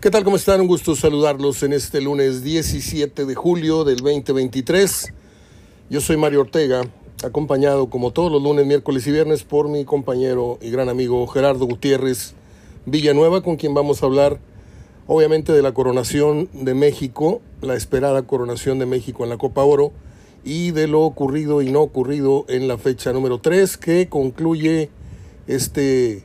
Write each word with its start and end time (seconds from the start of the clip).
¿Qué 0.00 0.10
tal? 0.10 0.24
¿Cómo 0.24 0.36
están? 0.36 0.62
Un 0.62 0.66
gusto 0.66 0.96
saludarlos 0.96 1.62
en 1.62 1.74
este 1.74 2.00
lunes 2.00 2.42
17 2.42 3.26
de 3.26 3.34
julio 3.34 3.84
del 3.84 3.98
2023. 3.98 5.12
Yo 5.90 6.00
soy 6.00 6.16
Mario 6.16 6.40
Ortega, 6.40 6.80
acompañado 7.22 7.90
como 7.90 8.10
todos 8.10 8.32
los 8.32 8.42
lunes, 8.42 8.64
miércoles 8.64 9.06
y 9.06 9.12
viernes 9.12 9.44
por 9.44 9.68
mi 9.68 9.84
compañero 9.84 10.58
y 10.62 10.70
gran 10.70 10.88
amigo 10.88 11.26
Gerardo 11.26 11.66
Gutiérrez 11.66 12.32
Villanueva, 12.86 13.42
con 13.42 13.56
quien 13.56 13.74
vamos 13.74 14.02
a 14.02 14.06
hablar 14.06 14.40
obviamente 15.06 15.52
de 15.52 15.60
la 15.60 15.74
coronación 15.74 16.48
de 16.54 16.72
México, 16.72 17.42
la 17.60 17.74
esperada 17.74 18.22
coronación 18.22 18.78
de 18.78 18.86
México 18.86 19.24
en 19.24 19.28
la 19.28 19.36
Copa 19.36 19.64
Oro 19.64 19.92
y 20.44 20.70
de 20.70 20.86
lo 20.86 21.02
ocurrido 21.02 21.60
y 21.60 21.70
no 21.70 21.82
ocurrido 21.82 22.46
en 22.48 22.68
la 22.68 22.78
fecha 22.78 23.12
número 23.12 23.42
3 23.42 23.76
que 23.76 24.08
concluye 24.08 24.88
este 25.46 26.24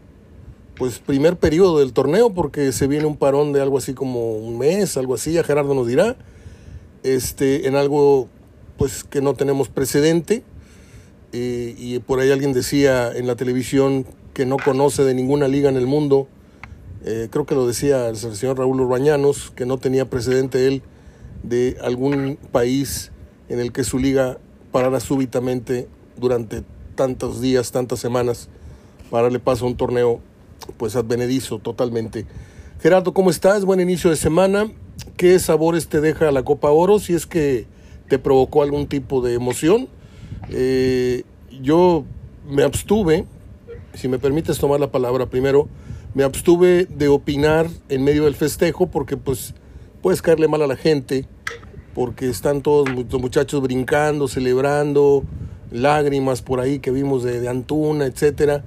pues 0.77 0.99
primer 0.99 1.37
periodo 1.37 1.79
del 1.79 1.93
torneo 1.93 2.33
porque 2.33 2.71
se 2.71 2.87
viene 2.87 3.05
un 3.05 3.17
parón 3.17 3.53
de 3.53 3.61
algo 3.61 3.77
así 3.77 3.93
como 3.93 4.35
un 4.37 4.57
mes, 4.57 4.97
algo 4.97 5.13
así, 5.13 5.33
ya 5.33 5.43
Gerardo 5.43 5.73
nos 5.73 5.87
dirá, 5.87 6.15
este, 7.03 7.67
en 7.67 7.75
algo 7.75 8.27
pues 8.77 9.03
que 9.03 9.21
no 9.21 9.33
tenemos 9.33 9.69
precedente. 9.69 10.43
Eh, 11.31 11.75
y 11.77 11.99
por 11.99 12.19
ahí 12.19 12.31
alguien 12.31 12.53
decía 12.53 13.11
en 13.13 13.27
la 13.27 13.35
televisión 13.35 14.05
que 14.33 14.45
no 14.45 14.57
conoce 14.57 15.03
de 15.03 15.13
ninguna 15.13 15.47
liga 15.47 15.69
en 15.69 15.75
el 15.75 15.85
mundo, 15.85 16.27
eh, 17.03 17.27
creo 17.29 17.45
que 17.45 17.55
lo 17.55 17.67
decía 17.67 18.07
el 18.07 18.15
señor 18.15 18.57
Raúl 18.57 18.79
Urbañanos, 18.79 19.51
que 19.51 19.65
no 19.65 19.77
tenía 19.77 20.09
precedente 20.09 20.67
él 20.67 20.81
de 21.43 21.77
algún 21.81 22.37
país 22.51 23.11
en 23.49 23.59
el 23.59 23.71
que 23.71 23.83
su 23.83 23.99
liga 23.99 24.39
parara 24.71 24.99
súbitamente 24.99 25.87
durante 26.17 26.63
tantos 26.95 27.41
días, 27.41 27.71
tantas 27.71 27.99
semanas, 27.99 28.49
para 29.11 29.23
darle 29.23 29.39
paso 29.39 29.65
a 29.65 29.67
un 29.67 29.77
torneo 29.77 30.21
pues 30.77 30.95
advenedizo 30.95 31.59
totalmente. 31.59 32.25
Gerardo, 32.81 33.13
¿cómo 33.13 33.29
estás? 33.29 33.65
Buen 33.65 33.79
inicio 33.79 34.09
de 34.09 34.15
semana. 34.15 34.71
¿Qué 35.17 35.39
sabores 35.39 35.87
te 35.87 36.01
deja 36.01 36.31
la 36.31 36.43
Copa 36.43 36.69
Oro? 36.71 36.99
Si 36.99 37.13
es 37.13 37.25
que 37.25 37.65
te 38.09 38.19
provocó 38.19 38.63
algún 38.63 38.87
tipo 38.87 39.21
de 39.21 39.33
emoción. 39.33 39.87
Eh, 40.49 41.23
yo 41.61 42.03
me 42.47 42.63
abstuve, 42.63 43.25
si 43.93 44.07
me 44.07 44.19
permites 44.19 44.59
tomar 44.59 44.79
la 44.79 44.91
palabra 44.91 45.27
primero, 45.27 45.67
me 46.13 46.23
abstuve 46.23 46.85
de 46.85 47.07
opinar 47.07 47.67
en 47.89 48.03
medio 48.03 48.25
del 48.25 48.35
festejo 48.35 48.87
porque 48.87 49.17
pues 49.17 49.53
puedes 50.01 50.21
caerle 50.21 50.47
mal 50.47 50.61
a 50.61 50.67
la 50.67 50.75
gente, 50.75 51.25
porque 51.93 52.29
están 52.29 52.61
todos 52.61 52.87
los 52.89 53.21
muchachos 53.21 53.61
brincando, 53.61 54.27
celebrando, 54.27 55.23
lágrimas 55.71 56.41
por 56.41 56.59
ahí 56.59 56.79
que 56.79 56.91
vimos 56.91 57.23
de, 57.23 57.39
de 57.39 57.49
Antuna, 57.49 58.05
etcétera 58.05 58.63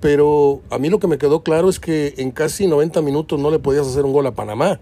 pero 0.00 0.62
a 0.70 0.78
mí 0.78 0.90
lo 0.90 0.98
que 0.98 1.08
me 1.08 1.18
quedó 1.18 1.42
claro 1.42 1.68
es 1.68 1.80
que 1.80 2.14
en 2.18 2.30
casi 2.30 2.66
90 2.66 3.02
minutos 3.02 3.40
no 3.40 3.50
le 3.50 3.58
podías 3.58 3.86
hacer 3.86 4.04
un 4.04 4.12
gol 4.12 4.26
a 4.26 4.34
Panamá. 4.34 4.80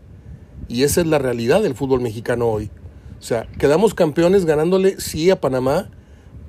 Y 0.68 0.82
esa 0.82 1.00
es 1.00 1.06
la 1.06 1.18
realidad 1.18 1.62
del 1.62 1.74
fútbol 1.74 2.00
mexicano 2.00 2.46
hoy. 2.48 2.70
O 3.18 3.22
sea, 3.22 3.46
quedamos 3.58 3.94
campeones 3.94 4.44
ganándole 4.44 5.00
sí 5.00 5.30
a 5.30 5.40
Panamá, 5.40 5.88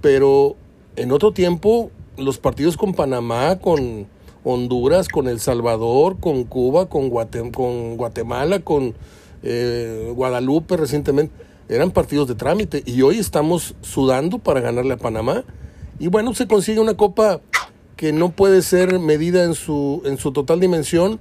pero 0.01 0.55
en 0.95 1.11
otro 1.11 1.31
tiempo 1.31 1.91
los 2.17 2.39
partidos 2.39 2.75
con 2.75 2.93
Panamá, 2.93 3.59
con 3.59 4.07
Honduras, 4.43 5.07
con 5.07 5.27
El 5.27 5.39
Salvador, 5.39 6.19
con 6.19 6.43
Cuba, 6.43 6.89
con, 6.89 7.09
Guatemala, 7.09 8.59
con 8.59 8.95
eh, 9.43 10.11
Guadalupe 10.15 10.77
recientemente, 10.77 11.33
eran 11.69 11.91
partidos 11.91 12.27
de 12.27 12.35
trámite. 12.35 12.83
Y 12.85 13.01
hoy 13.01 13.19
estamos 13.19 13.75
sudando 13.81 14.39
para 14.39 14.59
ganarle 14.59 14.93
a 14.93 14.97
Panamá. 14.97 15.43
Y 15.99 16.07
bueno, 16.07 16.33
se 16.33 16.47
consigue 16.47 16.79
una 16.79 16.95
copa 16.95 17.41
que 17.98 18.14
no 18.14 18.31
puede 18.31 18.62
ser 18.62 19.00
medida 19.00 19.44
en 19.44 19.56
su, 19.56 20.02
en 20.06 20.17
su 20.17 20.31
total 20.31 20.59
dimensión 20.59 21.20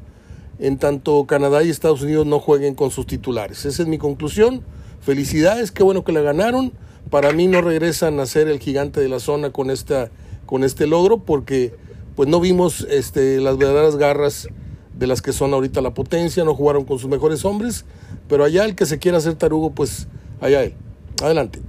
en 0.59 0.79
tanto 0.79 1.27
Canadá 1.27 1.63
y 1.63 1.71
Estados 1.71 2.03
Unidos 2.03 2.27
no 2.27 2.39
jueguen 2.39 2.75
con 2.75 2.91
sus 2.91 3.07
titulares. 3.07 3.65
Esa 3.65 3.83
es 3.83 3.89
mi 3.89 3.99
conclusión. 3.99 4.63
Felicidades, 5.01 5.71
qué 5.71 5.83
bueno 5.83 6.05
que 6.05 6.13
la 6.13 6.21
ganaron. 6.21 6.73
Para 7.11 7.33
mí 7.33 7.47
no 7.47 7.61
regresan 7.61 8.19
a 8.21 8.27
ser 8.27 8.49
el 8.49 8.59
gigante 8.59 9.01
de 9.01 9.09
la 9.09 9.21
zona 9.21 9.51
con, 9.51 9.71
esta, 9.71 10.11
con 10.45 10.65
este 10.65 10.87
logro 10.87 11.19
porque 11.19 11.75
pues 12.15 12.29
no 12.29 12.41
vimos 12.41 12.87
este, 12.91 13.41
las 13.41 13.59
verdaderas 13.59 13.97
garras 13.97 14.49
de 14.95 15.07
las 15.07 15.21
que 15.21 15.33
son 15.33 15.53
ahorita 15.53 15.83
la 15.83 15.93
potencia, 15.93 16.45
no 16.45 16.55
jugaron 16.55 16.85
con 16.85 16.99
sus 16.99 17.11
mejores 17.11 17.45
hombres, 17.45 17.85
pero 18.29 18.45
allá 18.45 18.65
el 18.65 18.75
que 18.75 18.87
se 18.87 18.99
quiera 18.99 19.19
hacer 19.19 19.35
tarugo, 19.35 19.71
pues 19.73 20.09
allá 20.41 20.63
él. 20.63 20.75
Adelante. 21.23 21.61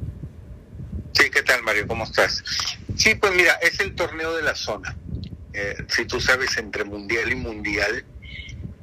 Sí, 1.12 1.26
¿qué 1.30 1.44
tal 1.44 1.62
Mario? 1.64 1.86
¿Cómo 1.88 2.06
estás? 2.06 2.42
Sí, 2.98 3.14
pues 3.16 3.34
mira, 3.36 3.54
es 3.62 3.80
el 3.80 3.94
torneo 3.94 4.36
de 4.36 4.42
la 4.42 4.56
zona. 4.56 4.98
Eh, 5.54 5.76
si 5.88 6.06
tú 6.06 6.20
sabes, 6.20 6.58
entre 6.58 6.84
mundial 6.84 7.32
y 7.32 7.36
mundial, 7.36 8.04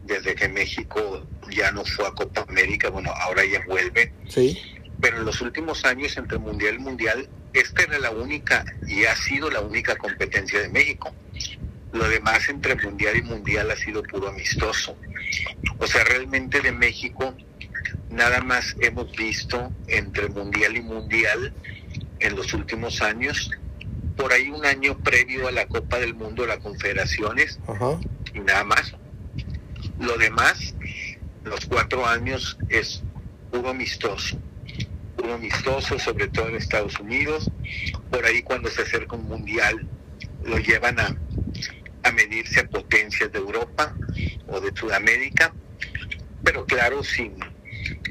desde 0.05 0.35
que 0.35 0.49
México 0.49 1.27
ya 1.51 1.73
no 1.73 1.85
fue 1.85 2.07
a 2.07 2.13
Copa 2.13 2.45
América, 2.49 2.91
bueno, 2.91 3.11
ahora 3.13 3.45
ya 3.45 3.65
vuelve. 3.67 4.13
Sí. 4.29 4.61
Pero 5.01 5.19
en 5.19 5.25
los 5.25 5.41
últimos 5.41 5.85
años, 5.85 6.17
entre 6.17 6.39
mundial 6.39 6.77
y 6.77 6.79
mundial, 6.79 7.29
esta 7.53 7.83
era 7.83 7.99
la 7.99 8.11
única 8.11 8.65
y 8.87 9.05
ha 9.05 9.17
sido 9.17 9.51
la 9.51 9.61
única 9.61 9.97
competencia 9.97 10.61
de 10.61 10.69
México. 10.69 11.13
Lo 11.93 12.09
demás 12.09 12.49
entre 12.49 12.77
mundial 12.77 13.17
y 13.17 13.23
mundial 13.23 13.71
ha 13.71 13.77
sido 13.77 14.03
puro 14.03 14.29
amistoso. 14.29 14.97
O 15.79 15.87
sea, 15.87 16.05
realmente 16.05 16.61
de 16.61 16.73
México 16.73 17.37
nada 18.11 18.41
más 18.41 18.77
hemos 18.81 19.11
visto 19.17 19.73
entre 19.89 20.29
mundial 20.29 20.77
y 20.77 20.83
mundial 20.83 21.53
en 22.21 22.37
los 22.37 22.55
últimos 22.55 23.03
años 23.03 23.51
por 24.17 24.33
ahí 24.33 24.51
un 24.51 24.65
año 24.65 24.99
previo 24.99 25.49
a 25.49 25.53
la 25.53 25.67
Copa 25.67 25.99
del 25.99 26.15
Mundo 26.15 26.43
de 26.43 26.49
las 26.49 26.59
Confederaciones 26.59 27.59
y 28.33 28.41
nada 28.41 28.65
más. 28.65 28.95
Lo 29.99 30.17
demás, 30.19 30.75
los 31.45 31.67
cuatro 31.67 32.07
años 32.07 32.59
es 32.69 33.03
puro 33.51 33.71
amistoso, 33.71 34.39
puro 35.17 35.35
amistoso, 35.35 35.99
sobre 35.99 36.29
todo 36.29 36.49
en 36.49 36.57
Estados 36.57 36.99
Unidos. 36.99 37.51
Por 38.11 38.25
ahí 38.25 38.43
cuando 38.43 38.69
se 38.71 38.83
acerca 38.83 39.17
un 39.17 39.29
mundial 39.29 39.87
lo 40.45 40.59
llevan 40.59 40.99
a, 41.01 41.17
a 42.03 42.13
medirse 42.13 42.61
a 42.61 42.69
potencias 42.69 43.33
de 43.33 43.39
Europa 43.39 43.95
o 44.47 44.61
de 44.61 44.73
Sudamérica, 44.75 45.55
pero 46.43 46.67
claro, 46.67 47.03
sin, 47.03 47.35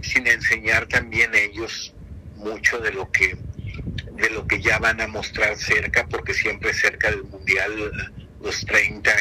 sin 0.01 0.25
enseñar 0.27 0.87
también 0.87 1.31
ellos 1.35 1.93
mucho 2.35 2.79
de 2.79 2.91
lo 2.91 3.11
que 3.11 3.37
de 4.15 4.29
lo 4.29 4.47
que 4.47 4.61
ya 4.61 4.79
van 4.79 5.01
a 5.01 5.07
mostrar 5.07 5.57
cerca, 5.57 6.05
porque 6.07 6.33
siempre 6.33 6.73
cerca 6.73 7.09
del 7.09 7.23
Mundial 7.23 7.91
los 8.41 8.65
30, 8.65 9.11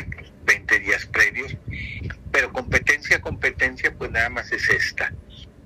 20 0.44 0.78
días 0.80 1.06
previos. 1.06 1.56
Pero 2.30 2.52
competencia, 2.52 3.20
competencia, 3.20 3.94
pues 3.96 4.10
nada 4.10 4.28
más 4.28 4.52
es 4.52 4.68
esta, 4.68 5.12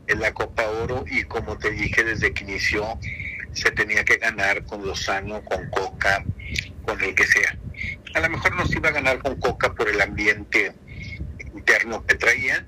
es 0.07 0.19
la 0.19 0.33
Copa 0.33 0.69
Oro 0.69 1.05
y 1.07 1.25
como 1.25 1.59
te 1.59 1.71
dije 1.71 2.05
desde 2.05 2.33
que 2.33 2.45
inició, 2.45 2.99
se 3.53 3.71
tenía 3.71 4.05
que 4.05 4.17
ganar 4.17 4.65
con 4.65 4.87
Lozano, 4.87 5.43
con 5.45 5.69
Coca, 5.71 6.25
con 6.85 7.01
el 7.03 7.15
que 7.15 7.27
sea. 7.27 7.57
A 8.15 8.21
lo 8.21 8.31
mejor 8.31 8.55
no 8.55 8.67
se 8.67 8.79
iba 8.79 8.91
a 8.91 8.93
ganar 8.93 9.19
con 9.19 9.37
Coca 9.41 9.75
por 9.75 9.89
el 9.89 10.01
ambiente 10.01 10.73
interno 11.55 12.05
que 12.07 12.15
traía, 12.17 12.67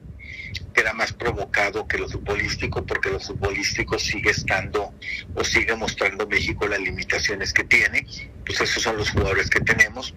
era 0.75 0.93
más 0.93 1.13
provocado 1.13 1.87
que 1.89 1.99
lo 1.99 2.09
futbolístico, 2.09 2.85
porque 2.87 3.11
lo 3.11 3.21
futbolístico 3.21 3.99
sigue 3.99 4.31
estando 4.31 4.95
o 5.35 5.45
sigue 5.45 5.75
mostrando 5.77 6.27
México 6.27 6.69
las 6.69 6.81
limitaciones 6.81 7.53
que 7.53 7.65
tiene, 7.65 8.07
pues 8.47 8.61
esos 8.61 8.83
son 8.83 8.97
los 8.97 9.11
jugadores 9.11 9.51
que 9.51 9.61
tenemos, 9.61 10.15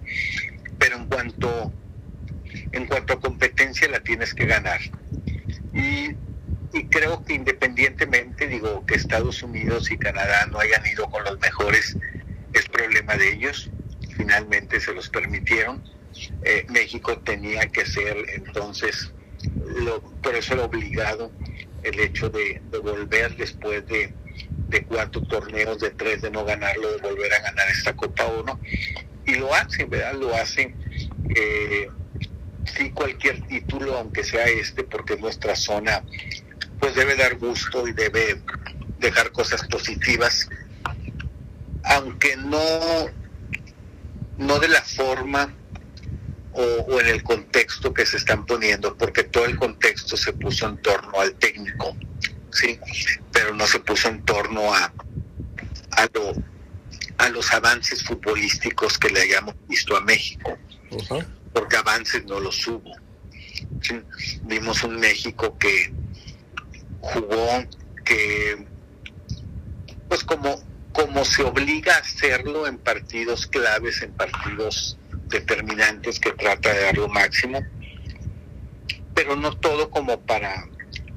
pero 0.78 0.98
en 0.98 1.08
cuanto, 1.08 1.74
en 2.72 2.86
cuanto 2.86 3.14
a 3.14 3.20
competencia 3.20 3.88
la 3.90 4.02
tienes 4.02 4.34
que 4.34 4.46
ganar. 4.46 4.80
Y, 5.74 6.16
y 6.74 6.86
creo 6.90 7.24
que 7.26 7.34
independientemente, 7.34 8.48
digo, 8.48 8.86
que 8.86 8.96
Estados 8.96 9.42
Unidos 9.44 9.92
y 9.92 9.98
Canadá 9.98 10.46
no 10.48 10.60
hayan 10.60 10.86
ido 10.86 11.10
con 11.10 11.24
los 11.24 11.40
mejores, 11.40 11.98
es 12.54 12.68
problema 12.70 13.16
de 13.16 13.34
ellos, 13.34 13.72
finalmente 14.16 14.80
se 14.80 14.94
los 14.94 15.10
permitieron. 15.10 15.84
Eh, 16.44 16.66
México 16.70 17.18
tenía 17.20 17.68
que 17.68 17.86
ser 17.86 18.18
entonces 18.36 19.14
por 20.22 20.36
eso 20.36 20.54
era 20.54 20.64
obligado 20.64 21.32
el 21.84 22.00
hecho 22.00 22.30
de, 22.30 22.62
volver 22.82 23.36
después 23.36 23.84
de, 23.88 24.14
cuatro 24.88 25.22
torneos, 25.24 25.80
de 25.80 25.92
tres 25.92 26.22
de 26.22 26.32
no 26.32 26.46
ganarlo, 26.46 26.92
de 26.92 26.98
volver 27.02 27.34
a 27.34 27.40
ganar 27.40 27.68
esta 27.70 27.96
Copa 27.96 28.26
1. 28.26 28.60
Y 29.26 29.36
lo 29.36 29.54
hacen, 29.54 29.90
¿verdad? 29.90 30.14
Lo 30.16 30.34
hacen. 30.36 30.76
Eh, 31.36 31.90
sí, 32.76 32.92
cualquier 32.92 33.42
título, 33.48 33.98
aunque 33.98 34.24
sea 34.24 34.46
este, 34.46 34.84
porque 34.84 35.14
es 35.14 35.20
nuestra 35.20 35.56
zona, 35.56 36.04
pues 36.80 36.96
debe 36.96 37.16
dar 37.16 37.38
gusto 37.38 37.88
y 37.88 37.94
debe 37.94 38.42
dejar 39.00 39.32
cosas 39.32 39.68
positivas, 39.68 40.50
aunque 41.84 42.38
no, 42.38 43.10
no 44.38 44.60
de 44.60 44.68
la 44.68 44.82
forma 44.82 45.54
o, 46.54 47.00
en 47.00 47.08
el 47.08 47.24
contexto 47.24 47.94
que 47.94 48.06
se 48.06 48.18
están 48.18 48.46
poniendo, 48.46 48.96
porque 48.98 49.24
todo 49.24 49.46
el 49.46 49.58
contexto 49.58 50.18
se 50.18 50.34
puso 50.34 50.68
en 50.68 50.78
torno 50.82 51.20
al 51.20 51.34
técnico, 51.36 51.96
¿sí? 52.52 52.80
Pero 53.32 53.54
no 53.54 53.66
se 53.66 53.80
puso 53.80 54.10
en 54.10 54.24
torno 54.24 54.74
a, 54.74 54.94
a, 55.92 56.08
lo, 56.14 56.34
a 57.18 57.30
los 57.30 57.52
avances 57.54 58.04
futbolísticos 58.04 58.98
que 58.98 59.10
le 59.10 59.22
hayamos 59.22 59.56
visto 59.68 59.96
a 59.96 60.02
México, 60.02 60.58
porque 61.54 61.78
avances 61.78 62.26
no 62.26 62.40
los 62.40 62.68
hubo. 62.68 62.96
Vimos 64.44 64.84
un 64.84 65.00
México 65.00 65.58
que 65.58 65.94
jugó, 67.00 67.66
que 68.04 68.66
pues 70.08 70.24
como, 70.26 70.62
como 70.92 71.24
se 71.24 71.44
obliga 71.44 71.96
a 71.96 72.00
hacerlo 72.00 72.68
en 72.68 72.78
partidos 72.78 73.48
claves, 73.48 74.02
en 74.02 74.12
partidos 74.12 74.98
determinantes 75.32 76.20
que 76.20 76.32
trata 76.34 76.74
de 76.74 76.82
dar 76.82 76.98
lo 76.98 77.08
máximo, 77.08 77.62
pero 79.16 79.36
no 79.36 79.58
todo 79.58 79.90
como 79.90 80.20
para 80.22 80.68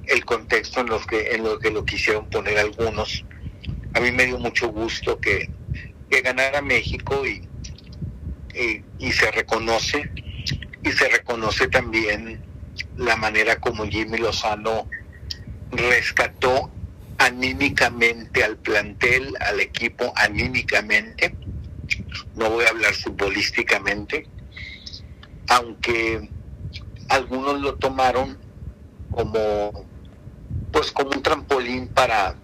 el 0.06 0.24
contexto 0.24 0.80
en 0.80 0.86
los 0.86 1.06
que 1.06 1.34
en 1.34 1.44
lo 1.44 1.58
que 1.58 1.70
lo 1.70 1.84
quisieron 1.84 2.28
poner 2.30 2.58
algunos. 2.58 3.24
A 3.94 4.00
mí 4.00 4.10
me 4.10 4.26
dio 4.26 4.38
mucho 4.38 4.68
gusto 4.68 5.20
que, 5.20 5.50
que 6.10 6.20
ganara 6.20 6.60
México 6.62 7.24
y, 7.26 7.46
y, 8.98 9.12
se 9.12 9.30
reconoce 9.30 10.10
y 10.82 10.92
se 10.92 11.08
reconoce 11.08 11.68
también 11.68 12.42
la 12.96 13.16
manera 13.16 13.56
como 13.60 13.86
Jimmy 13.86 14.18
Lozano 14.18 14.88
rescató 15.70 16.70
anímicamente 17.18 18.44
al 18.44 18.56
plantel, 18.56 19.34
al 19.40 19.60
equipo 19.60 20.12
anímicamente. 20.16 21.34
No 22.36 22.50
voy 22.50 22.64
a 22.64 22.70
hablar 22.70 22.94
futbolísticamente, 22.94 24.26
aunque 25.48 26.28
algunos 27.08 27.60
lo 27.60 27.74
tomaron 27.76 28.38
como 29.10 29.86
pues 30.72 30.90
como 30.90 31.10
un 31.10 31.22
trampolín 31.22 31.88
para 31.88 32.36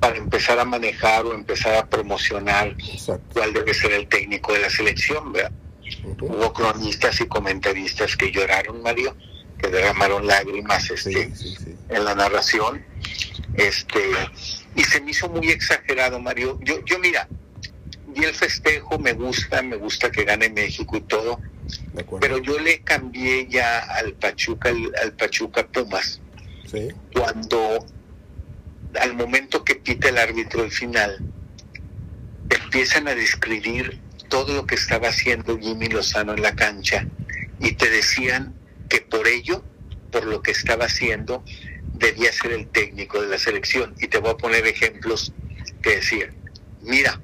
para 0.00 0.16
empezar 0.16 0.58
a 0.58 0.64
manejar 0.64 1.24
o 1.26 1.34
empezar 1.34 1.74
a 1.74 1.86
promocionar 1.86 2.76
cuál 3.32 3.52
debe 3.52 3.74
ser 3.74 3.92
el 3.92 4.06
técnico 4.06 4.52
de 4.52 4.60
la 4.60 4.70
selección, 4.70 5.32
¿verdad? 5.32 5.52
Hubo 6.20 6.52
cronistas 6.52 7.20
y 7.20 7.26
comentaristas 7.26 8.16
que 8.16 8.30
lloraron, 8.30 8.82
Mario, 8.82 9.16
que 9.58 9.68
derramaron 9.68 10.26
lágrimas 10.26 10.90
este, 10.90 11.32
en 11.88 12.04
la 12.04 12.14
narración. 12.14 12.84
Este, 13.54 14.00
y 14.76 14.84
se 14.84 15.00
me 15.00 15.10
hizo 15.10 15.28
muy 15.28 15.50
exagerado, 15.50 16.20
Mario. 16.20 16.58
Yo, 16.62 16.84
yo 16.84 16.98
mira, 17.00 17.26
y 18.14 18.24
el 18.24 18.34
festejo 18.34 18.98
me 18.98 19.12
gusta, 19.12 19.62
me 19.62 19.76
gusta 19.76 20.10
que 20.10 20.24
gane 20.24 20.48
México 20.48 20.96
y 20.96 21.00
todo, 21.02 21.40
pero 22.20 22.38
yo 22.38 22.58
le 22.58 22.80
cambié 22.80 23.46
ya 23.48 23.80
al 23.80 24.14
Pachuca, 24.14 24.70
al, 24.70 25.12
Pachuca 25.12 25.66
Pumas, 25.66 26.20
cuando 27.12 27.84
al 29.00 29.14
momento 29.14 29.64
que 29.64 29.76
pita 29.76 30.08
el 30.08 30.18
árbitro 30.18 30.64
el 30.64 30.70
final, 30.70 31.18
empiezan 32.50 33.08
a 33.08 33.14
describir 33.14 34.00
todo 34.28 34.54
lo 34.54 34.66
que 34.66 34.74
estaba 34.74 35.08
haciendo 35.08 35.58
Jimmy 35.58 35.88
Lozano 35.88 36.34
en 36.34 36.42
la 36.42 36.54
cancha 36.54 37.06
y 37.60 37.72
te 37.72 37.90
decían 37.90 38.54
que 38.88 39.00
por 39.00 39.26
ello, 39.26 39.62
por 40.10 40.24
lo 40.24 40.42
que 40.42 40.52
estaba 40.52 40.86
haciendo, 40.86 41.44
debía 41.94 42.32
ser 42.32 42.52
el 42.52 42.66
técnico 42.68 43.20
de 43.20 43.28
la 43.28 43.38
selección. 43.38 43.94
Y 44.00 44.08
te 44.08 44.18
voy 44.18 44.30
a 44.30 44.36
poner 44.36 44.66
ejemplos 44.66 45.32
que 45.82 45.96
decían, 45.96 46.34
mira, 46.82 47.20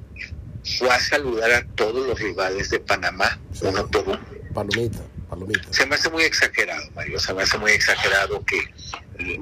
fue 0.78 0.88
a 0.90 1.00
saludar 1.00 1.50
a 1.52 1.66
todos 1.74 2.06
los 2.06 2.18
rivales 2.18 2.70
de 2.70 2.80
Panamá, 2.80 3.38
uno 3.62 3.86
por 3.88 4.08
uno. 4.08 4.20
Palomita, 4.52 5.00
palomita. 5.28 5.72
Se 5.72 5.86
me 5.86 5.96
hace 5.96 6.10
muy 6.10 6.22
exagerado, 6.22 6.90
Mario, 6.94 7.18
se 7.18 7.34
me 7.34 7.42
hace 7.42 7.58
muy 7.58 7.72
exagerado 7.72 8.44
que 8.44 8.60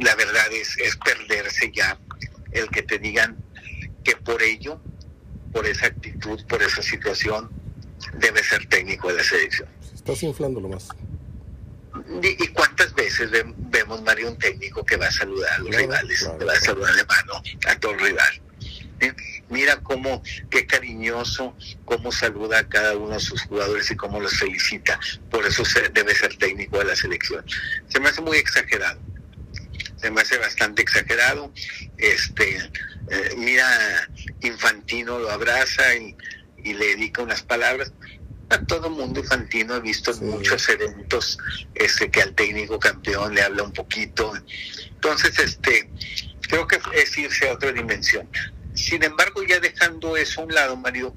la 0.00 0.14
verdad 0.14 0.52
es, 0.52 0.76
es 0.78 0.96
perderse 0.96 1.70
ya 1.72 1.98
el 2.52 2.68
que 2.68 2.82
te 2.82 2.98
digan 2.98 3.36
que 4.04 4.16
por 4.16 4.42
ello, 4.42 4.80
por 5.52 5.66
esa 5.66 5.86
actitud, 5.86 6.44
por 6.46 6.62
esa 6.62 6.82
situación, 6.82 7.50
debe 8.18 8.42
ser 8.42 8.66
técnico 8.66 9.08
de 9.08 9.14
la 9.14 9.24
selección. 9.24 9.68
Estás 9.94 10.22
inflándolo 10.22 10.68
más. 10.68 10.88
¿Y, 12.22 12.48
cuántas 12.48 12.94
veces 12.94 13.30
vemos, 13.30 14.02
Mario, 14.02 14.30
un 14.30 14.38
técnico 14.38 14.84
que 14.84 14.96
va 14.96 15.06
a 15.06 15.12
saludar 15.12 15.52
a 15.52 15.58
los 15.58 15.74
rivales, 15.74 16.28
que 16.38 16.44
va 16.44 16.52
a 16.52 16.60
saludar 16.60 16.94
de 16.94 17.04
mano 17.04 17.42
a 17.68 17.78
todo 17.78 17.94
rival? 17.94 18.42
Mira 19.48 19.80
cómo, 19.82 20.22
qué 20.50 20.66
cariñoso, 20.66 21.56
cómo 21.84 22.12
saluda 22.12 22.60
a 22.60 22.68
cada 22.68 22.96
uno 22.96 23.14
de 23.14 23.20
sus 23.20 23.42
jugadores 23.42 23.90
y 23.90 23.96
cómo 23.96 24.20
los 24.20 24.32
felicita. 24.38 24.98
Por 25.30 25.46
eso 25.46 25.64
se, 25.64 25.88
debe 25.88 26.14
ser 26.14 26.36
técnico 26.36 26.78
de 26.78 26.84
la 26.84 26.96
selección. 26.96 27.44
Se 27.88 28.00
me 28.00 28.08
hace 28.08 28.20
muy 28.20 28.38
exagerado 28.38 29.00
se 30.02 30.10
me 30.10 30.20
hace 30.20 30.36
bastante 30.36 30.82
exagerado. 30.82 31.52
Este, 31.96 32.56
eh, 32.56 33.34
mira, 33.38 34.08
Infantino 34.40 35.18
lo 35.20 35.30
abraza 35.30 35.94
y, 35.94 36.16
le 36.64 36.86
dedica 36.86 37.22
unas 37.22 37.42
palabras. 37.42 37.92
A 38.50 38.60
todo 38.66 38.90
mundo 38.90 39.20
Infantino 39.20 39.76
he 39.76 39.80
visto 39.80 40.12
muchos 40.20 40.68
eventos 40.68 41.38
este, 41.74 42.10
que 42.10 42.22
al 42.22 42.34
técnico 42.34 42.78
campeón 42.78 43.34
le 43.34 43.42
habla 43.42 43.62
un 43.62 43.72
poquito. 43.72 44.32
Entonces, 44.90 45.38
este, 45.38 45.88
creo 46.48 46.66
que 46.66 46.78
es 46.94 47.16
irse 47.16 47.48
a 47.48 47.54
otra 47.54 47.72
dimensión. 47.72 48.28
Sin 48.74 49.02
embargo, 49.02 49.42
ya 49.42 49.60
dejando 49.60 50.16
eso 50.16 50.40
a 50.40 50.44
un 50.44 50.54
lado, 50.54 50.76
Mario, 50.76 51.14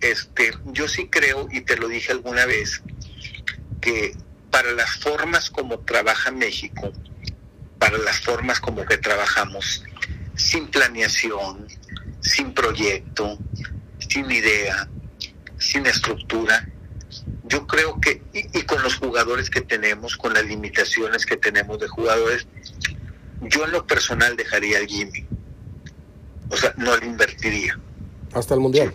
este, 0.00 0.52
yo 0.66 0.88
sí 0.88 1.08
creo, 1.08 1.48
y 1.50 1.60
te 1.62 1.76
lo 1.76 1.88
dije 1.88 2.12
alguna 2.12 2.46
vez, 2.46 2.82
que 3.80 4.16
para 4.50 4.72
las 4.72 4.96
formas 4.96 5.50
como 5.50 5.80
trabaja 5.80 6.30
México, 6.30 6.92
para 7.78 7.98
las 7.98 8.20
formas 8.20 8.60
como 8.60 8.84
que 8.84 8.98
trabajamos, 8.98 9.84
sin 10.34 10.68
planeación, 10.68 11.66
sin 12.20 12.52
proyecto, 12.52 13.38
sin 13.98 14.30
idea, 14.30 14.88
sin 15.58 15.86
estructura. 15.86 16.68
Yo 17.44 17.66
creo 17.66 18.00
que, 18.00 18.22
y, 18.32 18.62
con 18.62 18.82
los 18.82 18.96
jugadores 18.96 19.50
que 19.50 19.60
tenemos, 19.60 20.16
con 20.16 20.34
las 20.34 20.44
limitaciones 20.44 21.24
que 21.24 21.36
tenemos 21.36 21.78
de 21.78 21.88
jugadores, 21.88 22.46
yo 23.42 23.64
en 23.64 23.70
lo 23.72 23.86
personal 23.86 24.36
dejaría 24.36 24.78
al 24.78 24.86
Jimmy. 24.86 25.26
O 26.50 26.56
sea, 26.56 26.74
no 26.76 26.96
le 26.96 27.06
invertiría. 27.06 27.78
Hasta 28.32 28.54
el 28.54 28.60
Mundial. 28.60 28.92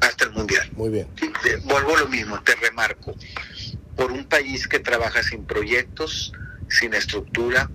Hasta 0.00 0.24
el 0.24 0.32
Mundial. 0.32 0.70
Muy 0.76 0.90
bien. 0.90 1.08
vuelvo 1.64 1.96
a 1.96 2.00
lo 2.00 2.08
mismo, 2.08 2.40
te 2.42 2.54
remarco. 2.56 3.14
Por 3.96 4.12
un 4.12 4.24
país 4.24 4.66
que 4.66 4.78
trabaja 4.78 5.22
sin 5.22 5.44
proyectos, 5.44 6.32
sin 6.68 6.94
estructura, 6.94 7.70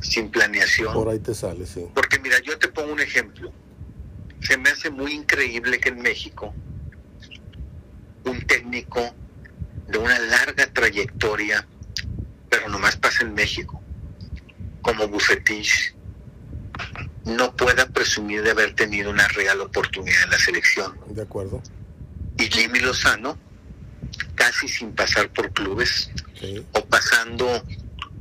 sin 0.00 0.30
planeación. 0.30 0.94
Por 0.94 1.08
ahí 1.08 1.18
te 1.18 1.34
sale, 1.34 1.66
sí. 1.66 1.86
Porque 1.94 2.18
mira, 2.18 2.38
yo 2.40 2.58
te 2.58 2.68
pongo 2.68 2.92
un 2.92 3.00
ejemplo. 3.00 3.52
Se 4.40 4.56
me 4.58 4.70
hace 4.70 4.90
muy 4.90 5.12
increíble 5.12 5.80
que 5.80 5.88
en 5.88 6.00
México 6.00 6.54
un 8.24 8.40
técnico 8.46 9.14
de 9.88 9.98
una 9.98 10.18
larga 10.18 10.66
trayectoria, 10.72 11.66
pero 12.48 12.68
nomás 12.68 12.96
pasa 12.96 13.22
en 13.22 13.34
México, 13.34 13.82
como 14.82 15.08
Bucetich, 15.08 15.94
no 17.24 17.54
pueda 17.56 17.86
presumir 17.86 18.42
de 18.42 18.50
haber 18.50 18.74
tenido 18.74 19.10
una 19.10 19.26
real 19.28 19.60
oportunidad 19.60 20.24
en 20.24 20.30
la 20.30 20.38
selección. 20.38 20.98
De 21.08 21.22
acuerdo. 21.22 21.62
Y 22.38 22.44
Jimmy 22.44 22.80
Lozano, 22.80 23.38
casi 24.34 24.68
sin 24.68 24.92
pasar 24.92 25.30
por 25.30 25.52
clubes, 25.52 26.10
o 26.72 26.84
pasando 26.84 27.64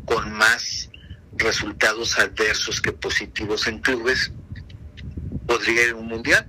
con 0.05 0.31
más 0.31 0.89
resultados 1.35 2.17
adversos 2.19 2.81
que 2.81 2.91
positivos 2.91 3.67
en 3.67 3.79
clubes, 3.79 4.31
podría 5.45 5.87
ir 5.87 5.91
a 5.91 5.95
un 5.95 6.07
mundial. 6.07 6.47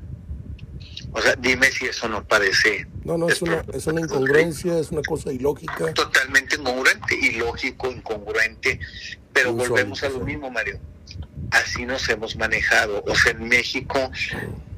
O 1.12 1.22
sea, 1.22 1.36
dime 1.36 1.70
si 1.70 1.86
eso 1.86 2.08
no 2.08 2.24
parece. 2.24 2.86
No, 3.04 3.16
no, 3.16 3.28
es 3.28 3.40
una, 3.40 3.64
es 3.72 3.86
una 3.86 4.00
incongruencia, 4.00 4.78
es 4.78 4.90
una 4.90 5.02
cosa 5.02 5.32
ilógica. 5.32 5.92
Totalmente 5.94 6.56
incongruente, 6.56 7.14
ilógico, 7.14 7.90
incongruente. 7.90 8.80
Pero 9.32 9.52
volvemos 9.52 10.02
a 10.02 10.08
lo 10.08 10.20
mismo, 10.20 10.50
Mario. 10.50 10.80
Así 11.62 11.86
nos 11.86 12.08
hemos 12.08 12.36
manejado. 12.36 13.02
O 13.06 13.14
sea, 13.14 13.32
en 13.32 13.48
México 13.48 13.98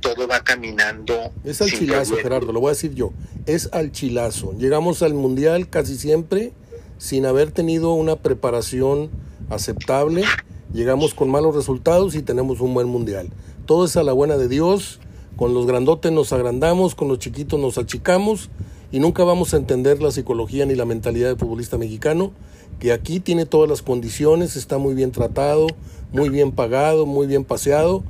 todo 0.00 0.28
va 0.28 0.40
caminando. 0.40 1.32
Es 1.44 1.60
al 1.62 1.70
chilazo, 1.70 2.16
Gerardo, 2.16 2.52
lo 2.52 2.60
voy 2.60 2.68
a 2.68 2.72
decir 2.72 2.94
yo. 2.94 3.12
Es 3.46 3.68
al 3.72 3.92
chilazo. 3.92 4.54
Llegamos 4.58 5.02
al 5.02 5.14
mundial 5.14 5.68
casi 5.68 5.96
siempre 5.96 6.52
sin 6.98 7.26
haber 7.26 7.50
tenido 7.50 7.92
una 7.92 8.16
preparación 8.16 9.10
aceptable, 9.50 10.24
llegamos 10.72 11.14
con 11.14 11.30
malos 11.30 11.54
resultados 11.54 12.14
y 12.14 12.22
tenemos 12.22 12.60
un 12.60 12.74
buen 12.74 12.88
mundial. 12.88 13.28
Todo 13.66 13.84
es 13.84 13.96
a 13.96 14.02
la 14.02 14.12
buena 14.12 14.36
de 14.36 14.48
Dios, 14.48 15.00
con 15.36 15.54
los 15.54 15.66
grandotes 15.66 16.12
nos 16.12 16.32
agrandamos, 16.32 16.94
con 16.94 17.08
los 17.08 17.18
chiquitos 17.18 17.60
nos 17.60 17.78
achicamos 17.78 18.50
y 18.90 18.98
nunca 18.98 19.24
vamos 19.24 19.52
a 19.52 19.58
entender 19.58 20.00
la 20.00 20.10
psicología 20.10 20.64
ni 20.64 20.74
la 20.74 20.84
mentalidad 20.84 21.28
del 21.28 21.38
futbolista 21.38 21.76
mexicano, 21.76 22.32
que 22.78 22.92
aquí 22.92 23.20
tiene 23.20 23.46
todas 23.46 23.68
las 23.68 23.82
condiciones, 23.82 24.56
está 24.56 24.78
muy 24.78 24.94
bien 24.94 25.12
tratado, 25.12 25.66
muy 26.12 26.28
bien 26.28 26.52
pagado, 26.52 27.06
muy 27.06 27.26
bien 27.26 27.44
paseado 27.44 28.02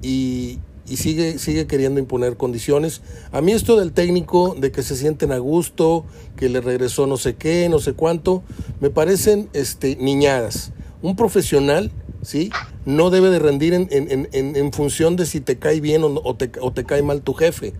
y, 0.00 0.58
y 0.86 0.96
sigue, 0.96 1.38
sigue 1.38 1.66
queriendo 1.66 2.00
imponer 2.00 2.36
condiciones. 2.36 3.02
A 3.32 3.40
mí 3.40 3.52
esto 3.52 3.78
del 3.78 3.92
técnico, 3.92 4.54
de 4.58 4.72
que 4.72 4.82
se 4.82 4.96
sienten 4.96 5.32
a 5.32 5.38
gusto, 5.38 6.04
que 6.36 6.48
le 6.48 6.60
regresó 6.60 7.06
no 7.06 7.16
sé 7.16 7.34
qué, 7.34 7.68
no 7.68 7.78
sé 7.78 7.94
cuánto, 7.94 8.42
me 8.80 8.90
parecen 8.90 9.48
este, 9.52 9.96
niñadas. 9.96 10.72
Un 11.02 11.16
profesional, 11.16 11.90
¿sí? 12.22 12.50
No 12.84 13.10
debe 13.10 13.30
de 13.30 13.38
rendir 13.40 13.74
en, 13.74 13.88
en, 13.90 14.28
en, 14.32 14.56
en 14.56 14.72
función 14.72 15.16
de 15.16 15.26
si 15.26 15.40
te 15.40 15.58
cae 15.58 15.80
bien 15.80 16.02
o, 16.04 16.36
te, 16.36 16.50
o 16.60 16.72
te 16.72 16.84
cae 16.84 17.02
mal 17.02 17.22
tu 17.22 17.34
jefe. 17.34 17.72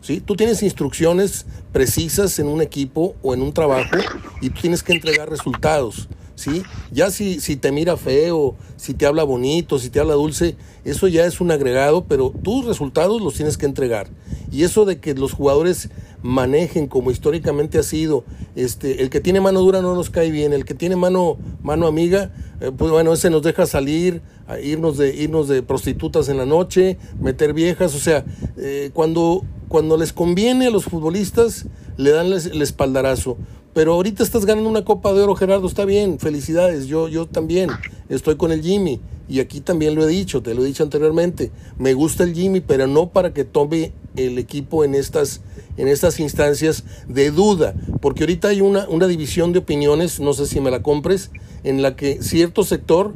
¿Sí? 0.00 0.20
Tú 0.20 0.36
tienes 0.36 0.62
instrucciones 0.62 1.46
precisas 1.72 2.38
en 2.38 2.48
un 2.48 2.62
equipo 2.62 3.14
o 3.22 3.34
en 3.34 3.42
un 3.42 3.52
trabajo 3.52 3.96
y 4.40 4.50
tú 4.50 4.60
tienes 4.60 4.82
que 4.82 4.92
entregar 4.92 5.28
resultados. 5.28 6.08
¿sí? 6.34 6.62
Ya 6.90 7.10
si, 7.10 7.40
si 7.40 7.56
te 7.56 7.72
mira 7.72 7.96
feo, 7.96 8.54
si 8.76 8.94
te 8.94 9.06
habla 9.06 9.24
bonito, 9.24 9.78
si 9.78 9.90
te 9.90 10.00
habla 10.00 10.14
dulce, 10.14 10.56
eso 10.84 11.08
ya 11.08 11.26
es 11.26 11.40
un 11.40 11.50
agregado, 11.50 12.04
pero 12.04 12.30
tus 12.30 12.64
resultados 12.64 13.20
los 13.20 13.34
tienes 13.34 13.58
que 13.58 13.66
entregar. 13.66 14.08
Y 14.50 14.62
eso 14.62 14.84
de 14.84 15.00
que 15.00 15.14
los 15.14 15.32
jugadores 15.32 15.90
manejen 16.22 16.86
como 16.86 17.10
históricamente 17.10 17.78
ha 17.78 17.82
sido, 17.82 18.24
este, 18.56 19.02
el 19.02 19.10
que 19.10 19.20
tiene 19.20 19.40
mano 19.40 19.60
dura 19.60 19.82
no 19.82 19.94
nos 19.94 20.10
cae 20.10 20.30
bien, 20.30 20.52
el 20.52 20.64
que 20.64 20.74
tiene 20.74 20.96
mano, 20.96 21.36
mano 21.62 21.86
amiga, 21.86 22.32
eh, 22.60 22.72
pues 22.76 22.90
bueno, 22.90 23.12
ese 23.12 23.30
nos 23.30 23.42
deja 23.42 23.66
salir, 23.66 24.22
irnos 24.62 24.96
de, 24.96 25.14
irnos 25.14 25.48
de 25.48 25.62
prostitutas 25.62 26.28
en 26.28 26.38
la 26.38 26.46
noche, 26.46 26.98
meter 27.20 27.52
viejas, 27.52 27.94
o 27.94 27.98
sea, 27.98 28.24
eh, 28.56 28.90
cuando, 28.92 29.44
cuando 29.68 29.96
les 29.96 30.12
conviene 30.12 30.66
a 30.66 30.70
los 30.70 30.84
futbolistas, 30.84 31.66
le 31.96 32.10
dan 32.10 32.26
el 32.26 32.62
espaldarazo. 32.62 33.36
Pero 33.74 33.94
ahorita 33.94 34.22
estás 34.22 34.44
ganando 34.44 34.68
una 34.68 34.84
Copa 34.84 35.12
de 35.12 35.22
Oro, 35.22 35.36
Gerardo, 35.36 35.66
está 35.66 35.84
bien, 35.84 36.18
felicidades, 36.18 36.86
yo, 36.86 37.08
yo 37.08 37.26
también 37.26 37.70
estoy 38.08 38.36
con 38.36 38.50
el 38.50 38.62
Jimmy 38.62 39.00
y 39.28 39.40
aquí 39.40 39.60
también 39.60 39.94
lo 39.94 40.02
he 40.02 40.08
dicho, 40.08 40.42
te 40.42 40.54
lo 40.54 40.64
he 40.64 40.66
dicho 40.66 40.82
anteriormente, 40.82 41.52
me 41.76 41.92
gusta 41.92 42.24
el 42.24 42.34
Jimmy, 42.34 42.60
pero 42.60 42.86
no 42.86 43.10
para 43.10 43.34
que 43.34 43.44
tome 43.44 43.92
el 44.16 44.38
equipo 44.38 44.84
en 44.84 44.94
estas, 44.94 45.42
en 45.78 45.88
estas 45.88 46.20
instancias 46.20 46.84
de 47.08 47.30
duda, 47.30 47.74
porque 48.02 48.24
ahorita 48.24 48.48
hay 48.48 48.60
una, 48.60 48.86
una 48.88 49.06
división 49.06 49.52
de 49.52 49.60
opiniones, 49.60 50.20
no 50.20 50.34
sé 50.34 50.46
si 50.46 50.60
me 50.60 50.70
la 50.70 50.82
compres, 50.82 51.30
en 51.64 51.80
la 51.80 51.96
que 51.96 52.22
cierto 52.22 52.64
sector 52.64 53.14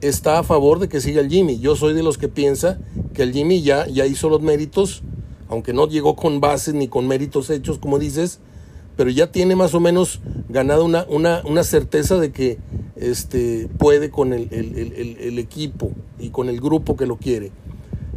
está 0.00 0.38
a 0.38 0.42
favor 0.42 0.78
de 0.78 0.88
que 0.88 1.00
siga 1.00 1.20
el 1.20 1.28
Jimmy. 1.28 1.60
Yo 1.60 1.76
soy 1.76 1.94
de 1.94 2.02
los 2.02 2.18
que 2.18 2.28
piensa 2.28 2.78
que 3.14 3.22
el 3.22 3.32
Jimmy 3.32 3.62
ya, 3.62 3.86
ya 3.86 4.06
hizo 4.06 4.28
los 4.28 4.42
méritos, 4.42 5.02
aunque 5.48 5.72
no 5.72 5.86
llegó 5.86 6.16
con 6.16 6.40
bases 6.40 6.74
ni 6.74 6.88
con 6.88 7.06
méritos 7.06 7.50
hechos, 7.50 7.78
como 7.78 7.98
dices, 7.98 8.40
pero 8.96 9.10
ya 9.10 9.30
tiene 9.30 9.54
más 9.54 9.74
o 9.74 9.80
menos 9.80 10.20
ganado 10.48 10.84
una, 10.84 11.06
una, 11.08 11.42
una 11.44 11.62
certeza 11.62 12.18
de 12.18 12.32
que 12.32 12.58
este, 12.96 13.68
puede 13.78 14.10
con 14.10 14.32
el, 14.32 14.48
el, 14.50 15.38
equipo 15.38 15.92
y 16.18 16.30
con 16.30 16.48
el 16.48 16.60
grupo 16.60 16.96
que 16.96 17.06
lo 17.06 17.16
quiere. 17.16 17.52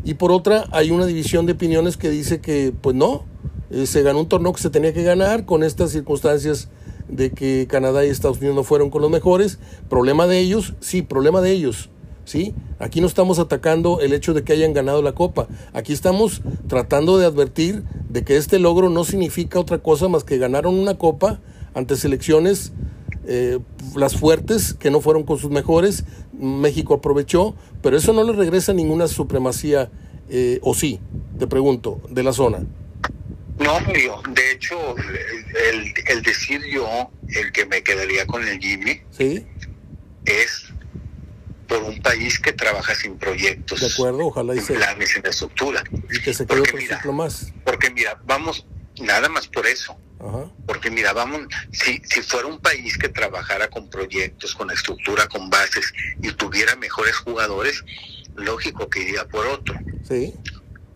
Y 0.03 0.15
por 0.15 0.31
otra, 0.31 0.65
hay 0.71 0.89
una 0.89 1.05
división 1.05 1.45
de 1.45 1.53
opiniones 1.53 1.97
que 1.97 2.09
dice 2.09 2.41
que, 2.41 2.73
pues 2.81 2.95
no, 2.95 3.25
eh, 3.71 3.85
se 3.85 4.01
ganó 4.03 4.19
un 4.19 4.27
torneo 4.27 4.53
que 4.53 4.61
se 4.61 4.69
tenía 4.69 4.93
que 4.93 5.03
ganar 5.03 5.45
con 5.45 5.63
estas 5.63 5.91
circunstancias 5.91 6.69
de 7.07 7.31
que 7.31 7.67
Canadá 7.69 8.05
y 8.05 8.09
Estados 8.09 8.37
Unidos 8.37 8.55
no 8.55 8.63
fueron 8.63 8.89
con 8.89 9.01
los 9.01 9.11
mejores. 9.11 9.59
Problema 9.89 10.27
de 10.27 10.39
ellos, 10.39 10.73
sí, 10.79 11.01
problema 11.01 11.41
de 11.41 11.51
ellos. 11.51 11.89
¿sí? 12.25 12.53
Aquí 12.79 13.01
no 13.01 13.07
estamos 13.07 13.39
atacando 13.39 13.99
el 13.99 14.13
hecho 14.13 14.33
de 14.33 14.43
que 14.43 14.53
hayan 14.53 14.73
ganado 14.73 15.01
la 15.01 15.13
Copa. 15.13 15.47
Aquí 15.73 15.93
estamos 15.93 16.41
tratando 16.67 17.17
de 17.17 17.25
advertir 17.25 17.83
de 18.09 18.23
que 18.23 18.37
este 18.37 18.59
logro 18.59 18.89
no 18.89 19.03
significa 19.03 19.59
otra 19.59 19.79
cosa 19.79 20.07
más 20.07 20.23
que 20.23 20.37
ganaron 20.37 20.79
una 20.79 20.97
Copa 20.97 21.39
ante 21.73 21.95
selecciones 21.95 22.73
eh, 23.25 23.59
las 23.95 24.15
fuertes 24.15 24.73
que 24.73 24.89
no 24.89 25.01
fueron 25.01 25.23
con 25.23 25.37
sus 25.37 25.51
mejores. 25.51 26.05
México 26.37 26.95
aprovechó, 26.95 27.55
pero 27.81 27.97
eso 27.97 28.13
no 28.13 28.23
le 28.23 28.33
regresa 28.33 28.73
ninguna 28.73 29.07
supremacía, 29.07 29.91
eh, 30.29 30.59
o 30.63 30.73
sí, 30.73 30.99
te 31.37 31.47
pregunto, 31.47 31.99
de 32.09 32.23
la 32.23 32.33
zona. 32.33 32.65
No, 33.61 33.79
Mario. 33.81 34.21
De 34.29 34.51
hecho, 34.51 34.95
el, 34.97 35.93
el, 36.07 36.21
decir 36.21 36.61
yo, 36.65 37.11
el 37.29 37.51
que 37.51 37.65
me 37.65 37.83
quedaría 37.83 38.25
con 38.25 38.47
el 38.47 38.59
Jimmy, 38.59 39.01
¿Sí? 39.11 39.45
es 40.25 40.71
por 41.67 41.83
un 41.83 42.01
país 42.01 42.39
que 42.39 42.51
trabaja 42.53 42.93
sin 42.95 43.17
proyectos. 43.17 43.79
De 43.79 43.87
acuerdo, 43.87 44.25
ojalá 44.27 44.55
y 44.55 44.59
sin 44.59 44.75
planes, 44.75 45.09
sin 45.11 45.25
estructura. 45.25 45.83
Y 46.11 46.21
que 46.21 46.33
se 46.33 46.45
quede 46.45 46.61
otro 46.61 46.79
ciclo 46.79 47.13
más. 47.13 47.53
Porque 47.63 47.89
mira, 47.89 48.19
vamos, 48.25 48.65
nada 48.99 49.29
más 49.29 49.47
por 49.47 49.65
eso. 49.65 49.97
Porque 50.67 50.91
mira, 50.91 51.13
vamos, 51.13 51.41
si, 51.71 51.99
si 52.05 52.21
fuera 52.21 52.47
un 52.47 52.59
país 52.59 52.97
que 52.97 53.09
trabajara 53.09 53.69
con 53.69 53.89
proyectos, 53.89 54.53
con 54.53 54.69
estructura, 54.69 55.27
con 55.27 55.49
bases 55.49 55.91
y 56.21 56.31
tuviera 56.33 56.75
mejores 56.75 57.15
jugadores, 57.17 57.83
lógico 58.35 58.87
que 58.87 59.01
iría 59.01 59.27
por 59.27 59.47
otro. 59.47 59.75
Sí. 60.07 60.33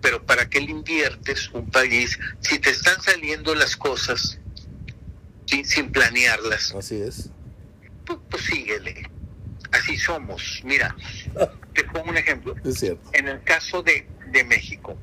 Pero 0.05 0.23
¿para 0.23 0.47
qué 0.47 0.61
le 0.61 0.69
inviertes 0.69 1.49
un 1.49 1.71
país 1.71 2.19
si 2.39 2.59
te 2.59 2.69
están 2.69 3.01
saliendo 3.01 3.55
las 3.55 3.75
cosas 3.75 4.39
sin, 5.47 5.65
sin 5.65 5.91
planearlas? 5.91 6.75
Así 6.75 7.01
es. 7.01 7.31
Pues, 8.05 8.19
pues 8.29 8.43
síguele 8.43 9.09
así 9.71 9.97
somos. 9.97 10.61
Mira, 10.63 10.95
te 11.73 11.83
pongo 11.85 12.11
un 12.11 12.17
ejemplo. 12.17 12.55
Es 12.63 12.79
cierto. 12.79 13.09
En 13.13 13.27
el 13.27 13.41
caso 13.41 13.81
de, 13.81 14.07
de 14.27 14.43
México, 14.43 14.95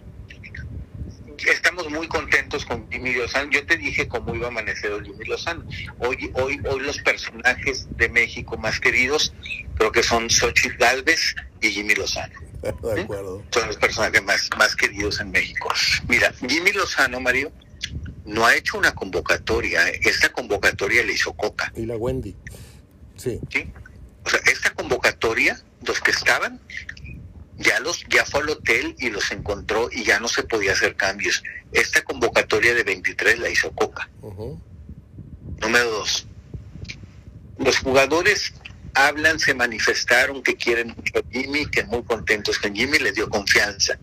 estamos 1.51 1.91
muy 1.91 2.07
contentos 2.07 2.65
con 2.65 2.89
Jimmy 2.89 3.13
Lozano. 3.13 3.51
Yo 3.51 3.67
te 3.67 3.77
dije 3.77 4.07
cómo 4.07 4.37
iba 4.37 4.47
a 4.47 4.51
amanecer 4.51 4.93
Jimmy 5.03 5.25
Lozano. 5.25 5.67
Hoy, 5.99 6.31
hoy, 6.35 6.61
hoy 6.65 6.81
los 6.81 6.99
personajes 6.99 7.89
de 7.97 8.09
México 8.09 8.57
más 8.57 8.79
queridos 8.79 9.35
creo 9.75 9.91
que 9.91 10.05
son 10.05 10.31
Xochitl 10.31 10.77
Galvez 10.77 11.35
y 11.61 11.71
Jimmy 11.71 11.97
Lozano. 11.97 12.52
De 12.95 13.01
acuerdo. 13.03 13.43
Son 13.51 13.67
los 13.67 13.77
personajes 13.77 14.23
más, 14.23 14.49
más 14.57 14.77
queridos 14.77 15.21
en 15.21 15.31
México. 15.31 15.69
Mira, 16.09 16.33
Jimmy 16.47 16.73
Lozano, 16.73 17.21
Mario, 17.21 17.53
no 18.25 18.47
ha 18.47 18.55
hecho 18.55 18.79
una 18.79 18.95
convocatoria. 18.95 19.89
Esta 19.89 20.31
convocatoria 20.31 21.03
le 21.03 21.13
hizo 21.15 21.33
Coca. 21.33 21.73
Y 21.75 21.87
la 21.87 21.97
Wendy. 21.97 22.37
Sí. 23.17 23.41
Sí. 23.51 23.73
O 24.25 24.31
sea, 24.31 24.41
esta 24.47 24.71
convocatoria, 24.75 25.61
los 25.85 26.01
que 26.01 26.13
estaban, 26.13 26.61
ya 27.59 27.81
los 27.81 28.05
ya 28.09 28.25
fue 28.25 28.43
al 28.43 28.51
hotel 28.51 28.95
y 28.99 29.11
los 29.11 29.31
encontró 29.33 29.89
y 29.91 30.05
ya 30.05 30.21
no 30.21 30.29
se 30.29 30.45
podía 30.45 30.73
hacer 30.73 30.95
cambios. 30.95 31.43
Esta 31.73 32.03
convocatoria 32.03 32.75
de 32.75 32.85
23 32.85 33.39
la 33.41 33.49
hizo 33.49 33.73
Coca. 33.73 34.09
Número 35.61 35.91
dos, 35.91 36.27
los 37.59 37.79
jugadores 37.79 38.55
hablan, 38.95 39.39
se 39.39 39.55
manifestaron 39.55 40.43
que 40.43 40.57
quieren 40.57 40.89
mucho 40.89 41.19
a 41.19 41.23
Jimmy, 41.31 41.67
que 41.67 41.85
muy 41.85 42.03
contentos 42.03 42.59
con 42.59 42.75
Jimmy, 42.75 42.99
les 42.99 43.15
dio 43.15 43.29
confianza. 43.29 43.99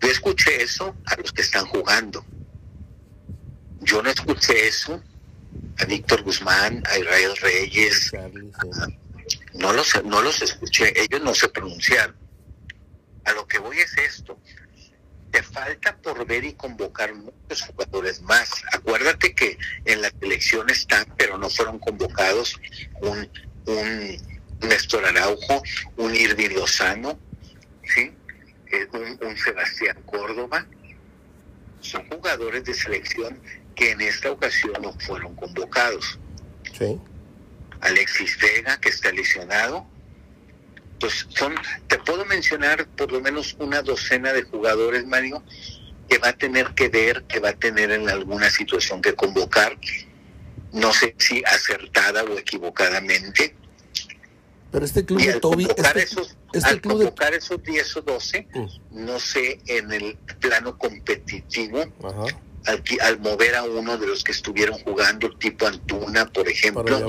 Yo 0.00 0.10
escuché 0.10 0.62
eso 0.62 0.94
a 1.06 1.16
los 1.16 1.32
que 1.32 1.42
están 1.42 1.66
jugando. 1.66 2.24
Yo 3.80 4.02
no 4.02 4.10
escuché 4.10 4.66
eso 4.66 5.02
a 5.78 5.84
Víctor 5.86 6.22
Guzmán, 6.22 6.82
a 6.86 6.98
Israel 6.98 7.36
Reyes. 7.40 8.12
no, 9.54 9.72
los, 9.72 10.04
no 10.04 10.22
los 10.22 10.42
escuché, 10.42 10.92
ellos 11.00 11.22
no 11.22 11.34
se 11.34 11.48
pronunciaron. 11.48 12.16
A 13.24 13.32
lo 13.32 13.46
que 13.46 13.58
voy 13.58 13.78
es 13.78 13.96
esto. 13.96 14.38
Te 15.30 15.42
falta 15.42 15.96
por 15.96 16.24
ver 16.26 16.44
y 16.44 16.52
convocar 16.52 17.14
muchos 17.14 17.62
jugadores 17.62 18.20
más. 18.22 18.50
Acuérdate 18.72 19.34
que 19.34 19.58
en 19.84 20.02
la 20.02 20.10
selección 20.20 20.70
están, 20.70 21.06
pero 21.16 21.38
no 21.38 21.50
fueron 21.50 21.78
convocados 21.78 22.60
un, 23.00 23.28
un 23.66 24.16
Néstor 24.60 25.04
Araujo, 25.04 25.62
un 25.96 26.14
Irving 26.14 26.50
Lozano, 26.50 27.18
¿sí? 27.82 28.12
Eh, 28.72 28.86
un, 28.92 29.18
un 29.26 29.36
Sebastián 29.36 29.98
Córdoba. 30.06 30.66
Son 31.80 32.08
jugadores 32.08 32.64
de 32.64 32.74
selección 32.74 33.38
que 33.74 33.90
en 33.90 34.00
esta 34.00 34.30
ocasión 34.30 34.74
no 34.80 34.92
fueron 35.00 35.34
convocados. 35.34 36.18
Sí. 36.78 36.98
Alexis 37.80 38.38
Vega, 38.38 38.80
que 38.80 38.88
está 38.88 39.12
lesionado. 39.12 39.86
Pues 41.00 41.26
son, 41.28 41.54
te 41.88 41.98
puedo 41.98 42.24
mencionar 42.24 42.86
por 42.96 43.12
lo 43.12 43.20
menos 43.20 43.54
una 43.58 43.82
docena 43.82 44.32
de 44.32 44.42
jugadores, 44.42 45.06
Mario, 45.06 45.42
que 46.08 46.18
va 46.18 46.28
a 46.28 46.32
tener 46.32 46.68
que 46.74 46.88
ver, 46.88 47.24
que 47.24 47.40
va 47.40 47.50
a 47.50 47.54
tener 47.54 47.90
en 47.90 48.08
alguna 48.08 48.48
situación 48.50 49.02
que 49.02 49.14
convocar, 49.14 49.76
no 50.74 50.92
sé 50.92 51.14
si 51.18 51.42
acertada 51.46 52.24
o 52.24 52.36
equivocadamente. 52.38 53.54
Pero 54.70 54.84
este 54.84 55.04
club 55.04 55.22
de 55.22 55.34
Toby, 55.34 55.68
este, 55.76 56.02
esos, 56.02 56.36
este 56.52 56.68
al 56.68 56.80
convocar 56.80 57.32
esos 57.32 57.62
10 57.62 57.96
o 57.96 58.02
12, 58.02 58.48
mm. 58.52 58.66
no 58.90 59.20
sé 59.20 59.60
en 59.66 59.92
el 59.92 60.16
plano 60.40 60.76
competitivo, 60.76 61.84
al, 62.66 63.20
mover 63.20 63.54
a 63.54 63.62
uno 63.62 63.96
de 63.96 64.08
los 64.08 64.24
que 64.24 64.32
estuvieron 64.32 64.78
jugando, 64.80 65.30
tipo 65.38 65.66
Antuna, 65.66 66.26
por 66.26 66.48
ejemplo, 66.48 67.06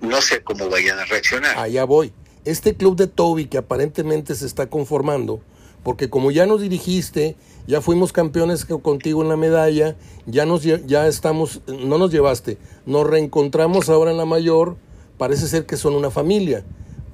no 0.00 0.20
sé 0.20 0.42
cómo 0.42 0.68
vayan 0.68 0.98
a 1.00 1.04
reaccionar. 1.04 1.58
Allá 1.58 1.84
voy. 1.84 2.12
Este 2.44 2.76
club 2.76 2.94
de 2.96 3.08
Toby 3.08 3.46
que 3.46 3.58
aparentemente 3.58 4.36
se 4.36 4.46
está 4.46 4.68
conformando, 4.68 5.42
porque 5.84 6.10
como 6.10 6.32
ya 6.32 6.46
nos 6.46 6.60
dirigiste, 6.60 7.36
ya 7.68 7.80
fuimos 7.80 8.12
campeones 8.12 8.64
contigo 8.64 9.22
en 9.22 9.28
la 9.28 9.36
medalla, 9.36 9.96
ya 10.26 10.46
nos 10.46 10.62
ya 10.62 11.06
estamos, 11.06 11.60
no 11.66 11.98
nos 11.98 12.10
llevaste, 12.10 12.58
nos 12.86 13.06
reencontramos 13.06 13.88
ahora 13.88 14.10
en 14.10 14.16
la 14.16 14.24
mayor, 14.24 14.76
parece 15.18 15.46
ser 15.46 15.66
que 15.66 15.76
son 15.76 15.94
una 15.94 16.10
familia. 16.10 16.64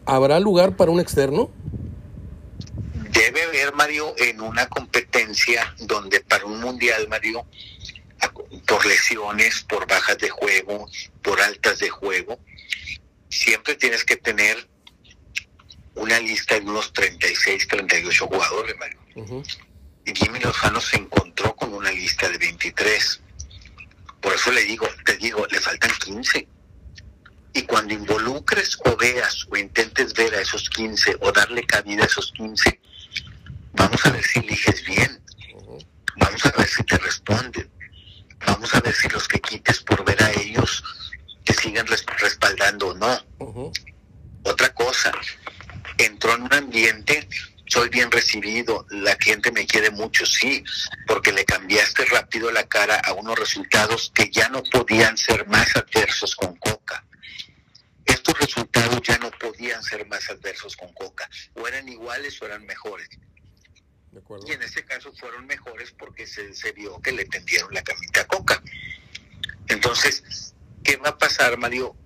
¿Habrá 0.07 0.41
lugar 0.41 0.77
para 0.77 0.91
un 0.91 1.01
externo? 1.01 1.51
debe 3.11 3.43
haber, 3.43 3.75
Mario, 3.75 4.15
en 4.17 4.41
una 4.41 4.67
competencia 4.69 5.75
donde 5.81 6.21
para 6.21 6.47
un 6.47 6.61
mundial, 6.61 7.07
Mario, 7.09 7.45
por 8.67 8.87
lesiones, 8.87 9.65
por 9.69 9.87
bajas 9.87 10.19
de 10.19 10.31
juego, 10.31 10.87
por 11.23 11.41
altas 11.41 11.79
de 11.81 11.91
juego, 11.91 12.39
siempre 13.29 13.75
tienes 13.75 14.05
que 14.05 14.17
tener 14.17 14.69
una 15.95 16.19
lista 16.21 16.55
de 16.59 16.67
unos 16.67 16.93
36, 16.93 17.69
38 17.69 18.27
jugadores, 18.27 18.77
Mario. 18.79 19.01
Y 20.05 20.15
Jimmy 20.15 20.41
Lozano 20.41 20.81
se 20.81 20.97
encontró 20.97 21.55
con 21.55 21.75
una 21.75 21.81
una 21.81 21.91
lista 21.93 22.29
de 22.29 22.37
23. 22.37 23.21
Por 24.21 24.35
eso 24.35 24.53
le 24.53 24.63
digo, 24.65 24.87
te 25.05 25.17
digo, 25.17 25.47
le 25.51 25.61
faltan 25.61 25.91
15. 26.05 26.47
Y 27.55 27.63
cuando 27.63 27.95
involucres 27.95 28.79
o 28.85 28.97
veas 28.97 29.47
o 29.51 29.57
intentes 29.57 30.13
ver 30.13 30.35
a 30.35 30.43
esos 30.43 30.69
15 30.69 31.17
o 31.21 31.33
darle 31.33 31.65
cabida 31.65 32.03
a 32.03 32.07
esos 32.07 32.33
15, 32.33 32.81
vamos 33.73 34.05
a 34.05 34.11
ver 34.11 34.23
si 34.23 34.41
eliges 34.41 34.85
bien. 34.85 35.21
Vamos 36.17 36.45
a 36.45 36.51
ver 36.51 36.69
si 36.69 36.85
te 36.85 36.99
responden. 36.99 37.71
Vamos 38.47 38.75
a 38.75 38.81
ver 38.81 38.95
si 38.95 39.09
los 39.09 39.27
que 39.27 39.41
quites 39.41 39.81
por 39.81 40.05
ver 40.05 40.23
a 40.23 40.31
ellos 40.33 40.85
te 41.45 41.55
siguen 41.55 41.87
respaldando 41.87 42.89
o 42.89 42.95
no. 42.95 43.73
Otra 44.43 44.73
cosa, 44.75 45.13
entró 46.05 46.35
en 46.35 46.43
un 46.43 46.55
ambiente, 46.55 47.29
soy 47.67 47.89
bien 47.89 48.11
recibido, 48.11 48.87
la 48.91 49.17
gente 49.21 49.53
me 49.53 49.67
quiere 49.67 49.91
mucho, 49.91 50.27
sí, 50.27 50.65
porque 51.07 51.33
le 51.33 51.45
cambiaste 51.45 52.05
rápido 52.07 52.51
la 52.51 52.67
cara 52.67 52.97
a 52.97 53.13
unos 53.13 53.39
resultados 53.39 54.11
que 54.15 54.31
ya 54.31 54.49
no 54.49 54.63
podían 54.65 55.17
ser 55.17 55.47
más 55.47 55.77
adversos 55.77 56.35
con 56.35 56.57
Coca. 56.57 57.05
Estos 58.05 58.39
resultados 58.41 59.01
ya 59.03 59.19
no 59.19 59.31
podían 59.31 59.83
ser 59.85 60.07
más 60.09 60.29
adversos 60.31 60.77
con 60.77 60.93
Coca, 60.95 61.31
o 61.55 61.69
eran 61.69 61.89
iguales 61.89 62.41
o 62.43 62.47
eran 62.47 62.67
mejores. 62.67 63.09
Y 64.47 64.53
en 64.53 64.63
este 64.63 64.85
caso 64.85 65.13
fueron 65.13 65.47
mejores 65.47 65.93
porque 65.93 66.27
se, 66.27 66.53
se 66.55 66.73
vio 66.73 67.01
que 67.01 67.13
le 67.13 67.25
tendieron 67.27 67.73
la 67.73 67.83
camita 67.83 68.23
a 68.23 68.27
Coca. 68.27 68.61
Entonces, 69.69 70.55
¿qué 70.83 70.97
va 70.97 71.11
a 71.11 71.19
pasar, 71.19 71.57
Mario? 71.57 71.97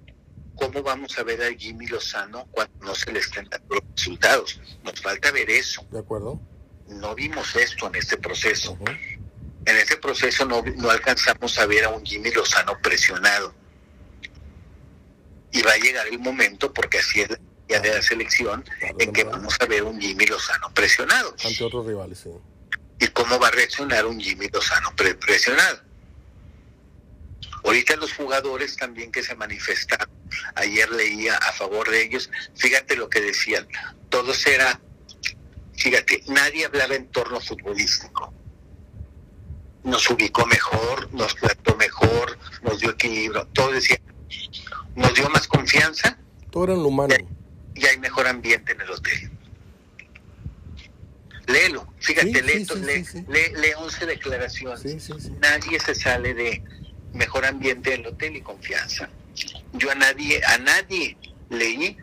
¿Cómo 0.56 0.82
vamos 0.82 1.18
a 1.18 1.22
ver 1.22 1.42
a 1.42 1.52
Jimmy 1.52 1.86
Lozano 1.86 2.46
cuando 2.50 2.86
no 2.86 2.94
se 2.94 3.12
le 3.12 3.20
estén 3.20 3.48
dando 3.48 3.74
los 3.74 3.84
resultados? 3.96 4.60
Nos 4.82 5.00
falta 5.00 5.30
ver 5.32 5.50
eso. 5.50 5.86
De 5.90 5.98
acuerdo. 5.98 6.40
No 6.88 7.14
vimos 7.14 7.56
esto 7.56 7.88
en 7.88 7.96
este 7.96 8.16
proceso. 8.16 8.78
En 9.66 9.76
este 9.76 9.96
proceso 9.96 10.44
no, 10.44 10.62
no 10.76 10.90
alcanzamos 10.90 11.58
a 11.58 11.66
ver 11.66 11.84
a 11.84 11.88
un 11.90 12.04
Jimmy 12.04 12.30
Lozano 12.30 12.78
presionado. 12.82 13.54
Y 15.52 15.62
va 15.62 15.72
a 15.72 15.78
llegar 15.78 16.06
el 16.08 16.18
momento, 16.18 16.72
porque 16.72 16.98
así 16.98 17.22
es 17.22 17.28
ya 17.68 17.80
de 17.80 17.94
la 17.94 18.02
selección, 18.02 18.64
en 18.98 19.12
que 19.12 19.24
vamos 19.24 19.56
a 19.60 19.66
ver 19.66 19.82
un 19.84 20.00
Jimmy 20.00 20.26
Lozano 20.26 20.72
presionado. 20.74 21.34
Ante 21.44 21.64
otros 21.64 21.86
rivales, 21.86 22.18
sí. 22.18 22.30
¿Y 23.00 23.08
cómo 23.08 23.38
va 23.38 23.48
a 23.48 23.50
reaccionar 23.50 24.06
un 24.06 24.20
Jimmy 24.20 24.48
Lozano 24.48 24.94
presionado? 24.96 25.80
Ahorita 27.64 27.96
los 27.96 28.12
jugadores 28.12 28.76
también 28.76 29.10
que 29.10 29.22
se 29.22 29.34
manifestaron, 29.34 30.10
ayer 30.54 30.90
leía 30.90 31.36
a 31.36 31.52
favor 31.52 31.90
de 31.90 32.02
ellos, 32.02 32.30
fíjate 32.54 32.96
lo 32.96 33.08
que 33.08 33.20
decían, 33.20 33.66
todos 34.08 34.46
era, 34.46 34.80
fíjate, 35.76 36.22
nadie 36.28 36.66
hablaba 36.66 36.94
en 36.94 37.08
torno 37.08 37.40
futbolístico. 37.40 38.32
Nos 39.82 40.08
ubicó 40.08 40.46
mejor, 40.46 41.12
nos 41.12 41.34
trató 41.36 41.76
mejor, 41.76 42.38
nos 42.62 42.80
dio 42.80 42.90
equilibrio, 42.90 43.46
todo 43.48 43.72
decía, 43.72 44.00
nos 44.94 45.14
dio 45.14 45.28
más 45.30 45.46
confianza. 45.46 46.18
Todo 46.50 46.64
era 46.64 46.74
lo 46.74 46.84
humano. 46.88 47.14
Y 47.74 47.84
hay 47.86 47.98
mejor 47.98 48.26
ambiente 48.26 48.72
en 48.72 48.80
el 48.80 48.90
hotel. 48.90 49.30
Léelo, 51.46 51.86
fíjate, 51.98 52.42
lee, 52.42 52.66
lee, 53.28 53.72
11 53.76 54.06
declaraciones. 54.06 55.10
Nadie 55.40 55.78
se 55.78 55.94
sale 55.94 56.32
de, 56.32 56.62
mejor 57.14 57.44
ambiente 57.46 57.90
del 57.90 58.06
hotel 58.06 58.36
y 58.36 58.40
confianza. 58.40 59.08
Yo 59.72 59.90
a 59.90 59.94
nadie, 59.94 60.40
a 60.46 60.58
nadie 60.58 61.16
leí, 61.50 61.96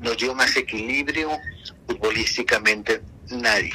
nos 0.00 0.16
dio 0.16 0.34
más 0.34 0.56
equilibrio 0.56 1.30
futbolísticamente, 1.86 3.02
nadie. 3.30 3.72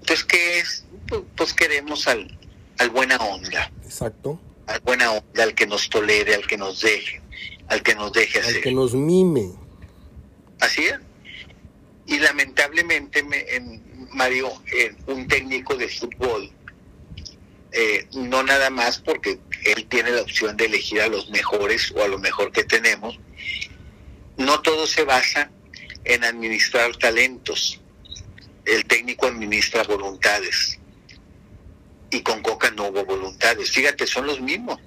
Entonces, 0.00 0.24
¿qué 0.24 0.58
es? 0.58 0.84
Pues, 1.06 1.22
pues 1.36 1.54
queremos 1.54 2.08
al, 2.08 2.38
al 2.78 2.90
buena 2.90 3.16
onda. 3.16 3.70
Exacto. 3.84 4.40
Al 4.66 4.80
buena 4.80 5.12
onda, 5.12 5.42
al 5.42 5.54
que 5.54 5.66
nos 5.66 5.88
tolere, 5.88 6.34
al 6.34 6.46
que 6.46 6.56
nos 6.56 6.80
deje, 6.80 7.20
al 7.68 7.82
que 7.82 7.94
nos 7.94 8.12
deje 8.12 8.40
hacer. 8.40 8.56
Al 8.56 8.62
que 8.62 8.72
nos 8.72 8.94
mime. 8.94 9.52
Así 10.60 10.84
es. 10.84 10.98
Y 12.06 12.18
lamentablemente, 12.18 13.22
me, 13.22 13.40
en, 13.54 14.08
Mario, 14.12 14.50
un 15.06 15.28
técnico 15.28 15.76
de 15.76 15.88
fútbol 15.88 16.50
eh, 17.72 18.06
no 18.14 18.42
nada 18.42 18.70
más 18.70 18.98
porque 18.98 19.38
él 19.64 19.86
tiene 19.88 20.10
la 20.10 20.22
opción 20.22 20.56
de 20.56 20.66
elegir 20.66 21.00
a 21.00 21.08
los 21.08 21.30
mejores 21.30 21.92
o 21.92 22.02
a 22.02 22.08
lo 22.08 22.18
mejor 22.18 22.52
que 22.52 22.64
tenemos, 22.64 23.18
no 24.36 24.60
todo 24.62 24.86
se 24.86 25.04
basa 25.04 25.50
en 26.04 26.24
administrar 26.24 26.96
talentos. 26.96 27.80
El 28.64 28.84
técnico 28.84 29.26
administra 29.26 29.82
voluntades. 29.84 30.78
Y 32.10 32.20
con 32.22 32.42
Coca 32.42 32.70
no 32.70 32.88
hubo 32.88 33.04
voluntades. 33.04 33.70
Fíjate, 33.70 34.06
son 34.06 34.26
los 34.26 34.40
mismos. 34.40 34.78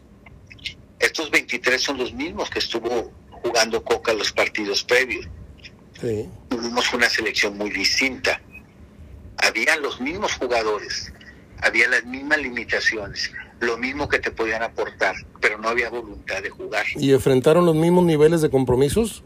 Estos 0.99 1.29
23 1.31 1.81
son 1.81 1.97
los 1.97 2.13
mismos 2.13 2.49
que 2.49 2.60
estuvo 2.60 3.12
jugando 3.29 3.84
Coca 3.84 4.13
los 4.13 4.31
partidos 4.31 4.84
previos. 4.84 5.27
Tuvimos 6.49 6.93
una 6.93 7.10
selección 7.10 7.57
muy 7.57 7.69
distinta. 7.69 8.41
Habían 9.38 9.81
los 9.81 9.99
mismos 9.99 10.34
jugadores 10.34 11.12
había 11.62 11.88
las 11.88 12.03
mismas 12.05 12.39
limitaciones, 12.39 13.31
lo 13.62 13.78
mismo 13.78 14.10
que 14.10 14.19
te 14.19 14.32
podían 14.32 14.63
aportar, 14.63 15.15
pero 15.39 15.58
no 15.58 15.69
había 15.69 15.89
voluntad 15.89 16.41
de 16.41 16.50
jugar. 16.50 16.86
¿Y 16.95 17.13
enfrentaron 17.13 17.65
los 17.65 17.76
mismos 17.76 18.04
niveles 18.04 18.41
de 18.41 18.50
compromisos? 18.50 19.24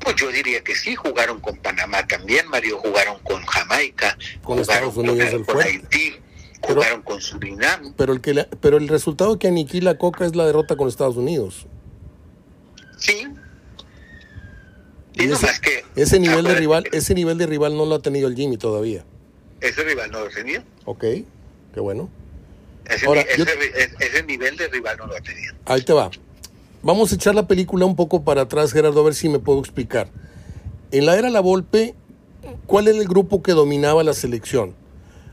Pues 0.00 0.16
yo 0.16 0.30
diría 0.30 0.62
que 0.62 0.74
sí, 0.74 0.94
jugaron 0.94 1.40
con 1.40 1.56
Panamá 1.56 2.06
también, 2.06 2.48
Mario, 2.48 2.78
jugaron 2.78 3.18
con 3.20 3.44
Jamaica, 3.44 4.16
con 4.42 4.58
Estados 4.58 4.96
Unidos 4.96 5.42
con, 5.46 5.60
Haití, 5.60 6.16
jugaron 6.60 7.02
con 7.02 7.20
Surinam. 7.20 7.94
Pero 7.96 8.12
el, 8.12 8.20
que 8.20 8.46
pero 8.60 8.76
el 8.76 8.88
resultado 8.88 9.38
que 9.38 9.48
aniquila 9.48 9.96
Coca 9.98 10.26
es 10.26 10.36
la 10.36 10.46
derrota 10.46 10.76
con 10.76 10.88
Estados 10.88 11.16
Unidos. 11.16 11.66
Sí. 12.98 13.26
ese, 15.14 15.46
que, 15.62 15.84
ese 15.96 16.20
nivel 16.20 16.44
de 16.44 16.54
rival, 16.54 16.84
ese 16.92 17.14
nivel 17.14 17.38
de 17.38 17.46
rival 17.46 17.76
no 17.76 17.86
lo 17.86 17.94
ha 17.94 18.02
tenido 18.02 18.28
el 18.28 18.36
Jimmy 18.36 18.58
todavía. 18.58 19.04
Ese 19.60 19.82
rival 19.82 20.10
no 20.10 20.20
lo 20.20 20.28
tenía. 20.28 20.62
Ok, 20.84 21.04
qué 21.74 21.80
bueno. 21.80 22.10
Ese, 22.86 24.22
nivel 24.26 24.56
de 24.56 24.68
rival 24.68 24.96
no 24.98 25.06
lo 25.06 25.16
ha 25.16 25.20
tenido. 25.20 25.54
Ahí 25.66 25.82
te 25.82 25.92
va. 25.92 26.10
Vamos 26.82 27.12
a 27.12 27.14
echar 27.14 27.34
la 27.34 27.46
película 27.46 27.84
un 27.84 27.94
poco 27.94 28.24
para 28.24 28.42
atrás, 28.42 28.72
Gerardo, 28.72 29.00
a 29.00 29.04
ver 29.04 29.14
si 29.14 29.28
me 29.28 29.38
puedo 29.38 29.60
explicar. 29.60 30.08
En 30.90 31.06
la 31.06 31.16
era 31.16 31.30
La 31.30 31.40
Volpe, 31.40 31.94
¿cuál 32.66 32.88
era 32.88 32.98
el 32.98 33.06
grupo 33.06 33.42
que 33.42 33.52
dominaba 33.52 34.02
la 34.02 34.14
selección? 34.14 34.74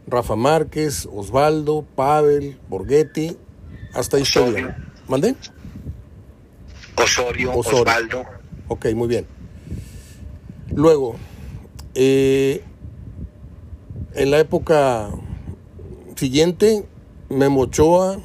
Rafa 0.07 0.35
Márquez, 0.35 1.07
Osvaldo, 1.11 1.85
Pavel, 1.95 2.59
Borghetti, 2.69 3.37
hasta 3.93 4.17
ahí 4.17 4.23
Osorio. 4.23 4.73
¿Mandé? 5.07 5.35
Osorio, 6.95 7.53
Osvaldo. 7.53 8.23
Ok, 8.67 8.87
muy 8.93 9.07
bien. 9.07 9.25
Luego, 10.73 11.15
eh, 11.95 12.61
en 14.13 14.31
la 14.31 14.39
época 14.39 15.09
siguiente, 16.15 16.85
Memo 17.29 17.61
Ochoa, 17.61 18.19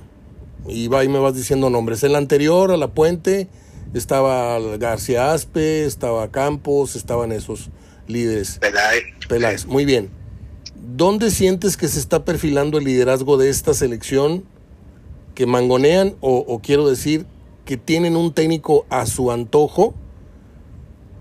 y 0.67 0.89
va 0.89 1.05
y 1.05 1.09
me 1.09 1.19
vas 1.19 1.35
diciendo 1.35 1.71
nombres. 1.71 2.03
En 2.05 2.13
la 2.13 2.19
anterior, 2.19 2.71
a 2.71 2.77
la 2.77 2.93
puente, 2.93 3.49
estaba 3.95 4.59
García 4.79 5.33
Aspe, 5.33 5.85
estaba 5.85 6.31
Campos, 6.31 6.97
estaban 6.97 7.33
esos 7.33 7.71
líderes. 8.07 8.59
Peláez. 8.61 9.05
Peláez, 9.29 9.67
muy 9.67 9.85
bien. 9.85 10.11
¿Dónde 10.75 11.31
sientes 11.31 11.77
que 11.77 11.89
se 11.89 11.99
está 11.99 12.25
perfilando 12.25 12.79
el 12.79 12.85
liderazgo 12.85 13.37
de 13.37 13.51
esta 13.51 13.75
selección? 13.75 14.45
Que 15.35 15.47
mangonean, 15.47 16.17
o, 16.21 16.39
o 16.39 16.61
quiero 16.61 16.89
decir, 16.89 17.27
que 17.65 17.77
tienen 17.77 18.17
un 18.17 18.33
técnico 18.33 18.87
a 18.91 19.07
su 19.07 19.31
antojo 19.31 19.95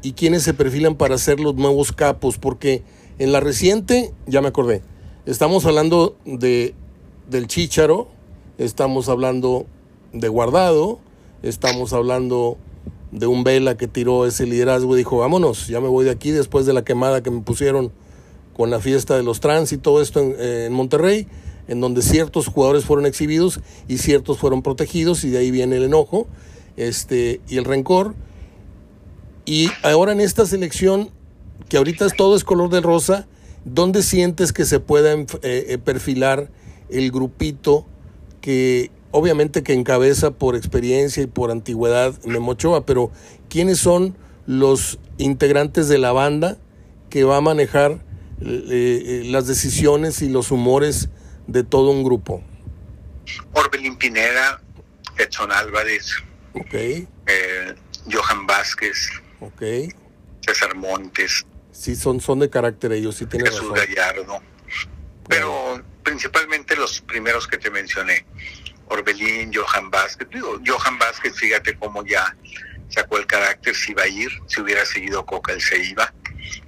y 0.02 0.13
quienes 0.13 0.44
se 0.44 0.54
perfilan 0.54 0.96
para 0.96 1.17
ser 1.17 1.39
los 1.39 1.56
nuevos 1.56 1.91
capos, 1.91 2.38
porque 2.38 2.84
en 3.20 3.32
la 3.32 3.39
reciente, 3.39 4.13
ya 4.26 4.41
me 4.41 4.48
acordé, 4.48 4.82
estamos 5.26 5.65
hablando 5.65 6.17
de, 6.26 6.74
del 7.29 7.47
Chícharo, 7.47 8.07
estamos 8.57 9.10
hablando 9.10 9.65
de 10.13 10.27
Guardado, 10.27 10.99
estamos 11.43 11.93
hablando 11.93 12.57
de 13.12 13.27
un 13.27 13.43
Vela 13.43 13.77
que 13.77 13.88
tiró 13.88 14.25
ese 14.25 14.45
liderazgo 14.45 14.95
y 14.95 14.99
dijo, 14.99 15.17
vámonos, 15.17 15.67
ya 15.67 15.79
me 15.81 15.88
voy 15.88 16.05
de 16.05 16.12
aquí 16.12 16.31
después 16.31 16.65
de 16.65 16.73
la 16.73 16.84
quemada 16.84 17.23
que 17.23 17.31
me 17.31 17.41
pusieron 17.41 17.91
con 18.53 18.69
la 18.69 18.79
fiesta 18.79 19.15
de 19.15 19.23
los 19.23 19.39
trans 19.39 19.71
y 19.71 19.77
todo 19.77 20.01
esto 20.01 20.19
en, 20.19 20.36
en 20.39 20.73
Monterrey, 20.73 21.27
en 21.67 21.79
donde 21.81 22.01
ciertos 22.01 22.47
jugadores 22.47 22.86
fueron 22.86 23.05
exhibidos 23.05 23.62
y 23.88 23.97
ciertos 23.97 24.38
fueron 24.38 24.62
protegidos 24.62 25.23
y 25.23 25.29
de 25.29 25.39
ahí 25.39 25.51
viene 25.51 25.77
el 25.77 25.84
enojo 25.84 26.27
este, 26.77 27.41
y 27.47 27.57
el 27.57 27.65
rencor. 27.65 28.15
Y 29.45 29.69
ahora 29.84 30.12
en 30.12 30.21
esta 30.21 30.45
selección 30.45 31.10
que 31.69 31.77
ahorita 31.77 32.10
todo 32.10 32.36
es 32.36 32.43
color 32.43 32.69
de 32.69 32.81
rosa, 32.81 33.27
¿dónde 33.65 34.03
sientes 34.03 34.51
que 34.51 34.65
se 34.65 34.79
pueda 34.79 35.13
eh, 35.13 35.27
eh, 35.43 35.77
perfilar 35.77 36.51
el 36.91 37.12
grupito 37.12 37.86
que 38.41 38.91
obviamente 39.12 39.63
que 39.63 39.73
encabeza 39.73 40.32
por 40.32 40.56
experiencia 40.56 41.23
y 41.23 41.27
por 41.27 41.51
antigüedad 41.51 42.13
Memochoa, 42.23 42.86
pero 42.86 43.12
¿quiénes 43.49 43.80
son 43.80 44.15
los 44.47 44.99
integrantes 45.17 45.88
de 45.88 45.97
la 45.97 46.12
banda 46.12 46.58
que 47.10 47.23
va 47.23 47.38
a 47.38 47.41
manejar 47.41 48.04
eh, 48.41 49.23
las 49.25 49.47
decisiones 49.47 50.21
y 50.21 50.30
los 50.30 50.51
humores 50.51 51.10
de 51.47 51.63
todo 51.63 51.91
un 51.91 52.04
grupo? 52.04 52.43
Orbelín 53.54 53.97
Pineda, 53.97 54.62
Edson 55.17 55.51
Álvarez, 55.51 56.15
okay. 56.54 57.08
Eh, 57.27 57.75
Johan 58.12 58.47
Vázquez, 58.47 59.10
okay. 59.39 59.89
César 60.45 60.75
Montes. 60.75 61.45
Sí, 61.71 61.95
son, 61.95 62.19
son 62.19 62.39
de 62.39 62.49
carácter 62.49 62.91
ellos, 62.93 63.15
sí 63.15 63.25
tienen 63.25 63.51
Jesús 63.51 63.71
Gallardo. 63.73 64.41
Pero 65.27 65.82
principalmente 66.03 66.75
los 66.75 67.01
primeros 67.01 67.47
que 67.47 67.57
te 67.57 67.69
mencioné. 67.69 68.25
Orbelín, 68.87 69.51
Johan 69.53 69.89
Vázquez. 69.89 70.27
Digo, 70.29 70.59
Johan 70.65 70.97
Vázquez, 70.97 71.35
fíjate 71.35 71.77
cómo 71.77 72.05
ya 72.05 72.35
sacó 72.89 73.17
el 73.17 73.25
carácter, 73.25 73.75
si 73.75 73.91
iba 73.91 74.03
a 74.03 74.07
ir, 74.07 74.29
si 74.47 74.61
hubiera 74.61 74.85
seguido 74.85 75.25
Coca, 75.25 75.53
él 75.53 75.61
se 75.61 75.83
iba. 75.83 76.13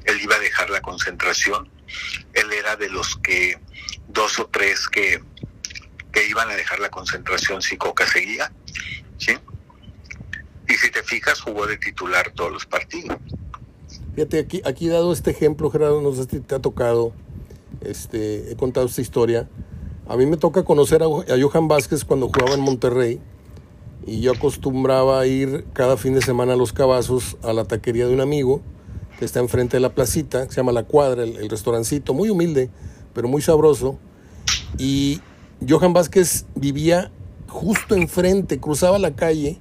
Él 0.06 0.22
iba 0.22 0.36
a 0.36 0.40
dejar 0.40 0.70
la 0.70 0.82
concentración. 0.82 1.70
Él 2.34 2.52
era 2.54 2.76
de 2.76 2.90
los 2.90 3.18
que, 3.18 3.60
dos 4.08 4.40
o 4.40 4.48
tres 4.48 4.88
que, 4.88 5.22
que 6.12 6.28
iban 6.28 6.50
a 6.50 6.56
dejar 6.56 6.80
la 6.80 6.90
concentración 6.90 7.62
si 7.62 7.78
Coca 7.78 8.08
seguía. 8.08 8.52
¿Sí? 9.18 9.38
Y 10.68 10.74
si 10.76 10.92
te 10.92 11.04
fijas, 11.04 11.42
jugó 11.42 11.68
de 11.68 11.78
titular 11.78 12.32
todos 12.32 12.52
los 12.52 12.66
partidos. 12.66 13.18
Fíjate, 14.16 14.40
aquí, 14.40 14.62
aquí 14.64 14.88
dado 14.88 15.12
este 15.12 15.32
ejemplo, 15.32 15.70
Gerardo, 15.70 16.02
no 16.02 16.14
sé 16.14 16.24
si 16.30 16.40
te 16.40 16.56
ha 16.56 16.60
tocado, 16.60 17.14
este, 17.82 18.52
he 18.52 18.56
contado 18.56 18.86
esta 18.86 19.02
historia. 19.02 19.50
A 20.08 20.18
mí 20.18 20.26
me 20.26 20.38
toca 20.38 20.64
conocer 20.64 21.04
a, 21.04 21.06
a 21.06 21.42
Johan 21.42 21.68
Vázquez 21.68 22.04
cuando 22.06 22.28
jugaba 22.28 22.54
en 22.54 22.62
Monterrey 22.62 23.20
y 24.06 24.20
yo 24.20 24.34
acostumbraba 24.34 25.26
ir 25.26 25.66
cada 25.74 25.98
fin 25.98 26.14
de 26.14 26.22
semana 26.22 26.54
a 26.54 26.56
los 26.56 26.74
cabazos 26.74 27.38
a 27.42 27.54
la 27.54 27.66
taquería 27.66 28.08
de 28.08 28.14
un 28.14 28.22
amigo 28.22 28.62
que 29.18 29.26
está 29.26 29.40
enfrente 29.40 29.78
de 29.78 29.82
la 29.82 29.94
placita, 29.94 30.50
se 30.50 30.56
llama 30.56 30.72
La 30.72 30.84
Cuadra, 30.84 31.24
el, 31.24 31.38
el 31.38 31.50
restaurancito, 31.50 32.14
muy 32.14 32.30
humilde, 32.30 32.70
pero 33.14 33.28
muy 33.28 33.42
sabroso. 33.42 33.98
Y 34.78 35.22
Johan 35.68 35.94
Vázquez 35.94 36.46
vivía 36.56 37.12
justo 37.48 37.96
enfrente, 37.96 38.60
cruzaba 38.60 38.98
la 39.00 39.16
calle 39.16 39.60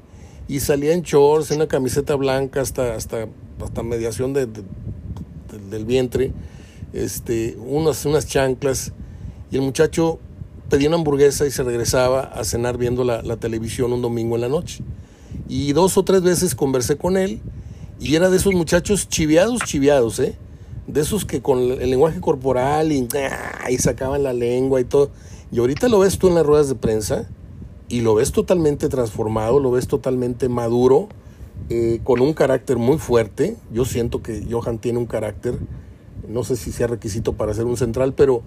y 0.49 0.61
salía 0.61 0.93
en 0.93 1.03
shorts, 1.03 1.51
en 1.51 1.59
una 1.59 1.69
camiseta 1.69 2.15
blanca 2.17 2.61
hasta, 2.61 2.95
hasta, 2.95 3.29
hasta 3.63 3.83
mediación 3.83 4.33
de, 4.33 4.49
del 5.71 5.85
vientre, 5.85 6.33
este, 6.93 7.57
unas, 7.59 8.05
unas 8.05 8.27
chanclas, 8.27 8.93
y 9.51 9.57
el 9.57 9.63
muchacho 9.63 10.19
pedía 10.69 10.89
una 10.89 10.97
hamburguesa 10.97 11.47
y 11.47 11.51
se 11.51 11.63
regresaba 11.63 12.23
a 12.23 12.45
cenar 12.45 12.79
viendo 12.79 13.05
la, 13.05 13.23
la, 13.23 13.37
televisión 13.37 13.93
un 13.93 14.03
domingo 14.03 14.37
en 14.37 14.41
la 14.41 14.49
noche. 14.49 14.83
Y 15.49 15.73
dos 15.73 15.99
o 15.99 16.05
tres 16.05 16.23
veces 16.23 16.55
conversé 16.55 16.97
con 16.97 17.17
él 17.17 17.43
y 18.03 18.17
era 18.17 18.31
de 18.31 18.37
esos 18.37 18.53
muchachos 18.53 19.09
chiviados, 19.09 19.61
chiviados, 19.65 20.19
¿eh? 20.19 20.37
De 20.89 21.01
esos 21.01 21.25
que 21.25 21.41
con 21.41 21.59
el 21.59 21.89
lenguaje 21.89 22.21
corporal 22.21 22.91
y, 22.91 23.07
¡ah! 23.31 23.69
sacaban 23.79 24.25
la 24.25 24.33
lengua 24.33 24.81
y 24.81 24.85
todo. 24.85 25.11
Y 25.53 25.61
ahorita 25.61 25.89
lo 25.89 26.01
ves 26.01 26.19
tú 26.19 26.27
en 26.27 26.35
las 26.35 26.45
ruedas 26.45 26.69
de 26.69 26.75
prensa 26.75 27.29
y 27.89 28.01
lo 28.01 28.17
ves 28.17 28.33
totalmente 28.33 28.89
transformado, 28.89 29.61
lo 29.61 29.71
ves 29.71 29.87
totalmente 29.87 30.49
maduro, 30.49 31.09
eh, 31.69 32.01
con 32.03 32.21
un 32.21 32.35
carácter 32.35 32.77
muy 32.77 32.99
fuerte. 32.99 33.57
Yo 33.73 33.85
siento 33.85 34.21
que 34.21 34.45
Johan 34.51 34.79
tiene 34.79 34.99
un 34.99 35.07
carácter, 35.07 35.59
no 36.33 36.45
sé 36.45 36.57
si 36.57 36.73
sea 36.73 36.87
requisito 36.87 37.35
para 37.35 37.55
ser 37.55 37.67
un 37.67 37.77
central, 37.77 38.15
pero 38.15 38.43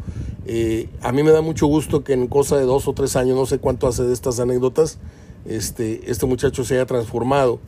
eh, 0.45 0.89
a 1.01 1.11
mí 1.11 1.23
me 1.23 1.31
da 1.31 1.41
mucho 1.41 1.67
gusto 1.67 2.03
que 2.03 2.13
en 2.13 2.27
cosa 2.27 2.57
de 2.57 2.63
dos 2.63 2.87
o 2.87 2.93
tres 2.93 3.15
años, 3.15 3.35
no 3.35 3.45
sé 3.45 3.59
cuánto 3.59 3.87
hace 3.87 4.03
de 4.03 4.13
estas 4.13 4.39
anécdotas, 4.39 4.97
este, 5.45 6.09
este 6.09 6.25
muchacho 6.25 6.63
se 6.63 6.75
haya 6.75 6.85
transformado. 6.85 7.59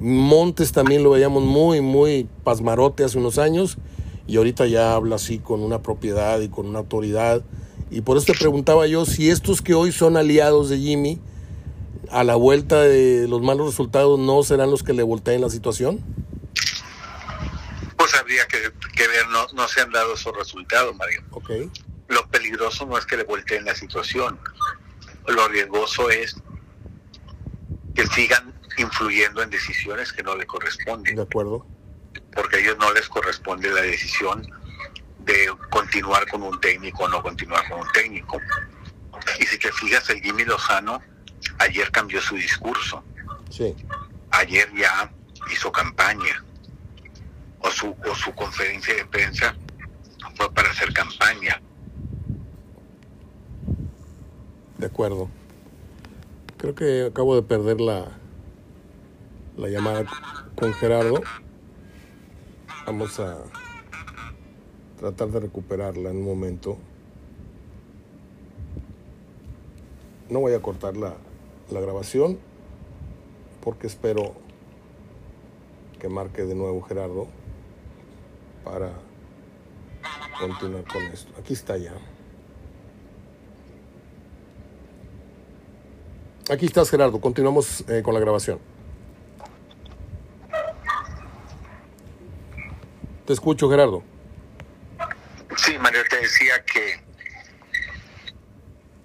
Montes 0.00 0.72
también 0.72 1.02
lo 1.02 1.10
veíamos 1.10 1.44
muy, 1.44 1.80
muy 1.80 2.26
pasmarote 2.42 3.04
hace 3.04 3.18
unos 3.18 3.38
años 3.38 3.76
y 4.26 4.36
ahorita 4.38 4.66
ya 4.66 4.94
habla 4.94 5.16
así 5.16 5.38
con 5.38 5.60
una 5.60 5.82
propiedad 5.82 6.40
y 6.40 6.48
con 6.48 6.66
una 6.66 6.78
autoridad 6.78 7.44
y 7.90 8.02
por 8.02 8.16
eso 8.16 8.26
te 8.26 8.38
preguntaba 8.38 8.86
yo 8.86 9.04
si 9.04 9.30
estos 9.30 9.62
que 9.62 9.74
hoy 9.74 9.90
son 9.90 10.16
aliados 10.16 10.68
de 10.70 10.78
Jimmy, 10.78 11.20
a 12.10 12.22
la 12.22 12.36
vuelta 12.36 12.80
de 12.82 13.26
los 13.28 13.42
malos 13.42 13.66
resultados, 13.66 14.18
¿no 14.18 14.42
serán 14.44 14.70
los 14.70 14.84
que 14.84 14.92
le 14.92 15.02
volteen 15.02 15.40
la 15.40 15.50
situación? 15.50 16.00
Pues 17.96 18.14
habría 18.14 18.46
que, 18.46 18.58
que 18.96 19.08
ver, 19.08 19.26
no, 19.52 19.68
se 19.68 19.80
han 19.80 19.90
dado 19.90 20.14
esos 20.14 20.36
resultados, 20.36 20.94
Mario. 20.96 21.22
Okay. 21.30 21.70
Lo 22.08 22.26
peligroso 22.28 22.86
no 22.86 22.98
es 22.98 23.06
que 23.06 23.16
le 23.16 23.24
volteen 23.24 23.64
la 23.64 23.74
situación, 23.74 24.38
lo 25.26 25.48
riesgoso 25.48 26.10
es 26.10 26.36
que 27.94 28.06
sigan 28.08 28.52
influyendo 28.78 29.42
en 29.42 29.50
decisiones 29.50 30.12
que 30.12 30.22
no 30.22 30.36
le 30.36 30.46
corresponden. 30.46 31.16
De 31.16 31.22
acuerdo. 31.22 31.66
Porque 32.34 32.56
a 32.56 32.58
ellos 32.60 32.76
no 32.78 32.92
les 32.92 33.08
corresponde 33.08 33.70
la 33.70 33.82
decisión 33.82 34.46
de 35.20 35.52
continuar 35.70 36.28
con 36.28 36.42
un 36.42 36.60
técnico 36.60 37.04
o 37.04 37.08
no 37.08 37.22
continuar 37.22 37.68
con 37.68 37.80
un 37.80 37.92
técnico. 37.92 38.40
Y 39.38 39.44
si 39.44 39.58
te 39.58 39.70
fijas, 39.72 40.08
el 40.10 40.20
Jimmy 40.20 40.44
Lozano 40.44 41.02
ayer 41.58 41.90
cambió 41.90 42.20
su 42.20 42.36
discurso. 42.36 43.04
Sí. 43.50 43.74
Ayer 44.30 44.72
ya 44.74 45.12
hizo 45.52 45.70
campaña. 45.70 46.44
O 47.62 47.70
su, 47.70 47.88
o 47.88 48.14
su 48.14 48.34
conferencia 48.34 48.94
de 48.94 49.04
prensa 49.06 49.54
fue 50.34 50.52
para 50.52 50.70
hacer 50.70 50.92
campaña. 50.92 51.60
De 54.78 54.86
acuerdo. 54.86 55.28
Creo 56.56 56.74
que 56.74 57.06
acabo 57.06 57.34
de 57.36 57.42
perder 57.42 57.80
la, 57.80 58.06
la 59.56 59.68
llamada 59.68 60.04
con 60.56 60.72
Gerardo. 60.74 61.22
Vamos 62.86 63.20
a 63.20 63.38
tratar 64.98 65.28
de 65.28 65.40
recuperarla 65.40 66.10
en 66.10 66.16
un 66.18 66.24
momento. 66.24 66.78
No 70.28 70.40
voy 70.40 70.54
a 70.54 70.62
cortar 70.62 70.96
la, 70.96 71.14
la 71.70 71.80
grabación 71.80 72.38
porque 73.62 73.86
espero 73.86 74.34
que 75.98 76.08
marque 76.08 76.42
de 76.44 76.54
nuevo 76.54 76.80
Gerardo 76.82 77.28
para 78.64 78.92
continuar 80.38 80.84
con 80.84 81.02
esto. 81.04 81.32
Aquí 81.38 81.52
está 81.52 81.76
ya. 81.76 81.92
Aquí 86.50 86.66
estás 86.66 86.90
Gerardo, 86.90 87.20
continuamos 87.20 87.84
eh, 87.88 88.02
con 88.02 88.12
la 88.12 88.20
grabación. 88.20 88.58
Te 93.24 93.32
escucho 93.32 93.70
Gerardo. 93.70 94.02
Sí, 95.56 95.78
Mario, 95.78 96.00
te 96.10 96.16
decía 96.16 96.64
que, 96.64 97.00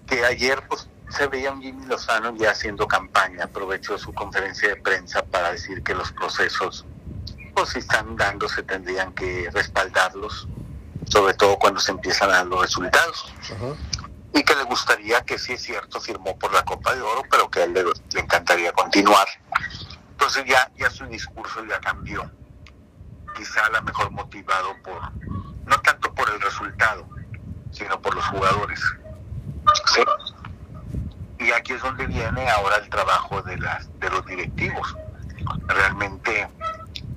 que 0.08 0.26
ayer 0.26 0.64
pues, 0.68 0.90
se 1.10 1.28
veía 1.28 1.52
un 1.52 1.62
Jimmy 1.62 1.86
Lozano 1.86 2.36
ya 2.36 2.50
haciendo 2.50 2.88
campaña, 2.88 3.44
aprovechó 3.44 3.98
su 4.00 4.12
conferencia 4.14 4.70
de 4.70 4.76
prensa 4.78 5.24
para 5.24 5.52
decir 5.52 5.84
que 5.84 5.94
los 5.94 6.12
procesos, 6.12 6.86
pues 7.56 7.70
si 7.70 7.80
están 7.80 8.16
dándose, 8.18 8.62
tendrían 8.64 9.14
que 9.14 9.50
respaldarlos, 9.54 10.48
sobre 11.08 11.34
todo 11.34 11.58
cuando 11.58 11.80
se 11.80 11.92
empiezan 11.92 12.30
a 12.30 12.34
dar 12.34 12.46
los 12.48 12.62
resultados. 12.62 13.34
Y 14.34 14.44
que 14.44 14.56
le 14.56 14.64
gustaría 14.64 15.22
que 15.22 15.40
sí 15.40 15.54
es 15.54 15.64
cierto, 15.64 16.02
firmó 16.02 16.38
por 16.38 16.54
la 16.54 16.64
Copa 16.66 16.94
de 16.94 17.02
Oro, 17.02 17.24
pero 17.32 17.50
que 17.50 17.62
a 17.62 17.64
él 17.64 17.74
le, 17.74 17.84
le 17.84 18.20
encantaría 18.20 18.74
continuar. 18.74 19.28
Entonces 20.12 20.44
ya, 20.46 20.70
ya 20.78 20.90
su 20.90 21.06
discurso 21.06 21.64
ya 21.66 21.80
cambió. 21.80 22.30
Quizá 23.36 23.66
a 23.66 23.70
lo 23.70 23.82
mejor 23.84 24.12
motivado 24.12 24.76
por, 24.84 25.02
no 25.66 25.82
tanto 25.82 26.14
por 26.14 26.30
el 26.30 26.42
resultado, 26.42 27.08
sino 27.72 28.02
por 28.02 28.14
los 28.16 28.26
jugadores. 28.26 28.82
¿Sí? 29.94 30.02
Y 31.40 31.52
aquí 31.52 31.74
es 31.74 31.82
donde 31.82 32.06
viene 32.08 32.50
ahora 32.50 32.78
el 32.78 32.90
trabajo 32.90 33.42
de, 33.44 33.58
las, 33.58 33.88
de 34.00 34.10
los 34.10 34.26
directivos. 34.26 34.96
Realmente 35.68 36.48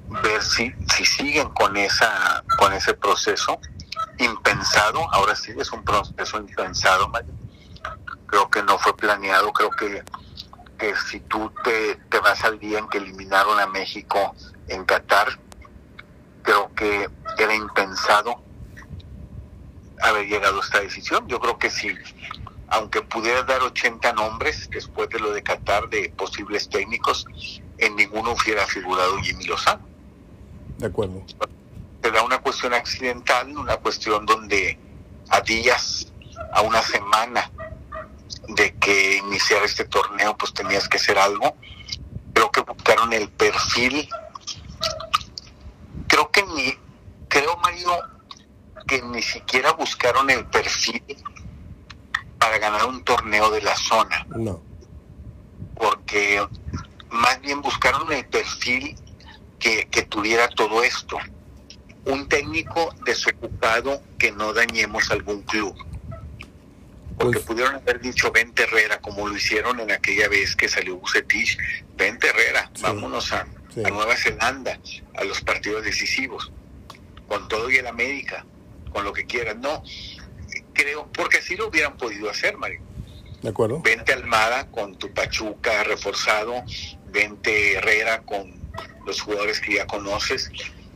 ver 0.08 0.42
si, 0.42 0.72
si 0.94 1.04
siguen 1.04 1.48
con, 1.50 1.76
esa, 1.76 2.42
con 2.58 2.72
ese 2.72 2.94
proceso 2.94 3.60
impensado, 4.18 5.00
ahora 5.12 5.34
sí 5.36 5.52
es 5.56 5.70
un 5.72 5.84
proceso 5.84 6.38
impensado, 6.38 7.10
creo 8.26 8.50
que 8.50 8.62
no 8.62 8.78
fue 8.78 8.96
planeado, 8.96 9.52
creo 9.52 9.70
que, 9.70 10.02
que 10.78 10.94
si 10.96 11.20
tú 11.20 11.52
te, 11.62 11.96
te 12.08 12.18
vas 12.20 12.42
al 12.44 12.58
día 12.58 12.78
en 12.78 12.88
que 12.88 12.98
eliminaron 12.98 13.58
a 13.60 13.66
México 13.66 14.34
en 14.68 14.84
Qatar, 14.84 15.38
creo 16.42 16.72
que 16.74 17.08
era 17.38 17.54
impensado 17.54 18.42
haber 20.00 20.26
llegado 20.26 20.60
a 20.60 20.64
esta 20.64 20.80
decisión. 20.80 21.26
Yo 21.28 21.40
creo 21.40 21.58
que 21.58 21.70
sí, 21.70 21.94
aunque 22.68 23.02
pudiera 23.02 23.42
dar 23.42 23.62
80 23.62 24.12
nombres 24.12 24.68
después 24.70 25.08
de 25.10 25.18
lo 25.18 25.32
de 25.32 25.42
Qatar 25.42 25.88
de 25.88 26.10
posibles 26.16 26.68
técnicos, 26.68 27.26
en 27.78 27.96
ninguno 27.96 28.32
hubiera 28.32 28.66
figurado 28.66 29.18
Jimmy 29.18 29.44
Lozano. 29.44 29.86
De 30.78 30.86
acuerdo. 30.86 31.22
Te 32.00 32.10
da 32.10 32.22
una 32.22 32.38
cuestión 32.38 32.72
accidental, 32.72 33.56
una 33.56 33.76
cuestión 33.76 34.24
donde 34.24 34.78
a 35.28 35.40
días, 35.40 36.12
a 36.52 36.62
una 36.62 36.80
semana 36.82 37.50
de 38.48 38.74
que 38.76 39.16
iniciara 39.16 39.64
este 39.64 39.84
torneo, 39.84 40.36
pues 40.36 40.54
tenías 40.54 40.88
que 40.88 40.96
hacer 40.96 41.18
algo. 41.18 41.56
Creo 42.32 42.50
que 42.52 42.60
buscaron 42.60 43.12
el 43.12 43.28
perfil. 43.28 44.08
Creo 46.06 46.30
que 46.30 46.44
ni, 46.44 46.74
creo 47.28 47.56
Mario, 47.56 47.90
porque 48.74 49.02
ni 49.02 49.20
siquiera 49.20 49.72
buscaron 49.72 50.30
el 50.30 50.46
perfil 50.46 51.02
para 52.38 52.58
ganar 52.58 52.86
un 52.86 53.02
torneo 53.02 53.50
de 53.50 53.62
la 53.62 53.74
zona. 53.76 54.24
No. 54.28 54.60
Porque 55.74 56.46
más 57.10 57.40
bien 57.40 57.60
buscaron 57.60 58.10
el 58.12 58.24
perfil 58.26 58.96
que, 59.58 59.86
que 59.90 60.02
tuviera 60.02 60.48
todo 60.48 60.82
esto. 60.82 61.18
Un 62.04 62.28
técnico 62.28 62.94
desocupado 63.04 64.02
que 64.18 64.32
no 64.32 64.52
dañemos 64.52 65.10
algún 65.10 65.42
club. 65.42 65.74
Porque 67.18 67.34
Pues- 67.38 67.46
pudieron 67.46 67.74
haber 67.74 68.00
dicho 68.00 68.30
vente 68.30 68.62
Herrera, 68.62 69.00
como 69.00 69.26
lo 69.28 69.36
hicieron 69.36 69.80
en 69.80 69.90
aquella 69.90 70.28
vez 70.28 70.54
que 70.54 70.68
salió 70.68 70.96
Bucetich, 70.96 71.58
vente 71.96 72.28
Herrera, 72.28 72.70
Sí. 72.74 72.82
vámonos 72.82 73.32
a, 73.32 73.46
Sí. 73.74 73.82
a 73.84 73.90
Nueva 73.90 74.16
Zelanda, 74.16 74.78
a 75.16 75.24
los 75.24 75.40
partidos 75.40 75.84
decisivos, 75.84 76.52
con 77.26 77.48
todo 77.48 77.68
y 77.70 77.76
el 77.76 77.86
América, 77.88 78.46
con 78.92 79.04
lo 79.04 79.12
que 79.12 79.26
quieran. 79.26 79.60
No, 79.60 79.82
creo, 80.72 81.08
porque 81.12 81.38
así 81.38 81.56
lo 81.56 81.68
hubieran 81.68 81.96
podido 81.96 82.30
hacer, 82.30 82.56
Mario. 82.56 82.80
¿De 83.42 83.48
acuerdo? 83.50 83.80
Vente 83.82 84.12
Almada 84.12 84.70
con 84.70 84.96
tu 84.96 85.12
Pachuca 85.12 85.82
reforzado, 85.84 86.54
vente 87.06 87.74
Herrera 87.74 88.22
con 88.22 88.57
los 89.08 89.22
jugadores 89.22 89.60
que 89.60 89.74
ya 89.74 89.86
conoces, 89.86 90.50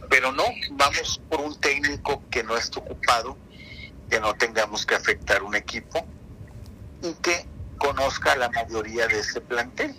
pero 0.09 0.31
no, 0.33 0.45
vamos 0.73 1.21
por 1.29 1.41
un 1.41 1.59
técnico 1.59 2.23
que 2.31 2.45
no 2.45 2.57
esté 2.57 2.79
ocupado, 2.79 3.37
que 4.11 4.21
no 4.21 4.35
tengamos 4.35 4.85
que 4.85 4.95
afectar 4.95 5.43
un 5.43 5.55
equipo 5.55 6.07
y 7.03 7.15
que 7.15 7.47
conozca 7.79 8.33
a 8.33 8.37
la 8.37 8.51
mayoría 8.51 9.09
de 9.09 9.19
este 9.19 9.41
plantel 9.41 9.97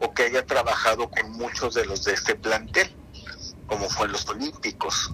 o 0.00 0.12
que 0.12 0.24
haya 0.24 0.44
trabajado 0.44 1.08
con 1.08 1.30
muchos 1.32 1.74
de 1.74 1.86
los 1.86 2.04
de 2.04 2.14
este 2.14 2.34
plantel, 2.34 2.92
como 3.68 3.88
fue 3.88 4.06
en 4.06 4.12
los 4.12 4.28
Olímpicos. 4.28 5.12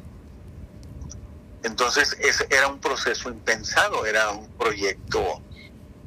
Entonces, 1.63 2.17
ese 2.21 2.47
era 2.51 2.69
un 2.69 2.79
proceso 2.79 3.29
impensado, 3.29 4.07
era 4.07 4.31
un 4.31 4.49
proyecto 4.53 5.43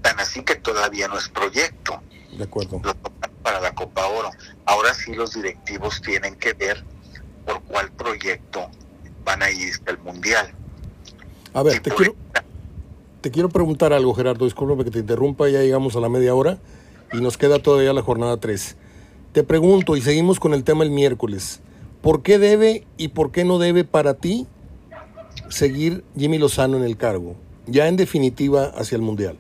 tan 0.02 0.20
así 0.20 0.44
que 0.44 0.56
todavía 0.56 1.08
no 1.08 1.18
es 1.18 1.30
proyecto 1.30 2.02
De 2.32 2.44
acuerdo. 2.44 2.82
para 3.44 3.60
la 3.60 3.74
Copa 3.74 4.08
Oro. 4.08 4.32
Ahora 4.68 4.94
sí 4.94 5.14
los 5.14 5.34
directivos 5.34 6.02
tienen 6.02 6.36
que 6.36 6.54
ver 6.54 6.84
por 7.46 7.62
cuál 7.64 7.90
proyecto 7.94 8.70
van 9.24 9.42
a 9.42 9.50
ir 9.50 9.74
al 9.86 9.98
Mundial. 10.00 10.52
A 11.54 11.64
ver, 11.64 11.80
te 11.80 11.90
quiero, 11.90 12.16
te 13.22 13.32
quiero 13.32 13.50
preguntar 13.50 13.94
algo, 13.94 14.14
Gerardo. 14.14 14.44
Disculpa 14.44 14.84
que 14.84 14.92
te 14.92 15.00
interrumpa, 15.00 15.48
ya 15.48 15.62
llegamos 15.62 15.96
a 15.96 16.02
la 16.02 16.10
media 16.10 16.36
hora 16.36 16.60
y 17.14 17.22
nos 17.22 17.38
queda 17.38 17.60
todavía 17.60 17.94
la 17.94 18.02
jornada 18.02 18.38
3. 18.38 18.76
Te 19.32 19.44
pregunto, 19.44 19.96
y 19.96 20.02
seguimos 20.02 20.40
con 20.40 20.54
el 20.54 20.66
tema 20.66 20.84
el 20.84 20.92
miércoles, 20.92 21.62
¿por 22.02 22.22
qué 22.22 22.38
debe 22.38 22.86
y 22.98 23.10
por 23.10 23.32
qué 23.32 23.46
no 23.46 23.60
debe 23.60 23.86
para 23.86 24.16
ti 24.16 24.48
seguir 25.50 26.04
Jimmy 26.18 26.40
Lozano 26.40 26.76
en 26.76 26.84
el 26.84 26.98
cargo? 26.98 27.36
Ya 27.68 27.88
en 27.88 27.96
definitiva 27.96 28.74
hacia 28.76 28.98
el 28.98 29.02
Mundial. 29.02 29.38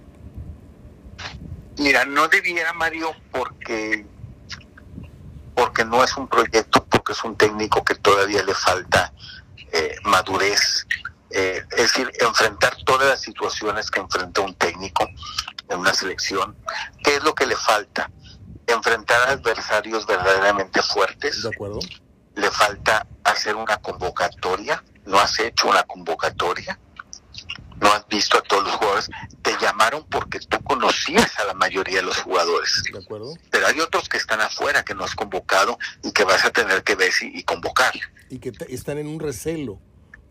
Mira, 1.77 2.05
no 2.05 2.29
debiera 2.29 2.71
Mario 2.73 3.11
porque 3.31 4.05
porque 5.57 5.83
no 5.83 6.03
es 6.03 6.15
un 6.15 6.27
proyecto, 6.27 6.85
porque 6.85 7.13
es 7.13 7.23
un 7.23 7.35
técnico 7.35 7.83
que 7.83 7.95
todavía 7.95 8.43
le 8.43 8.53
falta 8.53 9.11
eh, 9.71 9.95
madurez, 10.03 10.85
eh, 11.31 11.65
es 11.71 11.77
decir, 11.77 12.11
enfrentar 12.19 12.77
todas 12.85 13.07
las 13.07 13.21
situaciones 13.21 13.89
que 13.89 13.99
enfrenta 13.99 14.41
un 14.41 14.53
técnico 14.53 15.09
en 15.67 15.79
una 15.79 15.95
selección. 15.95 16.55
¿Qué 17.03 17.15
es 17.15 17.23
lo 17.23 17.33
que 17.33 17.47
le 17.47 17.55
falta? 17.55 18.11
Enfrentar 18.67 19.29
adversarios 19.29 20.05
verdaderamente 20.05 20.79
fuertes. 20.83 21.41
¿De 21.41 21.49
acuerdo? 21.49 21.79
le 22.37 22.51
falta 22.51 23.07
hacer 23.23 23.55
una 23.55 23.77
convocatoria, 23.77 24.83
no 25.05 25.19
has 25.19 25.39
hecho 25.39 25.69
una 25.69 25.81
convocatoria, 25.83 26.79
no 27.81 27.87
has 27.93 28.07
visto 28.07 28.37
a 28.37 28.41
todos 28.41 28.63
los 28.63 28.73
jugadores, 28.75 29.09
te 29.41 29.51
llamaron 29.61 30.03
porque 30.09 30.39
tú 30.39 30.57
conocías 30.63 31.37
a 31.39 31.45
la 31.45 31.53
mayoría 31.53 31.97
de 31.97 32.03
los 32.03 32.17
jugadores, 32.17 32.83
¿De 32.91 32.99
acuerdo? 32.99 33.33
pero 33.51 33.67
hay 33.67 33.79
otros 33.79 34.09
que 34.09 34.17
están 34.17 34.41
afuera 34.41 34.83
que 34.83 34.95
no 34.95 35.03
has 35.03 35.15
convocado 35.15 35.77
y 36.03 36.11
que 36.11 36.23
vas 36.23 36.43
a 36.45 36.49
tener 36.51 36.83
que 36.83 36.95
ver 36.95 37.11
y 37.21 37.43
convocar. 37.43 37.93
Y 38.29 38.39
que 38.39 38.51
te- 38.51 38.73
están 38.73 38.97
en 38.97 39.07
un 39.07 39.19
recelo. 39.19 39.79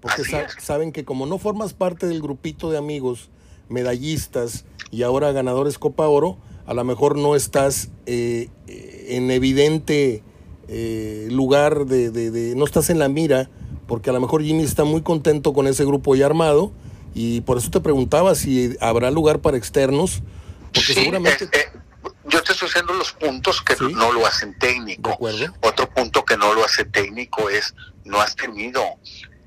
Porque 0.01 0.25
sa- 0.25 0.47
saben 0.61 0.93
que 0.93 1.05
como 1.05 1.25
no 1.27 1.39
formas 1.39 1.73
parte 1.73 2.07
del 2.07 2.21
grupito 2.21 2.71
de 2.71 2.79
amigos 2.79 3.31
medallistas 3.69 4.65
y 4.91 5.03
ahora 5.03 5.33
ganadores 5.33 5.79
Copa 5.79 6.07
Oro, 6.09 6.39
a 6.67 6.75
lo 6.75 6.83
mejor 6.85 7.17
no 7.17 7.37
estás 7.37 7.89
eh, 8.07 8.49
eh, 8.67 9.07
en 9.11 9.31
evidente 9.31 10.23
eh, 10.69 11.29
lugar 11.31 11.87
de, 11.87 12.11
de- 12.11 12.31
de- 12.31 12.55
no 12.57 12.65
estás 12.65 12.91
en 12.91 12.99
la 12.99 13.09
mira, 13.09 13.49
porque 13.87 14.11
a 14.11 14.13
lo 14.13 14.21
mejor 14.21 14.43
Jimmy 14.43 14.65
está 14.65 14.83
muy 14.85 15.03
contento 15.03 15.53
con 15.53 15.67
ese 15.69 15.85
grupo 15.85 16.17
ya 16.17 16.27
armado 16.27 16.73
y 17.19 17.41
por 17.41 17.57
eso 17.57 17.71
te 17.71 17.81
preguntaba 17.81 18.35
si 18.35 18.77
habrá 18.79 19.11
lugar 19.11 19.39
para 19.41 19.57
externos, 19.57 20.23
porque 20.67 20.81
Sí, 20.93 20.95
seguramente... 20.95 21.45
eh, 21.47 21.49
eh, 21.53 21.73
yo 22.27 22.43
te 22.43 22.53
estoy 22.53 22.69
haciendo 22.69 22.93
los 22.93 23.13
puntos 23.13 23.63
que 23.63 23.75
Sí. 23.75 23.85
no 23.95 24.13
lo 24.13 24.27
hacen 24.27 24.53
de 24.53 24.59
técnico. 24.59 25.13
acuerdo, 25.13 25.47
Otro 25.63 25.89
punto 25.89 26.25
que 26.27 26.37
no 26.37 26.53
lo 26.53 26.63
hace 26.63 26.85
técnico 26.85 27.49
es 27.49 27.75
no 28.05 28.21
has 28.21 28.37
tenido, 28.37 28.83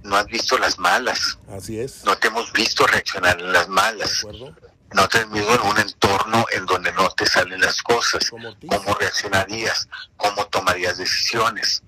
no 0.01 0.15
has 0.15 0.25
visto 0.25 0.57
las 0.57 0.79
malas, 0.79 1.37
así 1.55 1.79
es. 1.79 2.03
no 2.05 2.17
te 2.17 2.29
hemos 2.29 2.51
visto 2.53 2.87
reaccionar 2.87 3.39
en 3.39 3.53
las 3.53 3.67
De 3.67 3.71
malas. 3.73 4.19
acuerdo. 4.19 4.55
no 4.93 5.07
te 5.07 5.19
has 5.19 5.31
visto 5.31 5.53
en 5.53 5.61
un 5.69 5.77
entorno 5.77 6.45
en 6.51 6.65
donde 6.65 6.91
no 6.93 7.07
te 7.11 7.27
salen 7.27 7.61
las 7.61 7.81
cosas, 7.83 8.31
cómo 8.31 8.95
reaccionarías, 8.99 9.87
cómo 10.17 10.47
tomarías 10.47 10.97
decisiones. 10.97 11.83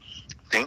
¿sí? 0.52 0.64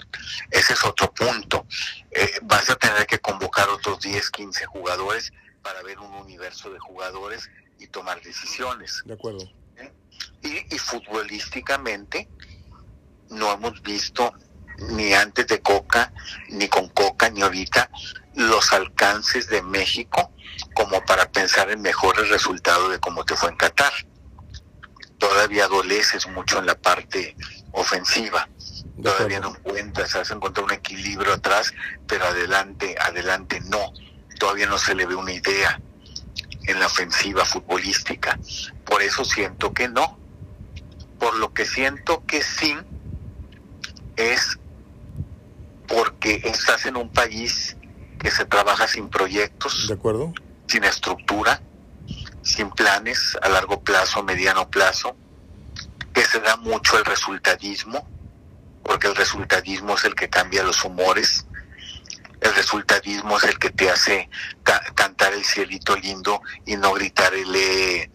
Ese 0.51 0.73
es 0.73 0.85
otro 0.85 1.13
punto. 1.13 1.67
Eh, 2.15 2.39
vas 2.43 2.71
a 2.71 2.77
tener 2.77 3.07
que 3.07 3.19
convocar 3.19 3.69
otros 3.69 4.01
10, 4.01 4.31
15 4.31 4.67
jugadores 4.67 5.33
para 5.63 5.83
ver 5.83 5.99
un 5.99 6.13
universo 6.15 6.71
de 6.71 6.79
jugadores 6.79 7.51
y 7.79 7.89
tomar 7.89 8.21
decisiones. 8.23 9.03
De 9.05 9.15
acuerdo. 9.15 9.51
Y, 10.43 10.75
y 10.75 10.79
futbolísticamente 10.79 12.29
no 13.31 13.53
hemos 13.53 13.83
visto 13.83 14.33
ni 14.79 15.13
antes 15.15 15.47
de 15.47 15.61
Coca, 15.61 16.13
ni 16.51 16.69
con 16.69 16.89
Coca, 16.89 17.31
ni 17.31 17.43
ahorita 17.43 17.91
los 18.35 18.73
alcances 18.73 19.49
de 19.49 19.63
México 19.63 20.33
como 20.75 21.05
para 21.05 21.31
pensar 21.31 21.71
en 21.71 21.83
mejores 21.83 22.29
resultados 22.29 22.91
de 22.91 22.99
cómo 22.99 23.25
te 23.25 23.37
fue 23.37 23.51
en 23.51 23.57
Qatar. 23.57 23.93
Todavía 25.19 25.65
adoleces 25.65 26.27
mucho 26.29 26.59
en 26.59 26.67
la 26.67 26.75
parte 26.75 27.37
ofensiva. 27.73 28.49
Todavía 29.03 29.41
no 29.41 29.51
encuentras, 29.51 30.15
has 30.15 30.31
encontrado 30.31 30.67
un 30.67 30.73
equilibrio 30.73 31.35
atrás, 31.35 31.73
pero 32.07 32.27
adelante, 32.27 32.95
adelante 33.01 33.61
no. 33.67 33.93
Todavía 34.39 34.67
no 34.67 34.79
se 34.79 34.95
le 34.95 35.07
ve 35.07 35.15
una 35.15 35.33
idea 35.33 35.81
en 36.67 36.81
la 36.81 36.87
ofensiva 36.87 37.45
futbolística. 37.45 38.39
Por 38.85 39.03
eso 39.03 39.25
siento 39.25 39.73
que 39.73 39.89
no. 39.89 40.19
Por 41.19 41.37
lo 41.37 41.53
que 41.53 41.65
siento 41.65 42.25
que 42.27 42.43
sí 42.43 42.77
es 44.17 44.59
porque 45.87 46.41
estás 46.45 46.87
en 46.87 46.97
un 46.97 47.11
país 47.11 47.77
que 48.19 48.31
se 48.31 48.45
trabaja 48.45 48.89
sin 48.89 49.09
proyectos, 49.09 49.87
De 49.89 49.95
acuerdo. 49.95 50.33
sin 50.67 50.85
estructura, 50.85 51.61
sin 52.43 52.71
planes 52.71 53.37
a 53.43 53.49
largo 53.49 53.81
plazo, 53.83 54.23
mediano 54.23 54.69
plazo, 54.71 55.17
que 56.13 56.25
se 56.25 56.41
da 56.41 56.57
mucho 56.57 56.97
el 56.99 57.05
resultadismo, 57.05 58.09
porque 58.85 59.09
el 59.09 59.17
resultadismo 59.17 59.97
es 59.97 60.05
el 60.05 60.15
que 60.15 60.29
cambia 60.29 60.63
los 60.63 60.85
humores, 60.85 61.47
el 62.41 62.55
resultadismo 62.55 63.39
es 63.39 63.45
el 63.45 63.59
que 63.59 63.71
te 63.71 63.91
hace 63.91 64.29
ca- 64.63 64.83
cantar 64.95 65.33
el 65.33 65.45
cielito 65.45 65.97
lindo 65.97 66.43
y 66.67 66.77
no 66.77 66.93
gritar 66.93 67.33
el 67.35 67.55
eh, 67.55 68.11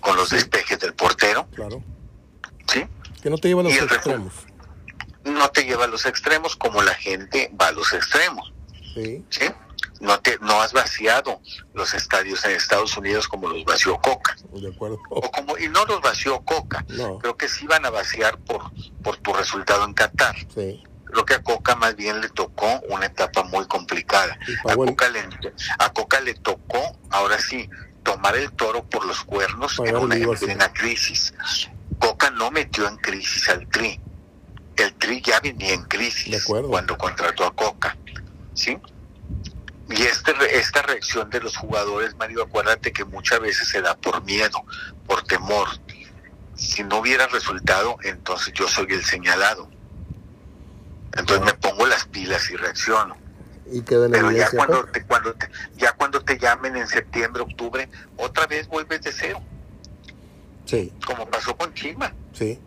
con 0.00 0.16
los 0.16 0.30
despejes 0.30 0.78
del 0.80 0.94
portero, 0.94 1.48
Claro. 1.54 1.82
¿sí? 2.72 2.86
Que 3.22 3.30
no 3.30 3.36
te 3.38 3.48
lleva 3.48 3.60
a 3.60 3.64
los 3.64 3.74
extremos. 3.74 4.32
No 5.24 5.48
te 5.50 5.64
lleva 5.64 5.84
a 5.84 5.88
los 5.88 6.06
extremos 6.06 6.56
como 6.56 6.82
la 6.82 6.94
gente 6.94 7.52
va 7.60 7.68
a 7.68 7.72
los 7.72 7.92
extremos, 7.92 8.52
Sí. 8.94 9.24
¿sí? 9.28 9.44
No 10.00 10.20
te 10.20 10.38
no 10.40 10.60
has 10.62 10.72
vaciado 10.72 11.40
los 11.74 11.92
estadios 11.94 12.44
en 12.44 12.52
Estados 12.52 12.96
Unidos 12.96 13.26
como 13.26 13.48
los 13.48 13.64
vació 13.64 13.98
Coca. 14.00 14.36
De 14.52 14.68
acuerdo. 14.72 14.98
o 15.10 15.30
como 15.30 15.58
y 15.58 15.68
no 15.68 15.84
los 15.86 16.00
vació 16.00 16.40
Coca 16.44 16.84
No. 16.88 17.18
creo 17.18 17.36
que 17.36 17.48
sí 17.48 17.66
van 17.66 17.84
a 17.84 17.90
vaciar 17.90 18.38
por 18.38 18.70
por 19.02 19.16
tu 19.18 19.32
resultado 19.32 19.84
en 19.84 19.94
Qatar 19.94 20.36
Sí. 20.54 20.82
creo 21.04 21.24
que 21.24 21.34
a 21.34 21.42
Coca 21.42 21.74
más 21.76 21.96
bien 21.96 22.20
le 22.20 22.28
tocó 22.28 22.80
una 22.88 23.06
etapa 23.06 23.42
muy 23.44 23.66
complicada 23.66 24.38
a 24.68 24.74
Coca 24.76 25.08
le 25.08 25.20
a 25.78 25.92
Coca 25.92 26.20
le 26.20 26.34
tocó 26.34 26.96
ahora 27.10 27.38
sí 27.38 27.68
tomar 28.04 28.36
el 28.36 28.52
toro 28.52 28.84
por 28.84 29.04
los 29.04 29.22
cuernos 29.24 29.76
Pagar 29.76 29.94
en 29.96 30.00
una 30.00 30.14
en 30.16 30.30
plena 30.34 30.72
crisis 30.72 31.34
Coca 31.98 32.30
no 32.30 32.50
metió 32.50 32.86
en 32.86 32.96
crisis 32.98 33.48
al 33.48 33.66
Tri 33.68 34.00
el 34.76 34.94
Tri 34.94 35.20
ya 35.22 35.40
venía 35.40 35.72
en 35.74 35.82
crisis 35.84 36.44
cuando 36.44 36.96
contrató 36.96 37.44
a 37.44 37.54
Coca 37.54 37.96
sí 38.54 38.78
y 39.90 40.02
este, 40.02 40.32
esta 40.58 40.82
reacción 40.82 41.30
de 41.30 41.40
los 41.40 41.56
jugadores, 41.56 42.14
Mario, 42.16 42.42
acuérdate 42.42 42.92
que 42.92 43.04
muchas 43.04 43.40
veces 43.40 43.68
se 43.68 43.80
da 43.80 43.96
por 43.96 44.22
miedo, 44.24 44.62
por 45.06 45.22
temor. 45.24 45.68
Si 46.54 46.82
no 46.82 46.98
hubiera 46.98 47.26
resultado, 47.28 47.96
entonces 48.02 48.52
yo 48.52 48.68
soy 48.68 48.86
el 48.90 49.04
señalado. 49.04 49.68
Entonces 51.16 51.44
me 51.44 51.54
pongo 51.54 51.86
las 51.86 52.04
pilas 52.06 52.50
y 52.50 52.56
reacciono. 52.56 53.16
Y 53.70 53.82
Pero 53.82 54.30
ya 54.30 54.50
cuando, 54.50 54.84
te, 54.86 55.04
cuando 55.04 55.34
te, 55.34 55.48
ya 55.76 55.92
cuando 55.92 56.20
te 56.22 56.38
llamen 56.38 56.76
en 56.76 56.86
septiembre, 56.86 57.42
octubre, 57.42 57.88
otra 58.16 58.46
vez 58.46 58.66
vuelves 58.66 59.02
de 59.02 59.12
cero. 59.12 59.42
Sí. 60.64 60.92
Como 61.06 61.28
pasó 61.30 61.56
con 61.56 61.72
Chima. 61.74 62.12
Sí 62.32 62.58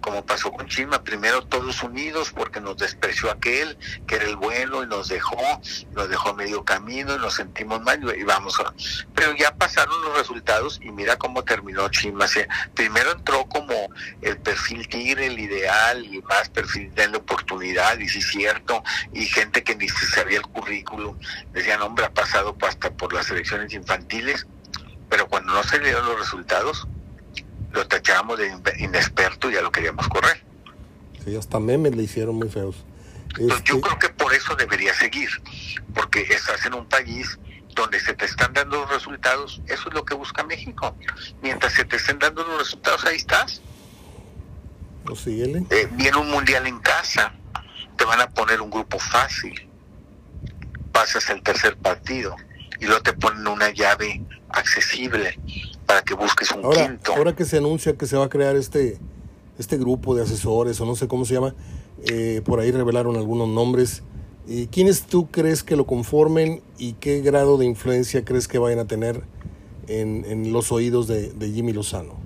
como 0.00 0.24
pasó 0.24 0.50
con 0.50 0.66
Chima, 0.66 1.02
primero 1.02 1.42
todos 1.42 1.82
unidos 1.82 2.32
porque 2.34 2.60
nos 2.60 2.76
despreció 2.76 3.30
aquel 3.30 3.76
que 4.06 4.16
era 4.16 4.26
el 4.26 4.36
bueno 4.36 4.82
y 4.82 4.86
nos 4.86 5.08
dejó, 5.08 5.60
nos 5.92 6.08
dejó 6.08 6.34
medio 6.34 6.64
camino 6.64 7.14
y 7.14 7.18
nos 7.18 7.34
sentimos 7.34 7.80
mal 7.82 8.00
y 8.16 8.22
vamos 8.22 8.58
a... 8.60 8.72
Pero 9.14 9.34
ya 9.36 9.54
pasaron 9.54 10.00
los 10.02 10.16
resultados 10.16 10.80
y 10.82 10.90
mira 10.90 11.16
cómo 11.16 11.44
terminó 11.44 11.88
Chima. 11.88 12.26
primero 12.74 13.12
entró 13.12 13.46
como 13.46 13.74
el 14.22 14.38
perfil 14.38 14.88
tigre, 14.88 15.26
el 15.26 15.38
ideal 15.38 16.04
y 16.04 16.20
más 16.22 16.48
perfil 16.48 16.94
de 16.94 17.08
la 17.08 17.18
oportunidad 17.18 17.98
y 17.98 18.08
sí 18.08 18.22
cierto, 18.22 18.82
y 19.12 19.26
gente 19.26 19.62
que 19.62 19.74
ni 19.76 19.88
se 19.88 20.06
sabía 20.06 20.38
el 20.38 20.46
currículum, 20.46 21.18
decían, 21.52 21.82
hombre, 21.82 22.04
ha 22.04 22.10
pasado 22.12 22.56
hasta 22.62 22.90
por 22.90 23.12
las 23.12 23.30
elecciones 23.30 23.72
infantiles, 23.72 24.46
pero 25.08 25.28
cuando 25.28 25.52
no 25.52 25.62
se 25.62 25.78
le 25.78 25.86
dieron 25.86 26.06
los 26.06 26.18
resultados, 26.18 26.86
lo 27.72 27.86
tachábamos 27.86 28.38
de 28.38 28.52
inexperto 28.78 29.50
y 29.50 29.54
ya 29.54 29.62
lo 29.62 29.70
queríamos 29.70 30.08
correr. 30.08 30.42
Sí, 31.24 31.36
hasta 31.36 31.60
memes 31.60 31.94
le 31.94 32.02
hicieron 32.04 32.36
muy 32.36 32.48
feos. 32.48 32.76
Yo 33.38 33.54
este 33.54 33.80
creo 33.80 33.98
que 33.98 34.08
por 34.08 34.32
eso 34.34 34.56
debería 34.56 34.94
seguir, 34.94 35.28
porque 35.94 36.22
estás 36.22 36.64
en 36.66 36.74
un 36.74 36.86
país 36.86 37.38
donde 37.74 38.00
se 38.00 38.14
te 38.14 38.24
están 38.24 38.52
dando 38.52 38.80
los 38.80 38.90
resultados, 38.90 39.60
eso 39.66 39.88
es 39.88 39.94
lo 39.94 40.04
que 40.04 40.14
busca 40.14 40.42
México. 40.44 40.96
Mientras 41.42 41.74
se 41.74 41.84
te 41.84 41.96
estén 41.96 42.18
dando 42.18 42.42
los 42.44 42.58
resultados, 42.58 43.04
ahí 43.04 43.16
estás. 43.16 43.60
Pues 45.04 45.20
síguele. 45.20 45.64
Eh, 45.70 45.88
viene 45.92 46.16
un 46.16 46.30
mundial 46.30 46.66
en 46.66 46.80
casa, 46.80 47.32
te 47.96 48.04
van 48.04 48.20
a 48.20 48.28
poner 48.30 48.60
un 48.60 48.70
grupo 48.70 48.98
fácil, 48.98 49.68
pasas 50.92 51.30
el 51.30 51.42
tercer 51.42 51.76
partido 51.76 52.34
y 52.80 52.86
luego 52.86 53.02
te 53.02 53.12
ponen 53.12 53.46
una 53.46 53.70
llave 53.70 54.22
accesible 54.50 55.38
para 55.88 56.02
que 56.02 56.14
busques 56.14 56.52
un 56.52 56.66
ahora, 56.66 56.86
quinto. 56.86 57.14
Ahora 57.14 57.34
que 57.34 57.46
se 57.46 57.56
anuncia 57.56 57.96
que 57.96 58.06
se 58.06 58.16
va 58.16 58.26
a 58.26 58.28
crear 58.28 58.54
este, 58.56 58.98
este 59.58 59.78
grupo 59.78 60.14
de 60.14 60.22
asesores, 60.22 60.78
o 60.82 60.84
no 60.84 60.94
sé 60.94 61.08
cómo 61.08 61.24
se 61.24 61.32
llama, 61.32 61.54
eh, 62.04 62.42
por 62.44 62.60
ahí 62.60 62.70
revelaron 62.70 63.16
algunos 63.16 63.48
nombres. 63.48 64.02
¿Y 64.46 64.66
¿Quiénes 64.66 65.04
tú 65.04 65.30
crees 65.30 65.62
que 65.62 65.76
lo 65.76 65.86
conformen 65.86 66.62
y 66.76 66.92
qué 66.94 67.22
grado 67.22 67.56
de 67.56 67.64
influencia 67.64 68.22
crees 68.22 68.48
que 68.48 68.58
vayan 68.58 68.80
a 68.80 68.84
tener 68.84 69.22
en, 69.88 70.52
los 70.52 70.72
oídos 70.72 71.08
de, 71.08 71.32
Jimmy 71.40 71.72
Lozano? 71.72 72.20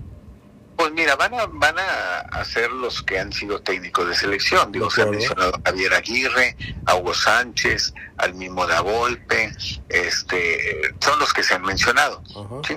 Pues 0.75 0.91
mira, 0.91 1.15
van 1.15 1.33
a, 1.33 1.45
van 1.45 1.75
a 1.79 2.43
ser 2.43 2.69
los 2.69 3.01
que 3.01 3.17
han 3.17 3.31
sido 3.31 3.61
técnicos 3.61 4.09
de 4.09 4.15
selección. 4.15 4.73
Digo, 4.73 4.91
se 4.91 5.03
ha 5.03 5.05
mencionado 5.05 5.53
a 5.55 5.61
Javier 5.69 5.93
Aguirre, 5.93 6.57
a 6.85 6.95
Hugo 6.97 7.13
Sánchez, 7.13 7.93
al 8.17 8.33
mismo 8.33 8.67
Da 8.67 8.81
Volpe, 8.81 9.55
este, 9.87 10.93
son 10.99 11.17
los 11.19 11.31
que 11.33 11.43
se 11.43 11.53
han 11.53 11.61
mencionado. 11.61 12.21
¿sí? 12.67 12.75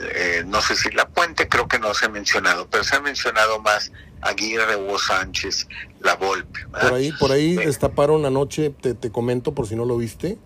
Eh, 0.00 0.44
no 0.46 0.60
sé 0.60 0.76
si 0.76 0.90
La 0.92 1.08
Puente, 1.08 1.48
creo 1.48 1.66
que 1.66 1.78
no 1.78 1.92
se 1.92 2.06
ha 2.06 2.08
mencionado, 2.08 2.68
pero 2.70 2.84
se 2.84 2.96
ha 2.96 3.00
mencionado 3.00 3.60
más 3.60 3.90
Aguirre, 4.20 4.76
Hugo 4.76 4.98
Sánchez, 4.98 5.66
La 6.00 6.14
Volpe. 6.14 6.60
Por 6.70 6.94
ahí, 6.94 7.12
por 7.12 7.32
ahí 7.32 7.56
destaparon 7.56 8.24
anoche, 8.24 8.70
te, 8.70 8.94
te 8.94 9.10
comento 9.10 9.54
por 9.54 9.66
si 9.66 9.74
no 9.74 9.84
lo 9.84 9.96
viste, 9.96 10.38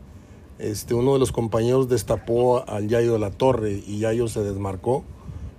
este, 0.58 0.94
uno 0.94 1.14
de 1.14 1.18
los 1.18 1.32
compañeros 1.32 1.88
destapó 1.88 2.68
al 2.68 2.88
Yayo 2.88 3.14
de 3.14 3.18
la 3.18 3.30
Torre 3.30 3.82
y 3.86 3.98
Yayo 3.98 4.28
se 4.28 4.40
desmarcó, 4.40 5.04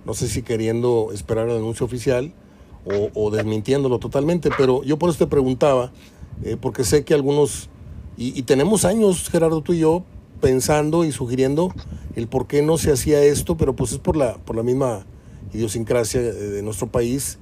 no 0.04 0.14
sé 0.14 0.28
si 0.28 0.42
queriendo 0.42 1.10
esperar 1.12 1.48
el 1.48 1.56
anuncio 1.58 1.86
oficial 1.86 2.32
o, 3.14 3.30
desmintiéndolo 3.30 3.98
totalmente, 3.98 4.50
pero 4.58 4.82
yo 4.82 4.98
por 4.98 5.08
eso 5.08 5.20
te 5.20 5.26
preguntaba, 5.26 5.90
eh, 6.42 6.58
porque 6.60 6.84
sé 6.84 7.04
que 7.04 7.14
algunos, 7.14 7.70
y, 8.16 8.38
y 8.38 8.42
tenemos 8.42 8.84
años, 8.84 9.30
Gerardo, 9.30 9.62
tú 9.62 9.72
y 9.72 9.78
yo, 9.78 10.04
pensando 10.40 11.04
y 11.04 11.12
sugiriendo 11.12 11.72
el 12.16 12.28
por 12.28 12.46
qué 12.46 12.62
no 12.62 12.78
se 12.78 12.92
hacía 12.92 13.22
esto, 13.22 13.56
pero 13.56 13.74
pues 13.74 13.92
es 13.92 13.98
por 13.98 14.16
la, 14.16 14.36
por 14.38 14.56
la 14.56 14.62
misma 14.62 15.06
idiosincrasia 15.52 16.20
de 16.20 16.62
nuestro 16.62 16.88
país, 16.88 17.38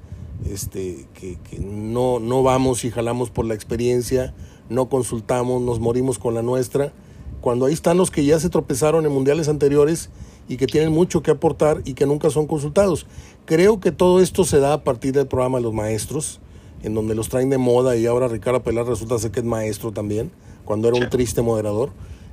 este, 0.51 1.07
que, 1.15 1.39
no, 1.59 2.19
no 2.19 2.43
vamos 2.43 2.85
y 2.85 2.91
jalamos 2.91 3.31
por 3.31 3.45
la 3.45 3.55
experiencia, 3.55 4.35
no 4.69 4.89
consultamos, 4.89 5.63
nos 5.63 5.81
morimos 5.81 6.19
con 6.19 6.35
la 6.35 6.43
nuestra, 6.43 6.93
cuando 7.41 7.67
ahí 7.67 7.73
están 7.73 7.97
los 7.97 8.11
que 8.11 8.25
ya 8.25 8.39
se 8.39 8.51
tropezaron 8.51 9.05
en 9.07 9.13
mundiales 9.13 9.49
anteriores 9.49 10.11
y 10.49 10.57
que 10.57 10.67
tienen 10.67 10.93
mucho 10.93 11.23
que 11.23 11.31
aportar 11.31 11.83
y 11.85 11.95
que 11.95 12.07
nunca 12.07 12.31
son 12.31 12.47
consultados. 12.47 13.07
Creo 13.45 13.81
que 13.81 13.93
todo 13.93 14.21
esto 14.21 14.45
se 14.45 14.61
da 14.61 14.75
a 14.75 14.85
partir 14.85 15.13
del 15.13 15.27
programa 15.27 15.59
de 15.59 15.65
los 15.65 15.75
maestros, 15.75 16.41
en 16.83 16.95
donde 16.95 17.15
los 17.15 17.29
traen 17.29 17.51
de 17.51 17.59
moda 17.59 17.97
y 17.97 18.07
ahora 18.07 18.29
Ricardo 18.29 18.63
Pelar 18.63 18.87
resulta 18.87 19.19
ser 19.19 19.31
que 19.31 19.41
es 19.41 19.47
maestro 19.47 19.93
también, 19.93 20.31
cuando 20.65 20.89
era 20.89 20.97
un 20.97 21.11
triste 21.11 21.43
moderador. 21.43 21.91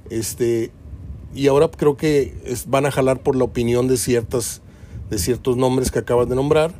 Este, 0.09 0.71
y 1.33 1.47
ahora 1.47 1.69
creo 1.69 1.97
que 1.97 2.33
van 2.67 2.85
a 2.85 2.91
jalar 2.91 3.21
por 3.21 3.35
la 3.35 3.43
opinión 3.43 3.87
de 3.87 3.97
ciertas 3.97 4.61
de 5.09 5.17
ciertos 5.17 5.57
nombres 5.57 5.91
que 5.91 5.99
acabas 5.99 6.29
de 6.29 6.35
nombrar 6.35 6.73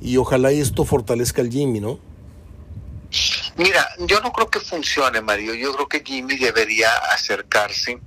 y 0.00 0.16
ojalá 0.16 0.50
esto 0.52 0.84
fortalezca 0.84 1.42
al 1.42 1.50
Jimmy, 1.50 1.80
¿no? 1.80 1.98
Mira, 3.56 3.86
yo 3.98 4.20
no 4.20 4.32
creo 4.32 4.48
que 4.48 4.60
funcione, 4.60 5.20
Mario. 5.20 5.54
Yo 5.54 5.74
creo 5.74 5.88
que 5.88 6.02
Jimmy 6.04 6.36
debería 6.36 6.90
acercarse 7.12 8.00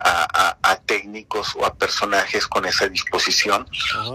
a, 0.00 0.80
técnicos 0.86 1.54
o 1.56 1.64
a 1.64 1.74
personajes 1.74 2.46
con 2.46 2.64
esa 2.64 2.88
disposición. 2.88 3.68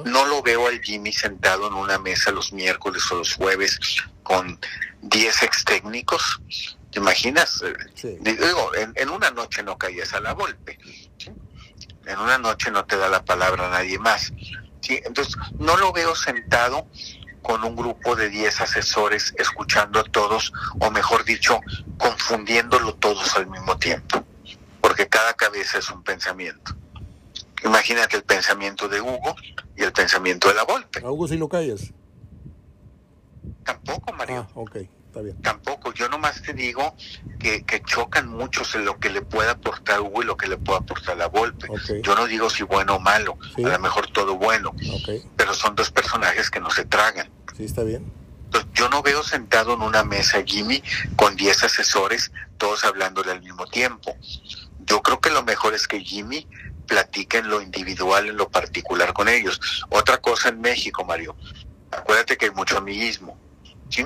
No 0.05 0.25
lo 0.25 0.41
veo 0.41 0.67
al 0.67 0.81
Jimmy 0.81 1.13
sentado 1.13 1.67
en 1.67 1.73
una 1.73 1.97
mesa 1.97 2.31
los 2.31 2.51
miércoles 2.51 3.03
o 3.11 3.15
los 3.15 3.35
jueves 3.35 3.79
con 4.23 4.59
10 5.01 5.43
ex 5.43 5.63
técnicos. 5.63 6.41
¿Te 6.91 6.99
imaginas? 6.99 7.63
Digo, 8.01 8.71
en, 8.95 9.09
una 9.09 9.31
noche 9.31 9.63
no 9.63 9.77
caías 9.77 10.13
a 10.13 10.19
la 10.19 10.33
golpe 10.33 10.77
en 12.05 12.19
una 12.19 12.37
noche 12.37 12.71
no 12.71 12.85
te 12.85 12.97
da 12.97 13.09
la 13.09 13.23
palabra 13.23 13.67
a 13.67 13.69
nadie 13.69 13.97
más. 13.99 14.31
¿sí? 14.81 15.01
Entonces, 15.05 15.35
no 15.57 15.77
lo 15.77 15.91
veo 15.91 16.15
sentado 16.15 16.87
con 17.45 17.63
un 17.63 17.75
grupo 17.75 18.15
de 18.15 18.27
10 18.27 18.61
asesores 18.61 19.35
escuchando 19.37 19.99
a 19.99 20.03
todos, 20.03 20.51
o 20.79 20.89
mejor 20.89 21.23
dicho, 21.23 21.59
confundiéndolo 21.99 22.95
todos 22.95 23.37
al 23.37 23.45
mismo 23.45 23.77
tiempo, 23.77 24.23
porque 24.81 25.07
cada 25.07 25.31
cabeza 25.35 25.77
es 25.77 25.87
un 25.91 26.03
pensamiento. 26.03 26.75
Imagínate 27.63 28.17
el 28.17 28.23
pensamiento 28.23 28.87
de 28.87 28.99
Hugo 28.99 29.35
y 29.77 29.83
el 29.83 29.93
pensamiento 29.93 30.47
de 30.47 30.55
la 30.55 30.63
Volpe. 30.63 31.01
¿A 31.05 31.11
Hugo 31.11 31.27
si 31.27 31.37
lo 31.37 31.47
callas? 31.47 31.93
Tampoco, 33.63 34.11
Mario. 34.13 34.47
Ah, 34.49 34.59
Tampoco, 35.41 35.93
yo 35.93 36.09
nomás 36.09 36.41
te 36.41 36.53
digo 36.53 36.95
que, 37.39 37.63
chocan 37.85 38.27
muchos 38.27 38.75
en 38.75 38.85
lo 38.85 38.99
que 38.99 39.09
le 39.09 39.21
pueda 39.21 39.51
aportar 39.51 40.01
Hugo 40.01 40.23
y 40.23 40.25
lo 40.25 40.35
que 40.35 40.47
le 40.47 40.57
pueda 40.57 40.79
aportar 40.79 41.17
la 41.17 41.27
Volpe. 41.27 41.67
Yo 42.01 42.15
no 42.15 42.25
digo 42.25 42.49
si 42.49 42.63
bueno 42.63 42.95
o 42.95 42.99
malo, 42.99 43.37
a 43.57 43.61
lo 43.61 43.79
mejor 43.79 44.07
todo 44.11 44.35
bueno, 44.35 44.73
pero 45.35 45.53
son 45.53 45.75
dos 45.75 45.91
personajes 45.91 46.49
que 46.49 46.59
no 46.59 46.69
se 46.69 46.85
tragan. 46.85 47.29
Sí, 47.55 47.63
está 47.65 47.83
bien. 47.83 48.11
yo 48.73 48.89
no 48.89 49.01
veo 49.01 49.23
sentado 49.23 49.73
en 49.73 49.81
una 49.81 50.03
mesa 50.03 50.43
Jimmy 50.45 50.83
con 51.15 51.35
10 51.35 51.63
asesores, 51.63 52.31
todos 52.57 52.83
hablándole 52.83 53.31
al 53.31 53.41
mismo 53.41 53.65
tiempo. 53.67 54.15
Yo 54.85 55.01
creo 55.01 55.19
que 55.19 55.29
lo 55.29 55.43
mejor 55.43 55.73
es 55.73 55.87
que 55.87 55.99
Jimmy 56.01 56.47
platique 56.85 57.37
en 57.37 57.49
lo 57.49 57.61
individual, 57.61 58.27
en 58.27 58.37
lo 58.37 58.49
particular 58.49 59.13
con 59.13 59.29
ellos. 59.29 59.59
Otra 59.89 60.17
cosa 60.17 60.49
en 60.49 60.61
México, 60.61 61.03
Mario, 61.05 61.35
acuérdate 61.91 62.37
que 62.37 62.45
hay 62.45 62.51
mucho 62.51 62.77
amiguismo. 62.77 63.39
¿sí? 63.89 64.05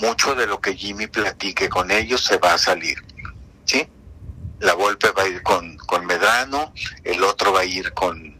Mucho 0.00 0.34
de 0.34 0.46
lo 0.46 0.60
que 0.60 0.74
Jimmy 0.74 1.06
platique 1.06 1.68
con 1.68 1.90
ellos 1.90 2.24
se 2.24 2.38
va 2.38 2.54
a 2.54 2.58
salir. 2.58 3.02
¿Sí? 3.64 3.86
La 4.58 4.74
Volpe 4.74 5.10
va 5.12 5.22
a 5.22 5.28
ir 5.28 5.42
con, 5.42 5.76
con 5.76 6.04
Medrano, 6.06 6.72
el 7.04 7.22
otro 7.22 7.52
va 7.52 7.60
a 7.60 7.64
ir 7.64 7.92
con 7.92 8.38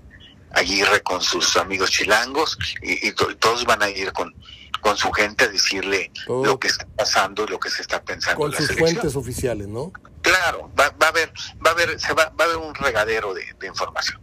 Aguirre 0.53 1.01
con 1.03 1.23
sus 1.23 1.57
amigos 1.57 1.91
chilangos 1.91 2.59
y, 2.83 3.13
todos 3.13 3.65
van 3.65 3.83
a 3.83 3.89
ir 3.89 4.13
con, 4.13 4.35
con 4.81 4.97
su 4.97 5.13
gente 5.13 5.45
a 5.45 5.49
decirle 5.49 6.11
lo 6.27 6.59
que 6.59 6.69
está 6.69 6.87
pasando 6.97 7.45
y 7.45 7.47
lo 7.47 7.61
que 7.61 7.71
se 7.71 7.83
está 7.83 8.03
pensando. 8.03 8.41
Con 8.41 8.53
sus 8.53 8.77
fuentes 8.77 9.15
oficiales, 9.15 9.69
¿no? 9.69 9.93
Claro, 10.23 10.71
va, 10.79 10.91
va, 11.01 11.07
a 11.07 11.09
haber, 11.11 11.33
va 11.65 11.71
a 11.71 11.73
haber, 11.73 12.01
se 12.01 12.13
va, 12.15 12.33
va 12.39 12.45
a 12.45 12.49
haber 12.49 12.57
un 12.57 12.75
regadero 12.75 13.33
de, 13.33 13.45
información. 13.67 14.21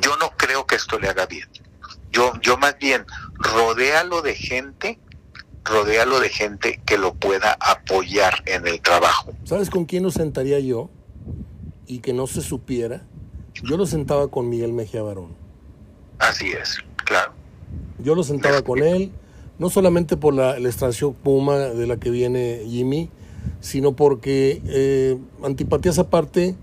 Yo 0.00 0.16
no 0.18 0.30
creo 0.36 0.66
que 0.66 0.76
esto 0.76 1.00
le 1.00 1.08
haga 1.08 1.26
bien. 1.26 1.48
Yo, 2.12 2.32
yo 2.40 2.56
más 2.56 2.78
bien 2.78 3.04
rodéalo 3.34 4.22
de 4.22 4.36
gente 4.36 5.00
rodéalo 5.64 6.20
de 6.20 6.28
gente 6.28 6.80
que 6.84 6.98
lo 6.98 7.14
pueda 7.14 7.56
apoyar 7.58 8.42
en 8.46 8.66
el 8.66 8.80
trabajo. 8.80 9.32
¿Sabes 9.44 9.70
con 9.70 9.86
quién 9.86 10.02
lo 10.02 10.10
sentaría 10.10 10.60
yo? 10.60 10.90
Y 11.86 11.98
que 11.98 12.12
no 12.12 12.26
se 12.26 12.42
supiera. 12.42 13.02
Yo 13.62 13.76
lo 13.76 13.86
sentaba 13.86 14.28
con 14.28 14.48
Miguel 14.48 14.72
Mejía 14.72 15.02
Barón. 15.02 15.34
Así 16.18 16.50
es, 16.52 16.78
claro. 17.04 17.32
Yo 17.98 18.14
lo 18.14 18.22
sentaba 18.22 18.62
con 18.62 18.82
él, 18.82 19.12
no 19.58 19.70
solamente 19.70 20.16
por 20.16 20.34
la, 20.34 20.58
extracción 20.58 21.14
Puma 21.14 21.56
de 21.56 21.86
la 21.86 21.96
que 21.96 22.10
viene 22.10 22.62
Jimmy, 22.66 23.10
sino 23.60 23.94
porque, 23.94 24.60
eh, 24.66 25.18
antipatías 25.42 25.98
aparte, 25.98 26.56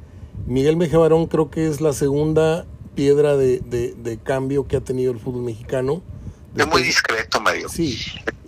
Miguel 0.45 0.77
Mejía 0.77 0.99
Barón 0.99 1.27
creo 1.27 1.49
que 1.49 1.67
es 1.67 1.81
la 1.81 1.93
segunda 1.93 2.65
piedra 2.95 3.37
de, 3.37 3.59
de 3.59 4.17
cambio 4.17 4.67
que 4.67 4.75
ha 4.75 4.81
tenido 4.81 5.11
el 5.11 5.19
fútbol 5.19 5.43
mexicano 5.43 6.01
es 6.55 6.67
muy 6.67 6.83
discreto, 6.83 7.39
Mario. 7.41 7.69
Sí, 7.69 7.97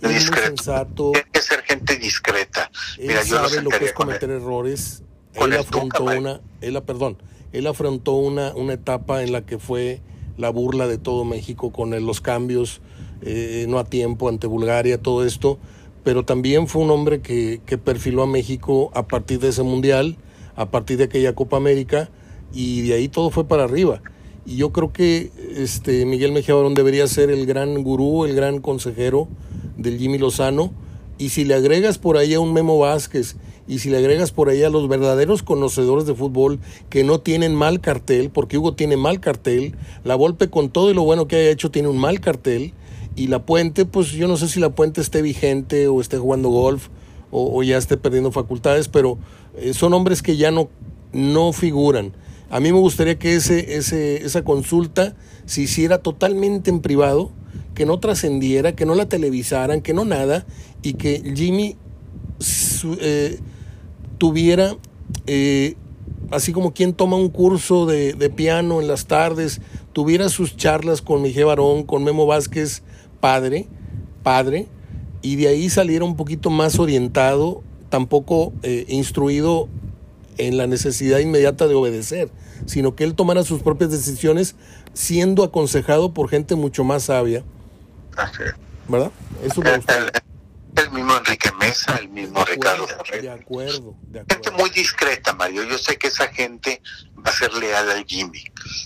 es 0.02 0.08
discreto. 0.08 1.12
Tiene 1.12 1.28
que 1.32 1.42
ser 1.42 1.62
gente 1.62 1.96
discreta. 1.96 2.70
Mira, 2.98 3.22
yo 3.22 3.36
sabe 3.36 3.62
lo 3.62 3.70
que 3.70 3.86
es 3.86 3.92
cometer 3.92 4.30
errores 4.30 5.02
Con 5.36 5.52
él 5.52 5.58
afrontó 5.58 5.98
Tuca, 5.98 6.18
una, 6.18 6.40
él, 6.60 6.80
perdón, 6.82 7.18
él 7.52 7.66
afrontó 7.66 8.12
una, 8.12 8.54
una 8.54 8.74
etapa 8.74 9.22
en 9.22 9.32
la 9.32 9.46
que 9.46 9.58
fue 9.58 10.00
la 10.36 10.50
burla 10.50 10.86
de 10.86 10.98
todo 10.98 11.24
México 11.24 11.72
con 11.72 11.90
los 12.04 12.20
cambios 12.20 12.80
eh, 13.22 13.64
no 13.68 13.78
a 13.78 13.84
tiempo 13.84 14.28
ante 14.28 14.46
Bulgaria, 14.46 15.00
todo 15.00 15.24
esto, 15.24 15.58
pero 16.02 16.24
también 16.24 16.68
fue 16.68 16.82
un 16.82 16.90
hombre 16.90 17.22
que, 17.22 17.62
que 17.64 17.78
perfiló 17.78 18.22
a 18.22 18.26
México 18.26 18.90
a 18.94 19.06
partir 19.06 19.38
de 19.38 19.48
ese 19.48 19.62
mundial, 19.62 20.18
a 20.56 20.70
partir 20.70 20.98
de 20.98 21.04
aquella 21.04 21.34
Copa 21.34 21.56
América, 21.56 22.10
y 22.52 22.82
de 22.82 22.94
ahí 22.94 23.08
todo 23.08 23.30
fue 23.30 23.48
para 23.48 23.64
arriba. 23.64 24.02
Y 24.46 24.56
yo 24.56 24.72
creo 24.72 24.92
que 24.92 25.30
este 25.56 26.04
Miguel 26.04 26.32
Mejía 26.32 26.54
Barón 26.54 26.74
debería 26.74 27.06
ser 27.06 27.30
el 27.30 27.46
gran 27.46 27.82
gurú, 27.82 28.24
el 28.24 28.34
gran 28.34 28.60
consejero 28.60 29.28
del 29.76 29.98
Jimmy 29.98 30.18
Lozano. 30.18 30.72
Y 31.16 31.30
si 31.30 31.44
le 31.44 31.54
agregas 31.54 31.98
por 31.98 32.16
ahí 32.16 32.34
a 32.34 32.40
un 32.40 32.52
Memo 32.52 32.78
Vázquez, 32.78 33.36
y 33.66 33.78
si 33.78 33.88
le 33.88 33.96
agregas 33.96 34.30
por 34.32 34.48
ahí 34.48 34.62
a 34.62 34.68
los 34.68 34.88
verdaderos 34.88 35.42
conocedores 35.42 36.06
de 36.06 36.14
fútbol 36.14 36.60
que 36.90 37.04
no 37.04 37.20
tienen 37.20 37.54
mal 37.54 37.80
cartel, 37.80 38.30
porque 38.30 38.58
Hugo 38.58 38.74
tiene 38.74 38.96
mal 38.96 39.20
cartel, 39.20 39.76
la 40.02 40.16
Volpe 40.16 40.50
con 40.50 40.68
todo 40.68 40.90
y 40.90 40.94
lo 40.94 41.04
bueno 41.04 41.26
que 41.26 41.36
haya 41.36 41.50
hecho 41.50 41.70
tiene 41.70 41.88
un 41.88 41.98
mal 41.98 42.20
cartel, 42.20 42.74
y 43.16 43.28
la 43.28 43.46
Puente, 43.46 43.84
pues 43.86 44.10
yo 44.10 44.28
no 44.28 44.36
sé 44.36 44.48
si 44.48 44.60
la 44.60 44.74
Puente 44.74 45.00
esté 45.00 45.22
vigente 45.22 45.88
o 45.88 46.00
esté 46.00 46.18
jugando 46.18 46.48
golf 46.50 46.88
o, 47.30 47.62
ya 47.64 47.78
esté 47.78 47.96
perdiendo 47.96 48.30
facultades, 48.30 48.86
pero 48.86 49.18
eh, 49.56 49.72
son 49.74 49.92
hombres 49.92 50.22
que 50.22 50.36
ya 50.36 50.52
no, 50.52 50.68
no 51.12 51.52
figuran. 51.52 52.12
A 52.54 52.60
mí 52.60 52.72
me 52.72 52.78
gustaría 52.78 53.18
que 53.18 53.34
ese, 53.34 53.74
ese, 53.74 54.24
esa 54.24 54.44
consulta 54.44 55.16
se 55.44 55.62
hiciera 55.62 55.98
totalmente 55.98 56.70
en 56.70 56.78
privado, 56.78 57.32
que 57.74 57.84
no 57.84 57.98
trascendiera, 57.98 58.76
que 58.76 58.86
no 58.86 58.94
la 58.94 59.08
televisaran, 59.08 59.80
que 59.80 59.92
no 59.92 60.04
nada, 60.04 60.46
y 60.80 60.92
que 60.92 61.20
Jimmy 61.34 61.76
su- 62.38 62.96
eh, 63.00 63.40
tuviera, 64.18 64.76
eh, 65.26 65.74
así 66.30 66.52
como 66.52 66.72
quien 66.72 66.92
toma 66.92 67.16
un 67.16 67.28
curso 67.28 67.86
de, 67.86 68.14
piano 68.30 68.80
en 68.80 68.86
las 68.86 69.06
tardes, 69.06 69.60
tuviera 69.92 70.28
sus 70.28 70.56
charlas 70.56 71.02
con 71.02 71.22
Miguel 71.22 71.46
Barón, 71.46 71.82
con 71.82 72.04
Memo 72.04 72.24
Vázquez, 72.24 72.84
padre, 73.18 73.66
padre, 74.22 74.68
y 75.22 75.34
de 75.34 75.48
ahí 75.48 75.70
saliera 75.70 76.04
un 76.04 76.14
poquito 76.14 76.50
más 76.50 76.78
orientado, 76.78 77.64
tampoco 77.88 78.52
eh, 78.62 78.84
instruido 78.86 79.68
en 80.38 80.56
la 80.56 80.68
necesidad 80.68 81.18
inmediata 81.18 81.66
de 81.66 81.74
obedecer, 81.74 82.28
sino 82.66 82.94
que 82.96 83.04
él 83.04 83.14
tomara 83.14 83.42
sus 83.44 83.62
propias 83.62 83.90
decisiones 83.90 84.56
siendo 84.92 85.44
aconsejado 85.44 86.12
por 86.14 86.28
gente 86.28 86.54
mucho 86.54 86.84
más 86.84 87.04
sabia, 87.04 87.44
Así 88.16 88.42
es. 88.44 88.54
¿verdad? 88.88 89.10
Eso 89.42 89.60
me 89.60 89.70
El, 89.70 89.76
gusta. 89.76 89.98
el- 89.98 90.10
el 90.76 90.90
mismo 90.90 91.16
Enrique 91.16 91.50
Mesa, 91.60 91.96
el 91.98 92.08
mismo 92.08 92.44
Ricardo 92.44 92.84
De 92.86 93.30
acuerdo, 93.30 93.94
de 94.08 94.18
Gente 94.20 94.34
acuerdo. 94.48 94.58
muy 94.58 94.70
discreta, 94.70 95.32
Mario. 95.32 95.62
Yo 95.62 95.78
sé 95.78 95.96
que 95.96 96.08
esa 96.08 96.26
gente 96.28 96.82
va 97.16 97.30
a 97.30 97.32
ser 97.32 97.52
leal 97.54 97.88
al 97.90 98.04
Jimmy, 98.04 98.40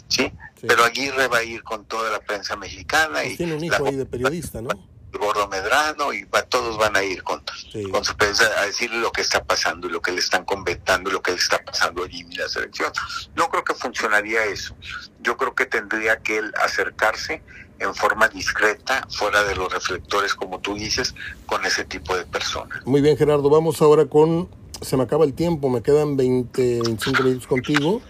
¿sí? 0.08 0.30
Sí. 0.60 0.66
Pero 0.66 0.84
Aguirre 0.84 1.28
va 1.28 1.38
a 1.38 1.44
ir 1.44 1.62
con 1.62 1.86
toda 1.86 2.10
la 2.10 2.20
prensa 2.20 2.56
mexicana 2.56 3.20
Pues 3.22 3.32
y 3.32 3.36
tiene 3.38 3.54
un 3.54 3.60
la 3.60 3.66
hijo 3.66 3.86
ahí 3.86 3.96
de 3.96 4.04
periodista, 4.04 4.60
¿no? 4.60 4.68
Gordo 5.12 5.48
Medrano 5.48 6.12
y 6.12 6.24
va- 6.24 6.42
todos 6.42 6.76
van 6.78 6.96
a 6.96 7.02
ir 7.02 7.22
con, 7.22 7.42
Sí. 7.72 7.84
con 7.90 8.04
su 8.04 8.16
prensa 8.16 8.44
a 8.58 8.66
decirle 8.66 8.98
lo 8.98 9.10
que 9.12 9.22
está 9.22 9.42
pasando 9.44 9.88
y 9.88 9.90
lo 9.90 10.02
que 10.02 10.12
le 10.12 10.18
están 10.20 10.44
comentando 10.44 11.08
y 11.10 11.12
lo 11.12 11.22
que 11.22 11.30
le 11.32 11.38
está 11.38 11.58
pasando 11.64 12.04
a 12.04 12.08
Jimmy 12.08 12.34
y 12.34 12.38
la 12.38 12.48
selección. 12.48 12.92
No 13.34 13.48
creo 13.48 13.64
que 13.64 13.74
funcionaría 13.74 14.44
eso. 14.44 14.74
Yo 15.20 15.36
creo 15.36 15.54
que 15.54 15.66
tendría 15.66 16.18
que 16.22 16.38
él 16.38 16.52
acercarse 16.62 17.42
en 17.80 17.94
forma 17.94 18.28
discreta, 18.28 19.06
fuera 19.10 19.44
de 19.44 19.54
los 19.54 19.72
reflectores, 19.72 20.34
como 20.34 20.58
tú 20.60 20.74
dices, 20.74 21.14
con 21.46 21.64
ese 21.64 21.84
tipo 21.84 22.16
de 22.16 22.24
personas. 22.26 22.84
Muy 22.84 23.00
bien, 23.00 23.16
Gerardo. 23.16 23.48
Vamos 23.50 23.80
ahora 23.80 24.04
con. 24.06 24.48
Se 24.82 24.96
me 24.96 25.04
acaba 25.04 25.24
el 25.24 25.32
tiempo, 25.34 25.68
me 25.68 25.82
quedan 25.82 26.16
20, 26.16 26.80
25 26.82 27.22
minutos 27.22 27.46
contigo. 27.46 28.00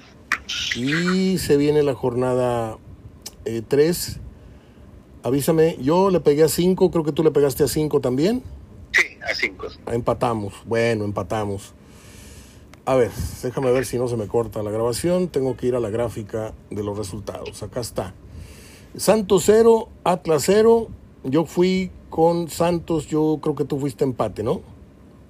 Y 0.76 1.38
se 1.38 1.56
viene 1.56 1.82
la 1.82 1.94
jornada 1.94 2.76
3. 3.68 4.20
Avísame, 5.22 5.76
yo 5.80 6.10
le 6.10 6.20
pegué 6.20 6.44
a 6.44 6.48
5, 6.48 6.90
creo 6.90 7.04
que 7.04 7.12
tú 7.12 7.22
le 7.22 7.30
pegaste 7.30 7.64
a 7.64 7.68
5 7.68 8.00
también. 8.00 8.42
Sí, 8.92 9.18
a 9.22 9.34
cinco. 9.34 9.66
Empatamos, 9.86 10.54
bueno, 10.64 11.04
empatamos. 11.04 11.74
A 12.88 12.94
ver, 12.94 13.10
déjame 13.42 13.70
ver 13.70 13.84
si 13.84 13.98
no 13.98 14.08
se 14.08 14.16
me 14.16 14.26
corta 14.26 14.62
la 14.62 14.70
grabación. 14.70 15.28
Tengo 15.28 15.56
que 15.58 15.66
ir 15.66 15.74
a 15.74 15.80
la 15.80 15.90
gráfica 15.90 16.54
de 16.70 16.82
los 16.82 16.96
resultados. 16.96 17.62
Acá 17.62 17.80
está. 17.80 18.14
Santos 18.96 19.42
0, 19.44 19.90
Atlas 20.04 20.44
0. 20.46 20.88
Yo 21.24 21.44
fui 21.44 21.90
con 22.08 22.48
Santos, 22.48 23.06
yo 23.06 23.40
creo 23.42 23.54
que 23.54 23.64
tú 23.64 23.78
fuiste 23.78 24.04
empate, 24.04 24.42
¿no? 24.42 24.62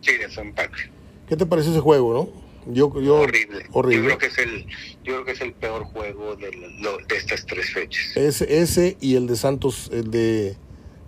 Sí, 0.03 0.17
de 0.17 0.31
su 0.31 0.41
empate. 0.41 0.93
¿Qué 1.29 1.37
te 1.37 1.47
parece 1.47 1.71
ese 1.71 1.81
juego, 1.81 2.15
no? 2.15 2.29
Yo, 2.71 3.01
yo, 3.01 3.17
horrible. 3.21 3.65
horrible. 3.73 3.97
Yo 4.11 4.17
creo 4.17 4.19
que 4.19 4.27
es 4.27 4.39
el, 4.39 4.67
yo 5.03 5.13
creo 5.15 5.25
que 5.25 5.33
es 5.33 5.41
el 5.41 5.53
peor 5.55 5.85
juego 5.85 6.37
de, 6.37 6.51
lo- 6.81 6.99
de 6.99 7.17
estas 7.17 7.47
tres 7.47 7.71
fechas. 7.73 8.17
Ese, 8.17 8.61
ese 8.61 8.97
y 9.01 9.15
el 9.17 9.27
de 9.27 9.37
Santos, 9.37 9.89
el 9.93 10.11
de, 10.11 10.57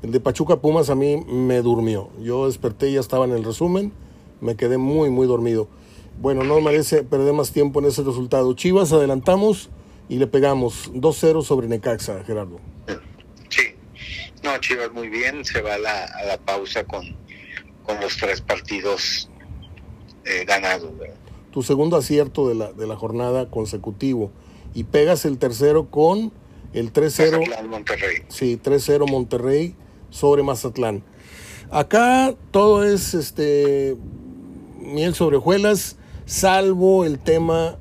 el 0.02 0.10
de 0.12 0.20
Pachuca 0.20 0.56
Pumas 0.60 0.88
a 0.90 0.94
mí 0.94 1.16
me 1.26 1.60
durmió. 1.60 2.10
Yo 2.22 2.46
desperté 2.46 2.88
y 2.88 2.94
ya 2.94 3.00
estaba 3.00 3.26
en 3.26 3.32
el 3.32 3.44
resumen. 3.44 3.92
Me 4.40 4.56
quedé 4.56 4.78
muy, 4.78 5.10
muy 5.10 5.26
dormido. 5.26 5.68
Bueno, 6.18 6.44
no 6.44 6.60
merece 6.62 7.02
perder 7.02 7.32
más 7.34 7.52
tiempo 7.52 7.80
en 7.80 7.86
ese 7.86 8.02
resultado. 8.02 8.54
Chivas 8.54 8.92
adelantamos 8.92 9.68
y 10.08 10.16
le 10.16 10.26
pegamos 10.26 10.90
2-0 10.94 11.42
sobre 11.44 11.68
Necaxa, 11.68 12.24
Gerardo. 12.24 12.58
Sí. 13.50 13.74
No, 14.42 14.56
Chivas 14.58 14.90
muy 14.92 15.08
bien, 15.08 15.44
se 15.44 15.60
va 15.60 15.74
a 15.74 15.78
la, 15.78 16.04
a 16.04 16.24
la 16.24 16.38
pausa 16.38 16.84
con, 16.84 17.04
con 17.84 18.00
los 18.00 18.16
tres 18.16 18.40
partidos 18.40 19.28
eh, 20.24 20.44
ganados. 20.46 20.96
¿verdad? 20.98 21.14
Tu 21.50 21.62
segundo 21.62 21.96
acierto 21.96 22.48
de 22.48 22.54
la, 22.54 22.72
de 22.72 22.86
la 22.86 22.96
jornada 22.96 23.50
consecutivo. 23.50 24.30
Y 24.74 24.84
pegas 24.84 25.24
el 25.24 25.38
tercero 25.38 25.90
con 25.90 26.32
el 26.72 26.92
3-0. 26.92 27.38
Mazatlán, 27.40 27.68
Monterrey. 27.70 28.16
Sí, 28.28 28.60
3-0 28.62 29.10
Monterrey 29.10 29.74
sobre 30.10 30.42
Mazatlán. 30.42 31.02
Acá 31.70 32.34
todo 32.50 32.84
es 32.84 33.14
este 33.14 33.96
miel 34.80 35.14
sobre 35.14 35.36
hojuelas, 35.36 35.96
salvo 36.24 37.04
el 37.04 37.18
tema 37.20 37.78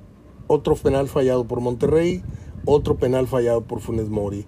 otro 0.47 0.75
penal 0.75 1.07
fallado 1.07 1.45
por 1.45 1.59
Monterrey, 1.59 2.23
otro 2.65 2.97
penal 2.97 3.27
fallado 3.27 3.61
por 3.61 3.79
Funes 3.81 4.09
Mori. 4.09 4.45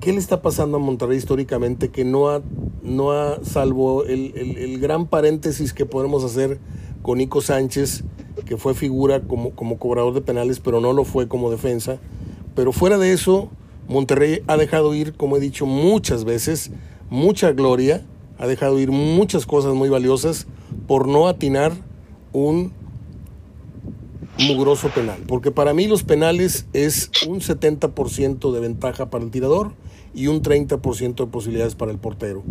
¿Qué 0.00 0.12
le 0.12 0.18
está 0.18 0.42
pasando 0.42 0.76
a 0.76 0.80
Monterrey 0.80 1.16
históricamente 1.16 1.88
que 1.90 2.04
no 2.04 2.28
ha, 2.28 2.42
no 2.82 3.12
ha 3.12 3.42
salvo 3.42 4.04
el, 4.04 4.32
el- 4.36 4.58
el 4.58 4.80
gran 4.80 5.06
paréntesis 5.06 5.72
que 5.72 5.86
podemos 5.86 6.22
hacer 6.24 6.58
con 7.06 7.18
Nico 7.18 7.40
Sánchez, 7.40 8.02
que 8.46 8.56
fue 8.56 8.74
figura 8.74 9.20
como, 9.20 9.52
como 9.52 9.78
cobrador 9.78 10.12
de 10.12 10.22
penales, 10.22 10.58
pero 10.58 10.80
no 10.80 10.92
lo 10.92 11.04
fue 11.04 11.28
como 11.28 11.52
defensa? 11.52 12.00
Pero 12.56 12.72
fuera 12.72 12.98
de 12.98 13.12
eso, 13.12 13.48
Monterrey 13.86 14.42
ha 14.48 14.56
dejado 14.56 14.92
ir, 14.92 15.12
como 15.12 15.36
he 15.36 15.40
dicho 15.40 15.66
muchas 15.66 16.24
veces, 16.24 16.72
mucha 17.08 17.52
gloria, 17.52 18.04
ha 18.38 18.48
dejado 18.48 18.80
ir 18.80 18.90
muchas 18.90 19.46
cosas 19.46 19.72
muy 19.74 19.88
valiosas 19.88 20.48
por 20.88 21.06
no 21.06 21.28
atinar 21.28 21.74
un 22.32 22.72
mugroso 24.40 24.88
penal. 24.88 25.20
Porque 25.28 25.52
para 25.52 25.74
mí 25.74 25.86
los 25.86 26.02
penales 26.02 26.66
es 26.72 27.12
un 27.28 27.38
70% 27.38 28.52
de 28.52 28.58
ventaja 28.58 29.10
para 29.10 29.22
el 29.22 29.30
tirador 29.30 29.74
y 30.12 30.26
un 30.26 30.42
30% 30.42 31.14
de 31.14 31.26
posibilidades 31.28 31.76
para 31.76 31.92
el 31.92 31.98
portero. 31.98 32.42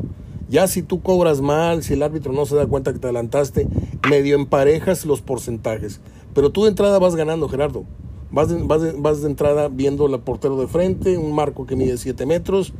Ya 0.50 0.68
si 0.68 0.84
tú 0.84 1.02
cobras 1.02 1.42
mal, 1.42 1.82
si 1.84 1.94
el 1.94 2.04
árbitro 2.04 2.32
no 2.34 2.46
se 2.46 2.56
da 2.56 2.68
cuenta 2.68 2.94
que 2.94 3.00
te 3.00 3.08
adelantaste, 3.08 3.68
medio 4.10 4.36
emparejas 4.36 5.06
los 5.06 5.22
porcentajes. 5.22 6.02
Pero 6.34 6.52
tú 6.52 6.64
de 6.64 6.70
entrada 6.70 7.00
vas 7.00 7.16
ganando, 7.16 7.50
Gerardo. 7.50 7.84
Vas 8.32 8.50
de, 8.50 8.62
vas 8.62 8.82
de- 8.82 8.92
vas 8.94 9.22
de 9.22 9.28
entrada 9.30 9.70
viendo 9.70 10.06
el 10.08 10.20
portero 10.20 10.60
de 10.60 10.68
frente, 10.68 11.18
un 11.18 11.34
marco 11.34 11.66
que 11.66 11.76
mide 11.76 11.98
7 11.98 12.26
metros, 12.26 12.74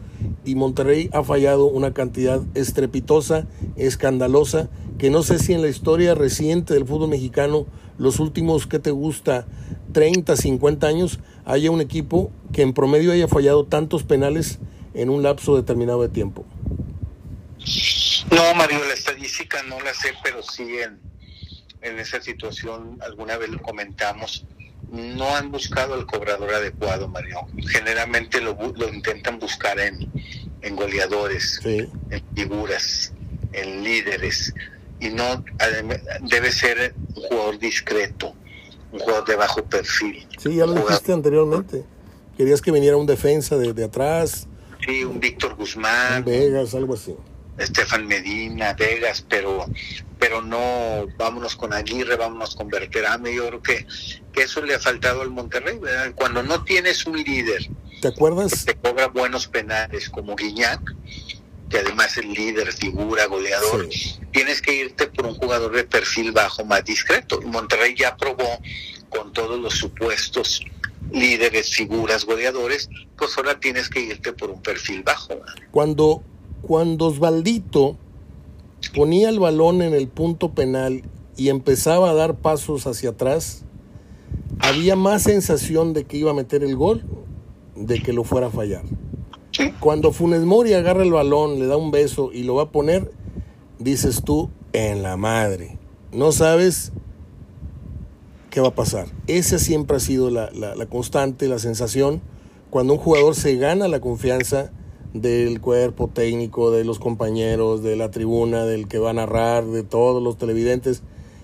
y 0.44 0.56
Monterrey 0.56 1.10
ha 1.14 1.24
fallado 1.24 1.66
una 1.66 1.94
cantidad 1.94 2.42
estrepitosa, 2.56 3.48
escandalosa, 3.78 4.70
que 4.98 5.10
no 5.10 5.24
sé 5.24 5.40
si 5.40 5.54
en 5.54 5.62
la 5.62 5.70
historia 5.70 6.14
reciente 6.14 6.74
del 6.74 6.86
fútbol 6.86 7.10
mexicano, 7.10 7.66
los 7.98 8.20
últimos, 8.20 8.68
¿qué 8.68 8.80
te 8.80 8.92
gusta? 8.92 9.48
30, 9.94 10.36
50 10.36 10.88
años, 10.88 11.20
haya 11.46 11.72
un 11.72 11.80
equipo 11.80 12.32
que 12.52 12.62
en 12.62 12.74
promedio 12.74 13.12
haya 13.14 13.28
fallado 13.28 13.64
tantos 13.66 14.04
penales 14.04 14.60
en 14.94 15.10
un 15.10 15.24
lapso 15.24 15.56
determinado 15.56 16.02
de 16.02 16.10
tiempo. 16.10 16.44
No, 18.32 18.54
Mario, 18.56 18.80
la 18.88 18.94
estadística 18.94 19.62
no 19.64 19.80
la 19.82 19.94
sé, 19.94 20.14
pero 20.24 20.42
sí 20.44 20.64
en, 20.80 21.00
en 21.82 22.00
esa 22.00 22.22
situación, 22.22 22.98
alguna 23.02 23.38
vez 23.38 23.50
lo 23.50 23.62
comentamos, 23.62 24.46
no 24.92 25.36
han 25.36 25.52
buscado 25.52 25.96
el 25.96 26.06
cobrador 26.06 26.54
adecuado, 26.54 27.08
Mario. 27.08 27.40
Generalmente 27.70 28.40
lo, 28.42 28.54
lo 28.76 28.94
intentan 28.94 29.40
buscar 29.40 29.80
en, 29.80 30.12
en 30.62 30.76
goleadores, 30.76 31.60
Sí. 31.64 31.88
en 32.12 32.24
figuras, 32.36 33.14
en 33.54 33.84
líderes, 33.84 34.54
y 35.00 35.10
no 35.10 35.44
debe 36.22 36.52
ser 36.52 36.94
un 37.16 37.24
jugador 37.24 37.60
discreto, 37.60 38.34
un 38.92 39.00
jugador 39.00 39.26
de 39.28 39.36
bajo 39.36 39.64
perfil. 39.66 40.28
Sí, 40.38 40.56
ya 40.56 40.66
lo 40.66 40.74
un 40.74 40.82
dijiste 40.82 41.14
anteriormente. 41.14 41.84
Querías 42.38 42.62
que 42.62 42.72
viniera 42.72 42.98
un 42.98 43.06
defensa 43.06 43.58
de, 43.58 43.74
de 43.74 43.84
atrás, 43.86 44.48
Sí, 44.86 45.04
un 45.04 45.20
Víctor 45.20 45.54
un 45.54 45.58
Guzmán, 45.58 46.24
Vegas, 46.24 46.76
algo 46.76 46.94
así. 46.94 47.16
Estefan 47.58 48.08
Medina, 48.08 48.74
Vegas, 48.74 49.26
pero 49.28 49.66
pero 50.20 50.42
no 50.42 51.08
vámonos 51.18 51.56
con 51.56 51.74
Aguirre, 51.74 52.16
vámonos 52.16 52.56
con 52.56 52.70
Berterame. 52.70 53.36
Yo 53.36 53.48
creo 53.48 53.62
que, 53.62 53.86
que 54.34 54.44
eso 54.44 54.62
le 54.62 54.76
ha 54.76 54.80
faltado 54.80 55.22
al 55.22 55.30
Monterrey, 55.30 55.78
¿verdad? 55.78 56.14
Cuando 56.16 56.42
no 56.42 56.64
tienes 56.64 57.06
un 57.06 57.22
líder, 57.22 57.70
¿te 58.02 58.08
acuerdas? 58.08 58.66
Te 58.66 58.76
cobra 58.76 59.08
buenos 59.08 59.48
penales 59.48 60.10
como 60.10 60.36
Guiñac, 60.36 60.82
que 61.70 61.80
además 61.80 62.18
es 62.18 62.26
líder, 62.26 62.72
figura, 62.72 63.26
goleador, 63.26 63.88
tienes 64.32 64.62
que 64.62 64.74
irte 64.74 65.08
por 65.08 65.26
un 65.26 65.36
jugador 65.36 65.76
de 65.76 65.84
perfil 65.84 66.32
bajo 66.32 66.64
más 66.66 66.84
discreto. 66.86 67.42
Monterrey 67.42 67.96
ya 67.96 68.16
probó 68.16 68.60
con 69.10 69.34
todos 69.34 69.60
los 69.60 69.74
supuestos 69.74 70.62
líderes, 71.12 71.72
figuras, 71.72 72.26
goleadores, 72.26 72.90
pues 73.18 73.38
ahora 73.38 73.60
tienes 73.60 73.90
que 73.90 74.00
irte 74.00 74.34
por 74.34 74.50
un 74.50 74.62
perfil 74.62 75.04
bajo. 75.04 75.40
Cuando, 75.72 76.24
cuando 76.66 77.06
Osvaldito 77.08 77.96
ponía 78.96 79.30
el 79.30 79.40
balón 79.40 79.84
en 79.84 79.94
el 79.94 80.08
punto 80.08 80.54
penal 80.54 81.04
y 81.38 81.50
empezaba 81.50 82.10
a 82.10 82.14
dar 82.14 82.38
pasos 82.38 82.88
hacia 82.88 83.12
atrás, 83.12 83.66
había 84.60 84.96
más 84.96 85.24
sensación 85.24 85.94
de 85.94 86.06
que 86.06 86.18
iba 86.18 86.32
a 86.32 86.34
meter 86.34 86.64
el 86.64 86.76
gol 86.76 87.04
de 87.76 88.02
que 88.02 88.14
lo 88.14 88.24
fuera 88.24 88.48
a 88.48 88.50
fallar. 88.50 88.84
Cuando 89.80 90.12
Funes 90.12 90.42
Mori 90.42 90.74
agarra 90.74 91.04
el 91.04 91.12
balón, 91.12 91.60
le 91.60 91.68
da 91.68 91.78
un 91.78 91.92
beso 91.92 92.32
y 92.34 92.44
lo 92.44 92.56
va 92.56 92.64
a 92.64 92.72
poner, 92.72 93.12
dices 93.78 94.24
tú, 94.24 94.50
en 94.74 95.04
la 95.04 95.18
madre. 95.18 95.78
No 96.12 96.32
sabes 96.32 96.94
qué 98.50 98.60
va 98.60 98.70
a 98.70 98.76
pasar. 98.76 99.08
Esa 99.28 99.60
siempre 99.60 99.98
ha 99.98 100.00
sido 100.00 100.32
la, 100.32 100.50
la 100.52 100.86
constante, 100.88 101.48
la 101.48 101.60
sensación. 101.60 102.22
Cuando 102.72 102.94
un 102.94 103.00
jugador 103.00 103.36
se 103.36 103.56
gana 103.56 103.88
la 103.88 104.00
confianza 104.00 104.72
del 105.22 105.62
cuerpo 105.62 106.10
técnico, 106.10 106.72
de 106.72 106.84
los 106.84 107.00
compañeros, 107.00 107.82
de 107.82 107.96
la 107.96 108.12
tribuna, 108.12 108.66
del 108.66 108.90
que 108.90 109.00
va 109.00 109.12
a 109.12 109.14
narrar, 109.14 109.66
de 109.66 109.84
todos 109.84 110.22
los 110.22 110.38
televidentes. 110.38 111.04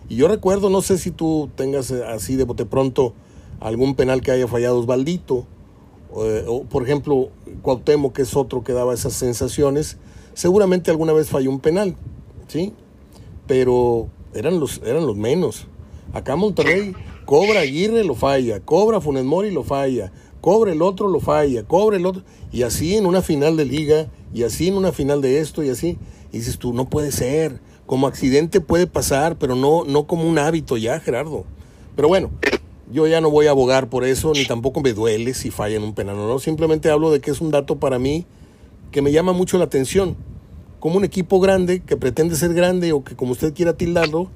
Y 0.09 0.17
yo 0.17 0.28
recuerdo, 0.28 0.69
no 0.69 0.82
sé 0.82 0.97
si 0.97 1.09
tú 1.09 1.49
tengas 1.55 1.89
eh, 1.89 2.03
así 2.05 2.36
de 2.36 2.43
bote 2.43 2.65
pronto 2.65 3.13
algún 3.61 3.95
penal 3.95 4.22
que 4.22 4.32
haya 4.32 4.47
fallado 4.47 4.78
Osvaldito, 4.78 5.45
eh, 6.17 6.43
o 6.47 6.63
por 6.63 6.84
ejemplo 6.84 7.30
Cuauhtémoc, 7.61 8.13
que 8.13 8.24
es 8.24 8.36
otro 8.36 8.61
que 8.61 8.74
daba 8.74 8.93
esas 8.93 9.13
sensaciones, 9.13 9.97
seguramente 10.34 10.91
alguna 10.91 11.13
vez 11.13 11.30
falló 11.30 11.49
un 11.49 11.61
penal, 11.61 11.95
¿sí? 12.49 12.74
Pero 13.47 14.09
eran 14.34 14.59
los, 14.59 14.82
eran 14.84 15.05
los 15.05 15.15
menos. 15.15 15.67
Acá 16.11 16.36
Monterrey 16.36 16.93
cobra 17.24 17.61
Aguirre, 17.61 18.03
lo 18.03 18.15
falla, 18.15 18.59
cobra 18.59 18.99
Funes 18.99 19.24
Mori, 19.24 19.49
lo 19.51 19.63
falla, 19.63 20.11
cobra 20.42 20.72
el 20.72 20.82
otro, 20.82 21.08
lo 21.08 21.20
falla, 21.20 21.64
cobra 21.64 21.98
el 21.98 22.06
otro, 22.06 22.24
y 22.52 22.64
así 22.64 22.96
en 22.96 23.06
una 23.06 23.22
final 23.22 23.56
de 23.56 23.66
liga, 23.66 24.08
y 24.34 24.44
así 24.44 24.68
en 24.68 24.76
una 24.76 24.92
final 24.92 25.22
de 25.22 25.39
esto, 25.39 25.64
y 25.64 25.70
así, 25.70 25.98
y 26.32 26.39
dices 26.39 26.58
tú, 26.58 26.74
no 26.74 26.89
puede 26.89 27.12
ser, 27.12 27.60
como 27.86 28.08
accidente 28.08 28.60
puede 28.60 28.88
pasar, 28.88 29.38
pero 29.38 29.56
no, 29.56 29.84
no 29.86 30.08
como 30.08 30.28
un 30.28 30.39
hábito 30.39 30.78
ya, 30.78 31.00
Gerardo. 31.00 31.46
Pero 31.96 32.08
bueno, 32.08 32.32
yo 32.92 33.08
ya 33.08 33.22
no 33.22 33.30
voy 33.30 33.48
a 33.48 33.52
abogar 33.52 33.89
por 33.89 34.04
eso, 34.04 34.34
ni 34.34 34.46
tampoco 34.46 34.82
me 34.82 34.94
duele 34.94 35.34
si 35.34 35.52
falla 35.52 35.78
en 35.78 35.84
un 35.84 35.94
penal 35.94 36.18
no, 36.18 36.39
simplemente 36.39 36.89
hablo 36.89 37.12
de 37.12 37.22
que 37.22 37.32
es 37.32 37.39
un 37.39 37.52
dato 37.52 37.78
para 37.78 38.00
mí 38.00 38.26
que 38.92 39.02
me 39.02 39.12
llama 39.12 39.34
mucho 39.34 39.58
la 39.58 39.66
atención. 39.66 40.18
Como 40.80 40.98
un 40.98 41.04
equipo 41.04 41.39
grande, 41.39 41.82
que 41.82 41.96
pretende 41.96 42.36
ser 42.36 42.54
grande 42.54 42.92
o 42.92 43.04
que 43.04 43.16
como 43.16 43.32
usted 43.32 43.54
quiera 43.54 43.78
tildarlo, 43.78 44.30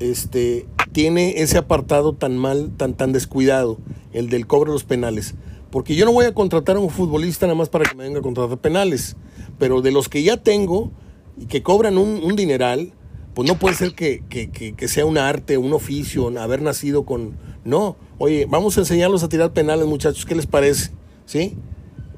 este, 0.00 0.66
tiene 0.92 1.42
ese 1.42 1.58
apartado 1.58 2.14
tan 2.14 2.36
mal, 2.36 2.70
tan, 2.76 2.94
tan 2.94 3.12
descuidado, 3.12 3.78
el 4.12 4.28
del 4.28 4.46
cobro 4.46 4.72
de 4.72 4.76
los 4.76 4.84
penales. 4.84 5.34
Porque 5.70 5.94
yo 5.94 6.04
no 6.04 6.12
voy 6.12 6.26
a 6.26 6.34
contratar 6.34 6.76
a 6.76 6.80
un 6.80 6.90
futbolista 6.90 7.46
nada 7.46 7.56
más 7.56 7.68
para 7.68 7.84
que 7.84 7.94
me 7.96 8.04
venga 8.04 8.18
a 8.18 8.22
contratar 8.22 8.58
penales. 8.58 9.16
Pero 9.58 9.82
de 9.82 9.92
los 9.92 10.08
que 10.08 10.22
ya 10.22 10.36
tengo 10.36 10.90
y 11.38 11.46
que 11.46 11.62
cobran 11.62 11.96
un, 11.96 12.34
dineral, 12.34 12.92
pues 13.34 13.48
no 13.48 13.58
puede 13.58 13.76
ser 13.76 13.94
que, 13.94 14.22
que, 14.28 14.88
sea 14.88 15.06
un 15.06 15.16
arte, 15.16 15.58
un 15.58 15.72
oficio, 15.72 16.28
haber 16.40 16.62
nacido 16.62 17.04
con... 17.04 17.36
No, 17.64 17.96
oye, 18.18 18.46
vamos 18.48 18.76
a 18.76 18.80
enseñarlos 18.80 19.22
a 19.22 19.28
tirar 19.28 19.52
penales, 19.52 19.86
muchachos, 19.86 20.26
¿qué 20.26 20.34
les 20.34 20.46
parece? 20.46 20.90
¿Sí? 21.26 21.56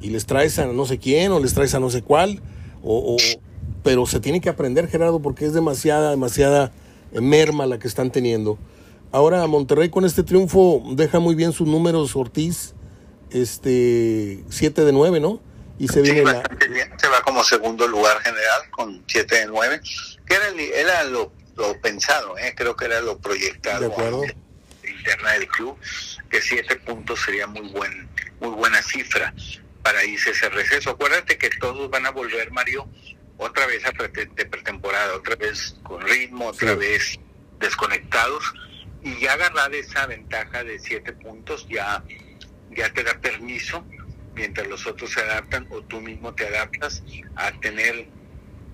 Y 0.00 0.10
les 0.10 0.24
traes 0.24 0.58
a 0.58 0.66
no 0.66 0.86
sé 0.86 0.98
quién 0.98 1.32
o 1.32 1.40
les 1.40 1.52
traes 1.52 1.74
a 1.74 1.80
no 1.80 1.90
sé 1.90 2.02
cuál. 2.02 2.40
O, 2.82 3.14
o... 3.14 3.16
pero 3.82 4.06
se 4.06 4.18
tiene 4.18 4.40
que 4.40 4.48
aprender, 4.48 4.88
Gerardo, 4.88 5.20
porque 5.20 5.44
es 5.44 5.52
demasiada, 5.52 6.10
demasiada 6.10 6.72
merma 7.20 7.66
la 7.66 7.78
que 7.78 7.88
están 7.88 8.10
teniendo. 8.10 8.58
Ahora 9.12 9.46
Monterrey 9.46 9.90
con 9.90 10.06
este 10.06 10.22
triunfo 10.22 10.82
deja 10.92 11.18
muy 11.18 11.34
bien 11.34 11.52
sus 11.52 11.68
números 11.68 12.16
Ortiz, 12.16 12.74
este 13.30 14.42
7 14.48 14.84
de 14.86 14.92
9, 14.92 15.20
¿no? 15.20 15.38
Y 15.78 15.88
se 15.88 16.00
viene 16.00 16.24
se 16.96 17.08
va 17.08 17.20
como 17.22 17.44
segundo 17.44 17.86
lugar 17.86 18.20
general 18.22 18.70
con 18.70 19.04
7 19.06 19.34
de 19.34 19.46
9, 19.46 19.80
que 20.26 20.34
era, 20.34 20.48
era 20.74 21.04
lo, 21.04 21.30
pensado, 21.82 22.38
¿eh? 22.38 22.54
creo 22.56 22.74
que 22.74 22.86
era 22.86 23.02
lo 23.02 23.18
proyectado 23.18 23.80
de 23.80 23.86
acuerdo. 23.86 24.22
interna 24.82 25.32
del 25.32 25.46
club, 25.46 25.76
que 26.30 26.40
7 26.40 26.76
puntos 26.76 27.20
sería 27.20 27.46
muy 27.46 27.68
buen 27.68 28.08
muy 28.40 28.50
buena 28.50 28.82
cifra 28.82 29.34
para 29.82 30.04
irse 30.06 30.30
ese 30.30 30.48
receso. 30.48 30.88
Acuérdate 30.88 31.36
que 31.36 31.50
todos 31.50 31.90
van 31.90 32.06
a 32.06 32.10
volver, 32.10 32.50
Mario, 32.50 32.88
otra 33.36 33.66
vez 33.66 33.84
a 33.84 33.92
de 33.92 34.46
pretemporada, 34.46 35.14
otra 35.16 35.36
vez 35.36 35.76
con 35.82 36.00
ritmo, 36.00 36.46
otra 36.46 36.74
vez 36.74 37.18
desconectados 37.60 38.42
y 39.02 39.20
ya 39.20 39.32
agarrar 39.34 39.74
esa 39.74 40.06
ventaja 40.06 40.64
de 40.64 40.78
siete 40.78 41.12
puntos 41.12 41.66
ya, 41.68 42.04
ya 42.76 42.92
te 42.92 43.02
da 43.02 43.18
permiso 43.20 43.84
mientras 44.34 44.66
los 44.66 44.86
otros 44.86 45.10
se 45.10 45.20
adaptan 45.20 45.66
o 45.70 45.82
tú 45.82 46.00
mismo 46.00 46.34
te 46.34 46.46
adaptas 46.46 47.02
a 47.36 47.52
tener 47.60 48.06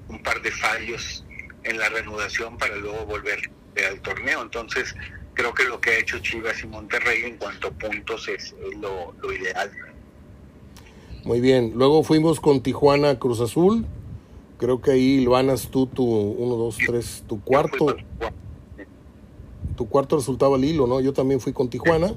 un 0.09 0.23
par 0.23 0.41
de 0.43 0.51
fallos 0.51 1.25
en 1.65 1.79
la 1.79 1.89
reanudación 1.89 2.57
para 2.57 2.77
luego 2.77 3.05
volver 3.07 3.51
al 3.89 4.01
torneo. 4.01 4.43
Entonces, 4.43 4.95
creo 5.35 5.53
que 5.55 5.65
lo 5.65 5.81
que 5.81 5.91
ha 5.91 5.99
hecho 5.99 6.19
Chivas 6.21 6.63
y 6.63 6.67
Monterrey 6.67 7.25
en 7.25 7.37
cuanto 7.37 7.69
a 7.69 7.71
puntos 7.73 8.29
es, 8.29 8.55
lo, 8.81 9.15
lo, 9.21 9.33
ideal. 9.33 9.71
Muy 11.25 11.41
bien, 11.41 11.73
luego 11.75 12.03
fuimos 12.05 12.41
con 12.41 12.63
Tijuana 12.63 13.19
Cruz 13.19 13.41
Azul, 13.41 13.87
Creo 14.59 14.81
que 14.81 14.91
ahí 14.91 15.21
lo 15.25 15.33
ganas 15.33 15.69
tú 15.69 15.87
tu 15.87 16.05
uno, 16.05 16.57
dos, 16.57 16.79
tres, 16.85 17.23
tu 17.29 17.41
cuarto. 17.41 17.97
Tu 19.79 19.89
cuarto 19.89 20.17
resultaba 20.17 20.57
el 20.57 20.65
hilo, 20.65 20.89
¿no? 20.89 20.99
Yo 20.99 21.13
también 21.13 21.39
fui 21.39 21.53
con 21.53 21.71
Tijuana. 21.71 22.13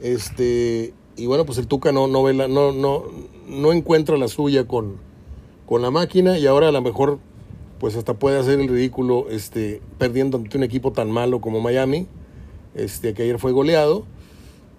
Este, 0.00 0.94
y 1.18 1.26
bueno, 1.26 1.44
pues 1.44 1.58
el 1.58 1.66
Tuca 1.66 1.92
no, 1.92 2.08
no, 2.08 2.32
no, 2.32 2.72
no, 2.72 3.04
no 3.46 3.72
encuentra 3.74 4.16
la 4.16 4.26
suya 4.26 4.66
con, 4.66 4.96
con 5.66 5.82
la 5.82 5.90
máquina 5.90 6.38
y 6.38 6.46
ahora 6.46 6.68
a 6.68 6.72
lo 6.72 6.80
mejor 6.80 7.18
pues 7.78 7.94
hasta 7.94 8.14
puede 8.14 8.38
hacer 8.38 8.58
el 8.58 8.68
ridículo 8.68 9.26
este, 9.28 9.82
perdiendo 9.98 10.38
ante 10.38 10.56
un 10.56 10.62
equipo 10.62 10.90
tan 10.92 11.10
malo 11.10 11.42
como 11.42 11.60
Miami, 11.60 12.06
este, 12.74 13.12
que 13.12 13.24
ayer 13.24 13.38
fue 13.38 13.52
goleado 13.52 14.06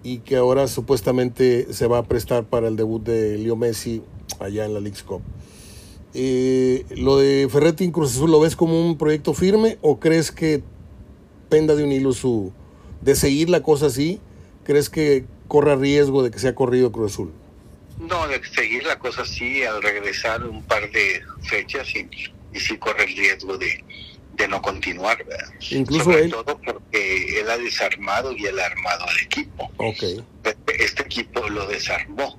y 0.02 0.18
que 0.18 0.34
ahora 0.34 0.66
supuestamente 0.66 1.72
se 1.72 1.86
va 1.86 1.98
a 1.98 2.02
prestar 2.02 2.42
para 2.42 2.66
el 2.66 2.74
debut 2.74 3.04
de 3.04 3.38
Leo 3.38 3.54
Messi 3.54 4.02
allá 4.40 4.64
en 4.64 4.74
la 4.74 4.80
League's 4.80 5.04
Cup. 5.04 5.20
Eh, 6.12 6.86
¿Lo 6.96 7.18
de 7.18 7.46
Ferretti 7.48 7.84
en 7.84 7.92
Cruz 7.92 8.16
Azul 8.16 8.32
lo 8.32 8.40
ves 8.40 8.56
como 8.56 8.84
un 8.84 8.98
proyecto 8.98 9.32
firme 9.32 9.78
o 9.80 10.00
crees 10.00 10.32
que 10.32 10.64
penda 11.50 11.74
de 11.74 11.84
un 11.84 11.92
hilo 11.92 12.14
su 12.14 12.52
de 13.02 13.14
seguir 13.14 13.50
la 13.50 13.62
cosa 13.62 13.86
así? 13.86 14.20
¿Crees 14.64 14.88
que 14.88 15.24
corra 15.48 15.76
riesgo 15.76 16.22
de 16.22 16.30
que 16.30 16.38
sea 16.38 16.54
corrido 16.54 16.92
Cruz 16.92 17.12
Azul? 17.12 17.32
No, 17.98 18.26
de 18.28 18.40
seguir 18.44 18.84
la 18.84 18.98
cosa 18.98 19.22
así 19.22 19.62
al 19.62 19.82
regresar 19.82 20.42
un 20.46 20.62
par 20.62 20.90
de 20.90 21.20
fechas 21.42 21.94
y, 21.94 22.08
y 22.54 22.60
sí 22.60 22.78
corre 22.78 23.04
el 23.04 23.16
riesgo 23.16 23.58
de, 23.58 23.84
no 24.48 24.62
continuar. 24.62 25.18
Incluso 25.70 26.04
Sobre 26.04 26.24
él... 26.24 26.30
todo 26.30 26.58
porque 26.64 27.40
él 27.40 27.50
ha 27.50 27.58
desarmado 27.58 28.32
y 28.32 28.46
él 28.46 28.58
ha 28.58 28.66
armado 28.66 29.04
al 29.04 29.18
equipo. 29.18 29.70
Okay. 29.76 30.24
Este, 30.44 30.84
este 30.84 31.02
equipo 31.02 31.46
lo 31.48 31.66
desarmó 31.66 32.38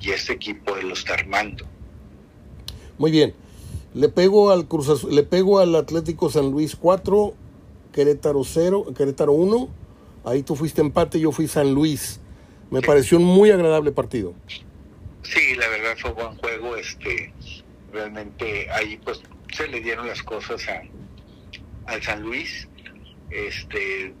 y 0.00 0.10
este 0.10 0.32
equipo 0.32 0.76
él 0.76 0.88
lo 0.88 0.94
está 0.94 1.14
armando. 1.14 1.66
Muy 2.98 3.10
bien. 3.10 3.34
Le 3.94 4.08
pego 4.08 4.50
al 4.50 4.66
Cruz 4.66 5.04
le 5.04 5.22
pego 5.22 5.58
al 5.58 5.74
Atlético 5.74 6.30
San 6.30 6.50
Luis 6.50 6.76
4, 6.76 7.34
Querétaro 7.96 8.44
0, 8.44 8.92
Querétaro 8.94 9.32
1. 9.32 9.68
Ahí 10.26 10.42
tú 10.42 10.54
fuiste 10.54 10.82
empate, 10.82 11.18
yo 11.18 11.32
fui 11.32 11.48
San 11.48 11.72
Luis. 11.72 12.20
Me 12.70 12.82
pareció 12.82 13.16
un 13.16 13.24
muy 13.24 13.50
agradable 13.50 13.90
partido. 13.90 14.34
Sí, 15.22 15.54
la 15.54 15.66
verdad 15.68 15.96
fue 15.96 16.12
buen 16.12 16.36
juego. 16.36 16.76
Este, 16.76 17.32
realmente 17.90 18.70
ahí 18.70 19.00
pues 19.02 19.22
se 19.50 19.66
le 19.68 19.80
dieron 19.80 20.06
las 20.06 20.22
cosas 20.22 20.62
a, 20.68 20.82
al 21.86 22.02
San 22.02 22.20
Luis. 22.20 22.68
Este, 23.30 24.12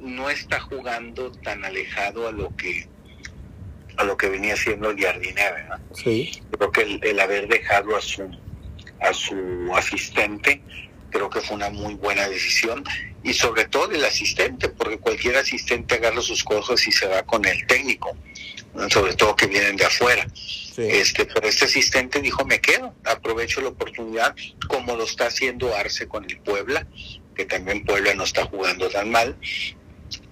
no 0.00 0.30
está 0.30 0.60
jugando 0.60 1.32
tan 1.32 1.66
alejado 1.66 2.28
a 2.28 2.32
lo 2.32 2.56
que 2.56 2.88
a 3.98 4.04
lo 4.04 4.16
que 4.16 4.30
venía 4.30 4.56
siendo 4.56 4.88
el 4.88 4.98
jardinero. 4.98 5.56
Sí. 5.92 6.42
Creo 6.50 6.72
que 6.72 6.98
el, 7.02 7.20
haber 7.20 7.46
dejado 7.46 7.94
a 7.94 8.00
su, 8.00 8.22
a 9.00 9.12
su 9.12 9.70
asistente 9.74 10.62
creo 11.12 11.30
que 11.30 11.40
fue 11.40 11.56
una 11.56 11.70
muy 11.70 11.94
buena 11.94 12.28
decisión 12.28 12.82
y 13.22 13.34
sobre 13.34 13.66
todo 13.66 13.92
el 13.92 14.04
asistente, 14.04 14.68
porque 14.68 14.98
cualquier 14.98 15.36
asistente 15.36 15.94
agarra 15.94 16.20
sus 16.22 16.42
cosas 16.42 16.84
y 16.86 16.92
se 16.92 17.06
va 17.06 17.22
con 17.22 17.44
el 17.44 17.64
técnico, 17.66 18.16
sobre 18.90 19.14
todo 19.14 19.36
que 19.36 19.46
vienen 19.46 19.76
de 19.76 19.84
afuera. 19.84 20.26
Este, 20.76 21.26
pero 21.26 21.46
este 21.46 21.66
asistente 21.66 22.20
dijo, 22.20 22.44
me 22.44 22.60
quedo, 22.60 22.94
aprovecho 23.04 23.60
la 23.60 23.68
oportunidad, 23.68 24.34
como 24.68 24.96
lo 24.96 25.04
está 25.04 25.26
haciendo 25.26 25.76
Arce 25.76 26.08
con 26.08 26.24
el 26.24 26.38
Puebla, 26.38 26.86
que 27.36 27.44
también 27.44 27.84
Puebla 27.84 28.14
no 28.14 28.24
está 28.24 28.46
jugando 28.46 28.88
tan 28.88 29.10
mal, 29.10 29.36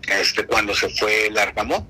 este, 0.08 0.46
cuando 0.46 0.74
se 0.74 0.88
fue 0.88 1.26
el 1.26 1.38
Argamón, 1.38 1.88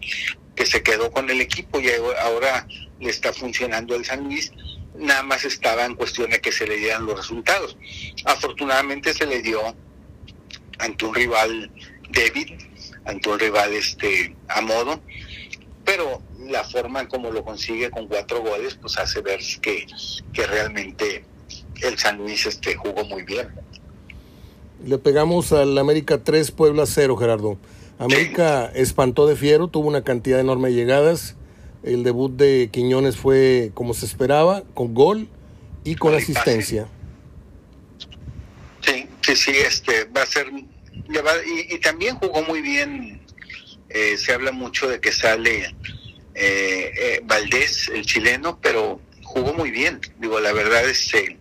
que 0.56 0.66
se 0.66 0.82
quedó 0.82 1.10
con 1.12 1.30
el 1.30 1.40
equipo 1.40 1.80
y 1.80 1.88
ahora 2.20 2.66
le 2.98 3.08
está 3.08 3.32
funcionando 3.32 3.94
el 3.94 4.04
San 4.04 4.24
Luis, 4.24 4.52
nada 5.00 5.22
más 5.22 5.44
estaba 5.44 5.84
en 5.84 5.94
cuestión 5.94 6.30
de 6.30 6.40
que 6.40 6.52
se 6.52 6.66
le 6.66 6.76
dieran 6.76 7.06
los 7.06 7.16
resultados. 7.16 7.76
Afortunadamente 8.24 9.12
se 9.14 9.26
le 9.26 9.42
dio 9.42 9.60
ante 10.78 11.04
un 11.04 11.14
rival 11.14 11.70
débil, 12.10 12.56
ante 13.04 13.28
un 13.28 13.38
rival 13.38 13.72
este 13.72 14.36
a 14.48 14.60
modo, 14.60 15.00
pero 15.84 16.22
la 16.38 16.64
forma 16.64 17.08
como 17.08 17.30
lo 17.30 17.44
consigue 17.44 17.90
con 17.90 18.06
cuatro 18.06 18.40
goles, 18.42 18.76
pues 18.80 18.98
hace 18.98 19.20
ver 19.20 19.40
que, 19.60 19.86
que 20.32 20.46
realmente 20.46 21.24
el 21.82 21.98
San 21.98 22.18
Luis 22.18 22.46
este, 22.46 22.76
jugó 22.76 23.04
muy 23.04 23.22
bien. 23.22 23.48
Le 24.84 24.98
pegamos 24.98 25.52
al 25.52 25.76
América 25.76 26.22
3, 26.22 26.50
Puebla 26.52 26.86
0, 26.86 27.16
Gerardo. 27.16 27.58
América 27.98 28.70
espantó 28.74 29.26
de 29.26 29.36
fiero, 29.36 29.68
tuvo 29.68 29.88
una 29.88 30.02
cantidad 30.02 30.40
enorme 30.40 30.70
de 30.70 30.74
llegadas. 30.74 31.36
El 31.82 32.04
debut 32.04 32.32
de 32.32 32.68
Quiñones 32.72 33.16
fue 33.16 33.70
como 33.74 33.94
se 33.94 34.06
esperaba, 34.06 34.62
con 34.74 34.94
gol 34.94 35.28
y 35.84 35.94
con 35.94 36.14
asistencia. 36.14 36.88
Sí, 38.82 39.06
sí, 39.22 39.36
sí, 39.36 39.52
este 39.52 40.04
va 40.04 40.22
a 40.22 40.26
ser. 40.26 40.46
Y, 41.70 41.78
también 41.78 42.16
jugó 42.16 42.42
muy 42.42 42.60
bien. 42.60 43.20
Eh, 43.88 44.16
se 44.16 44.32
habla 44.32 44.52
mucho 44.52 44.88
de 44.88 45.00
que 45.00 45.10
sale 45.10 45.74
eh, 46.34 46.92
eh, 46.96 47.20
Valdés, 47.24 47.88
el 47.92 48.06
chileno, 48.06 48.58
pero 48.60 49.00
jugó 49.22 49.52
muy 49.54 49.70
bien. 49.70 50.00
Digo, 50.20 50.38
la 50.38 50.52
verdad 50.52 50.88
es 50.88 51.10
que 51.10 51.38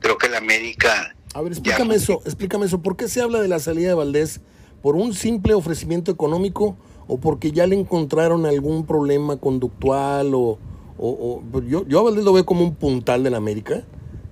creo 0.00 0.18
que 0.18 0.26
el 0.26 0.34
América. 0.34 1.14
A 1.34 1.42
ver, 1.42 1.52
explícame 1.52 1.94
eso, 1.94 2.22
explícame 2.24 2.66
eso. 2.66 2.82
¿Por 2.82 2.96
qué 2.96 3.08
se 3.08 3.20
habla 3.20 3.40
de 3.40 3.48
la 3.48 3.58
salida 3.58 3.88
de 3.88 3.94
Valdés? 3.94 4.40
por 4.82 4.96
un 4.96 5.14
simple 5.14 5.54
ofrecimiento 5.54 6.10
económico 6.10 6.76
o 7.08 7.16
porque 7.16 7.50
ya 7.50 7.66
le 7.66 7.74
encontraron 7.74 8.46
algún 8.46 8.84
problema 8.84 9.38
conductual 9.38 10.32
o, 10.34 10.58
pues 11.50 11.64
yo, 11.66 11.86
yo 11.88 12.00
a 12.00 12.02
Valdés 12.02 12.24
lo 12.24 12.34
veo 12.34 12.44
como 12.44 12.62
un 12.62 12.74
puntal 12.74 13.24
del 13.24 13.34
América. 13.34 13.82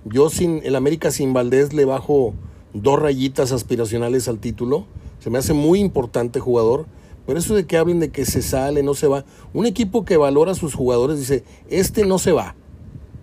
Yo 0.05 0.29
sin 0.29 0.61
el 0.63 0.75
América 0.75 1.11
sin 1.11 1.33
Valdés 1.33 1.73
le 1.73 1.85
bajo 1.85 2.33
dos 2.73 2.99
rayitas 3.01 3.51
aspiracionales 3.51 4.27
al 4.27 4.39
título. 4.39 4.85
Se 5.19 5.29
me 5.29 5.39
hace 5.39 5.53
muy 5.53 5.79
importante 5.79 6.39
jugador. 6.39 6.85
Pero 7.25 7.39
eso 7.39 7.55
de 7.55 7.65
que 7.65 7.75
hablen 7.75 7.99
de 7.99 8.09
que 8.09 8.23
se 8.23 8.41
sale, 8.41 8.83
no 8.83 8.93
se 8.93 9.07
va. 9.07 9.25
Un 9.53 9.65
equipo 9.65 10.05
que 10.05 10.15
valora 10.15 10.53
a 10.53 10.55
sus 10.55 10.75
jugadores 10.75 11.19
dice, 11.19 11.43
este 11.69 12.05
no 12.05 12.19
se 12.19 12.31
va. 12.31 12.55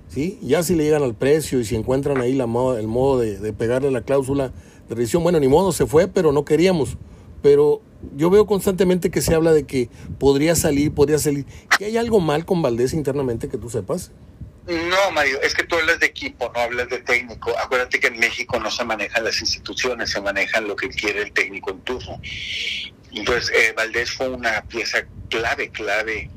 ¿Sí? 0.09 0.39
Ya 0.43 0.63
si 0.63 0.75
le 0.75 0.85
llegan 0.85 1.03
al 1.03 1.15
precio 1.15 1.59
y 1.59 1.65
si 1.65 1.75
encuentran 1.75 2.21
ahí 2.21 2.35
la 2.35 2.45
el 2.79 2.87
modo 2.87 3.19
de 3.19 3.53
pegarle 3.53 3.91
la 3.91 4.03
cláusula 4.03 4.53
de 4.89 4.95
revisión, 4.95 5.23
bueno, 5.23 5.41
ni 5.41 5.49
modo, 5.49 5.73
se 5.73 5.87
fue, 5.87 6.07
pero 6.07 6.33
no 6.33 6.45
queríamos 6.45 6.99
pero 7.45 7.83
yo 8.17 8.31
veo 8.31 8.47
constantemente 8.47 9.11
que 9.11 9.21
se 9.21 9.35
habla 9.35 9.53
de 9.53 9.67
que 9.67 9.91
podría 10.19 10.55
salir, 10.55 10.95
podría 10.95 11.19
salir. 11.19 11.45
¿Y 11.79 11.85
hay 11.85 11.99
algo 11.99 12.19
mal 12.19 12.47
con 12.47 12.63
Valdés 12.63 12.95
internamente 12.95 13.51
que 13.51 13.59
tú 13.59 13.69
sepas? 13.69 14.13
No, 14.67 15.11
Mario, 15.13 15.43
es 15.43 15.55
que 15.55 15.63
tú 15.63 15.77
hablas 15.77 16.01
de 16.01 16.07
equipo, 16.07 16.51
no 16.55 16.61
hablas 16.63 16.89
de 16.89 17.01
técnico. 17.01 17.53
Acuérdate 17.63 18.01
que 18.01 18.07
en 18.07 18.19
México 18.19 18.59
no 18.59 18.71
se 18.71 18.83
manejan 18.87 19.25
las 19.25 19.43
instituciones, 19.43 20.09
se 20.09 20.23
manejan 20.23 20.67
lo 20.67 20.75
que 20.75 20.89
quiere 20.89 21.21
el 21.21 21.33
técnico 21.33 21.73
en 21.73 21.81
turno. 21.81 22.19
Entonces, 23.13 23.53
eh, 23.55 23.75
Valdés 23.77 24.11
fue 24.11 24.31
una 24.31 24.63
pieza 24.63 25.05
clave, 25.29 25.69
clave 25.69 26.31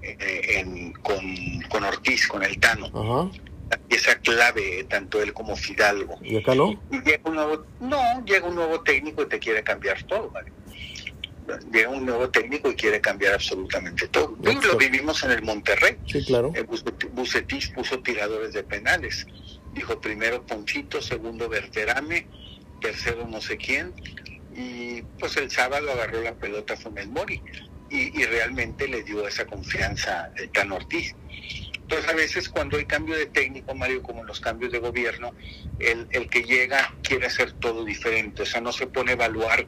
eh, 0.00 0.92
con, 1.02 1.82
Ortiz, 1.82 2.28
con 2.28 2.44
el 2.44 2.56
Tano. 2.60 2.86
Ajá. 2.94 3.51
Pieza 3.92 4.18
clave, 4.20 4.86
tanto 4.88 5.20
él 5.20 5.34
como 5.34 5.54
Fidalgo. 5.54 6.18
¿Y 6.22 6.38
acá 6.38 6.54
no? 6.54 6.80
no, 6.90 8.24
llega 8.24 8.48
un 8.48 8.54
nuevo 8.54 8.80
técnico 8.80 9.22
y 9.22 9.26
te 9.26 9.38
quiere 9.38 9.62
cambiar 9.62 10.02
todo, 10.04 10.30
Mario 10.30 10.54
llega 11.70 11.90
un 11.90 12.06
nuevo 12.06 12.30
técnico 12.30 12.70
y 12.70 12.74
quiere 12.74 13.00
cambiar 13.00 13.34
absolutamente 13.34 14.08
todo. 14.08 14.36
lo 14.40 14.76
vivimos 14.78 15.22
en 15.24 15.32
el 15.32 15.42
Monterrey. 15.42 15.98
Sí, 16.06 16.24
claro. 16.24 16.52
Eh, 16.54 16.64
Bucetich 17.12 17.74
puso 17.74 18.00
tiradores 18.00 18.52
de 18.52 18.62
penales. 18.62 19.26
Dijo 19.74 20.00
primero 20.00 20.42
Ponchito, 20.46 21.02
segundo 21.02 21.48
Berterame, 21.48 22.26
tercero 22.80 23.26
no 23.26 23.40
sé 23.40 23.56
quién. 23.56 23.92
Y 24.54 25.02
pues 25.18 25.36
el 25.36 25.50
sábado 25.50 25.90
agarró 25.90 26.22
la 26.22 26.34
pelota 26.34 26.76
el 26.96 27.08
Mori. 27.08 27.42
Y, 27.90 28.18
y 28.18 28.24
realmente 28.24 28.88
le 28.88 29.02
dio 29.02 29.26
esa 29.26 29.44
confianza 29.44 30.30
el 30.36 30.48
Tan 30.50 30.72
Ortiz. 30.72 31.14
Entonces 31.82 32.10
a 32.10 32.14
veces 32.14 32.48
cuando 32.48 32.78
hay 32.78 32.86
cambio 32.86 33.16
de 33.16 33.26
técnico, 33.26 33.74
Mario, 33.74 34.02
como 34.02 34.20
en 34.20 34.26
los 34.26 34.40
cambios 34.40 34.72
de 34.72 34.78
gobierno, 34.78 35.34
el, 35.78 36.06
el 36.10 36.28
que 36.30 36.42
llega 36.42 36.94
quiere 37.02 37.26
hacer 37.26 37.52
todo 37.52 37.84
diferente. 37.84 38.42
O 38.42 38.46
sea, 38.46 38.60
no 38.60 38.72
se 38.72 38.86
pone 38.86 39.12
a 39.12 39.14
evaluar 39.14 39.66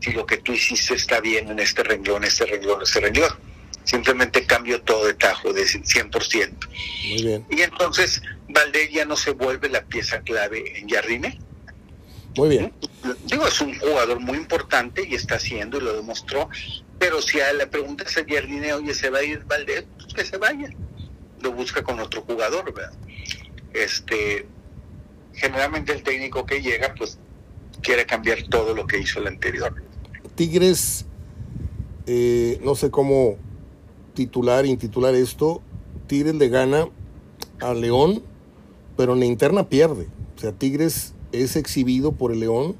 si 0.00 0.12
lo 0.12 0.26
que 0.26 0.38
tú 0.38 0.52
hiciste 0.52 0.94
está 0.94 1.20
bien 1.20 1.48
en 1.48 1.58
este 1.58 1.82
renglón, 1.82 2.24
este 2.24 2.46
renglón, 2.46 2.82
este 2.82 3.00
renglón. 3.00 3.30
Simplemente 3.84 4.46
cambio 4.46 4.82
todo 4.82 5.06
de 5.06 5.14
tajo, 5.14 5.52
de 5.52 5.64
100%. 5.64 6.68
Muy 7.08 7.22
bien. 7.22 7.46
Y 7.50 7.62
entonces 7.62 8.22
Valdés 8.48 8.90
ya 8.92 9.04
no 9.04 9.16
se 9.16 9.32
vuelve 9.32 9.68
la 9.68 9.84
pieza 9.84 10.20
clave 10.20 10.78
en 10.78 10.88
Jardine. 10.88 11.38
Muy 12.36 12.48
bien. 12.48 12.72
Digo, 13.24 13.46
es 13.46 13.60
un 13.60 13.78
jugador 13.78 14.20
muy 14.20 14.36
importante 14.36 15.06
y 15.08 15.14
está 15.14 15.36
haciendo 15.36 15.78
y 15.78 15.80
lo 15.80 15.94
demostró. 15.94 16.48
Pero 16.98 17.20
si 17.22 17.40
a 17.40 17.52
la 17.52 17.68
pregunta 17.68 18.04
es 18.04 18.16
a 18.16 18.24
Jardine, 18.26 18.72
oye, 18.74 18.94
¿se 18.94 19.10
va 19.10 19.18
a 19.18 19.22
ir 19.22 19.44
Valdés? 19.44 19.84
Pues 19.98 20.14
que 20.14 20.24
se 20.24 20.36
vaya. 20.36 20.70
Lo 21.42 21.52
busca 21.52 21.82
con 21.82 21.98
otro 22.00 22.22
jugador. 22.22 22.72
Este, 23.72 24.46
generalmente 25.32 25.92
el 25.92 26.02
técnico 26.02 26.44
que 26.44 26.60
llega, 26.60 26.94
pues 26.96 27.18
quiere 27.82 28.06
cambiar 28.06 28.42
todo 28.48 28.74
lo 28.74 28.86
que 28.86 28.98
hizo 28.98 29.20
el 29.20 29.26
anterior. 29.26 29.74
Tigres, 30.34 31.06
eh, 32.06 32.60
no 32.62 32.74
sé 32.74 32.90
cómo 32.90 33.36
titular, 34.14 34.66
intitular 34.66 35.14
esto, 35.14 35.62
Tigres 36.06 36.34
le 36.34 36.48
gana 36.48 36.88
a 37.60 37.74
León, 37.74 38.22
pero 38.96 39.14
en 39.14 39.20
la 39.20 39.26
interna 39.26 39.68
pierde. 39.68 40.08
O 40.36 40.40
sea, 40.40 40.52
Tigres 40.52 41.14
es 41.32 41.56
exhibido 41.56 42.12
por 42.12 42.32
el 42.32 42.40
León, 42.40 42.76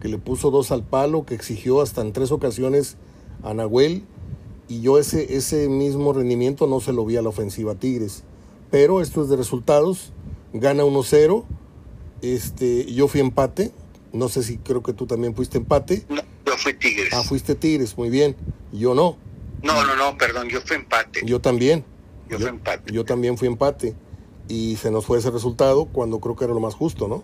que 0.00 0.08
le 0.08 0.18
puso 0.18 0.50
dos 0.50 0.72
al 0.72 0.82
palo, 0.82 1.24
que 1.24 1.34
exigió 1.34 1.80
hasta 1.80 2.02
en 2.02 2.12
tres 2.12 2.32
ocasiones 2.32 2.96
a 3.42 3.54
Nahuel, 3.54 4.04
y 4.68 4.80
yo 4.80 4.98
ese, 4.98 5.36
ese 5.36 5.68
mismo 5.68 6.12
rendimiento 6.12 6.66
no 6.66 6.80
se 6.80 6.92
lo 6.92 7.04
vi 7.04 7.16
a 7.16 7.22
la 7.22 7.28
ofensiva 7.28 7.74
Tigres. 7.74 8.24
Pero 8.70 9.00
esto 9.00 9.22
es 9.22 9.28
de 9.28 9.36
resultados, 9.36 10.12
gana 10.52 10.84
1-0, 10.84 11.44
este, 12.22 12.92
yo 12.92 13.08
fui 13.08 13.20
empate, 13.20 13.72
no 14.12 14.28
sé 14.28 14.42
si 14.42 14.58
creo 14.58 14.82
que 14.82 14.92
tú 14.92 15.06
también 15.06 15.34
fuiste 15.34 15.58
empate. 15.58 16.04
Yo 16.08 16.56
fui 16.56 16.74
Tigres. 16.74 17.12
Ah, 17.12 17.22
fuiste 17.22 17.54
Tigres, 17.54 17.96
muy 17.98 18.10
bien. 18.10 18.36
Yo 18.72 18.94
no. 18.94 19.16
No, 19.62 19.84
no, 19.84 19.96
no, 19.96 20.16
perdón, 20.16 20.48
yo 20.48 20.60
fui 20.60 20.76
empate. 20.76 21.20
Yo 21.24 21.40
también. 21.40 21.84
Yo, 22.28 22.38
fui 22.38 22.48
empate. 22.48 22.92
Yo 22.92 23.04
también 23.04 23.36
fui 23.36 23.48
empate. 23.48 23.94
Y 24.48 24.76
se 24.76 24.90
nos 24.90 25.06
fue 25.06 25.18
ese 25.18 25.30
resultado 25.30 25.86
cuando 25.86 26.20
creo 26.20 26.36
que 26.36 26.44
era 26.44 26.54
lo 26.54 26.60
más 26.60 26.74
justo, 26.74 27.08
¿no? 27.08 27.22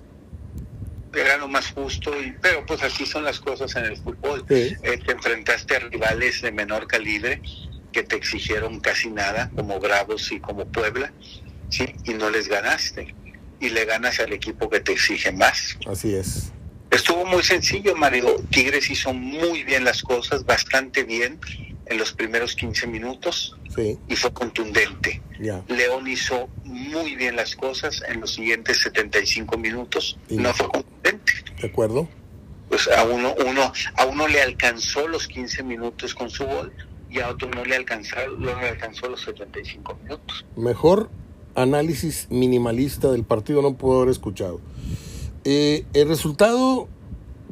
Era 1.14 1.36
lo 1.38 1.48
más 1.48 1.72
justo, 1.72 2.12
y, 2.20 2.34
pero 2.40 2.64
pues 2.66 2.82
así 2.82 3.04
son 3.04 3.24
las 3.24 3.40
cosas 3.40 3.74
en 3.76 3.84
el 3.84 3.96
fútbol. 3.96 4.44
Eh, 4.48 4.76
te 4.82 5.12
enfrentaste 5.12 5.76
a 5.76 5.80
rivales 5.80 6.42
de 6.42 6.52
menor 6.52 6.86
calibre 6.86 7.42
que 7.92 8.02
te 8.04 8.16
exigieron 8.16 8.80
casi 8.80 9.10
nada, 9.10 9.50
como 9.56 9.80
Bravos 9.80 10.30
y 10.30 10.38
como 10.38 10.66
Puebla, 10.66 11.12
¿sí? 11.68 11.86
y 12.04 12.14
no 12.14 12.30
les 12.30 12.48
ganaste. 12.48 13.14
Y 13.58 13.68
le 13.70 13.84
ganas 13.84 14.20
al 14.20 14.32
equipo 14.32 14.70
que 14.70 14.80
te 14.80 14.92
exige 14.92 15.32
más. 15.32 15.76
Así 15.86 16.14
es. 16.14 16.52
Estuvo 16.90 17.26
muy 17.26 17.42
sencillo, 17.42 17.94
Mario. 17.94 18.42
Tigres 18.50 18.90
hizo 18.90 19.12
muy 19.12 19.64
bien 19.64 19.84
las 19.84 20.02
cosas, 20.02 20.44
bastante 20.44 21.04
bien 21.04 21.38
en 21.90 21.98
los 21.98 22.12
primeros 22.12 22.54
15 22.54 22.86
minutos 22.86 23.56
y 24.08 24.16
fue 24.16 24.32
contundente. 24.32 25.20
León 25.38 26.06
hizo 26.06 26.48
muy 26.64 27.16
bien 27.16 27.36
las 27.36 27.56
cosas 27.56 28.02
en 28.08 28.20
los 28.20 28.34
siguientes 28.34 28.80
75 28.82 29.58
minutos, 29.58 30.18
no 30.30 30.54
fue 30.54 30.68
contundente. 30.68 31.32
¿De 31.60 31.68
acuerdo? 31.68 32.08
Pues 32.68 32.88
a 32.88 33.04
uno, 33.04 33.34
uno, 33.46 33.72
a 33.96 34.04
uno 34.06 34.28
le 34.28 34.40
alcanzó 34.40 35.08
los 35.08 35.26
15 35.26 35.64
minutos 35.64 36.14
con 36.14 36.30
su 36.30 36.44
gol 36.44 36.72
y 37.10 37.18
a 37.18 37.28
otro 37.28 37.50
no 37.50 37.64
le 37.64 37.74
alcanzó, 37.74 38.16
no 38.38 38.60
le 38.60 38.68
alcanzó 38.68 39.08
los 39.08 39.22
75 39.22 39.98
minutos. 40.04 40.44
Mejor 40.56 41.10
análisis 41.56 42.28
minimalista 42.30 43.10
del 43.10 43.24
partido 43.24 43.62
no 43.62 43.74
puedo 43.74 43.98
haber 43.98 44.10
escuchado. 44.10 44.60
Eh, 45.44 45.84
el 45.94 46.06
resultado 46.06 46.86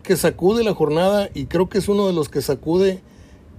que 0.04 0.16
sacude 0.16 0.62
la 0.62 0.74
jornada, 0.74 1.28
y 1.34 1.46
creo 1.46 1.68
que 1.68 1.78
es 1.78 1.88
uno 1.88 2.06
de 2.06 2.12
los 2.12 2.28
que 2.28 2.40
sacude 2.40 3.02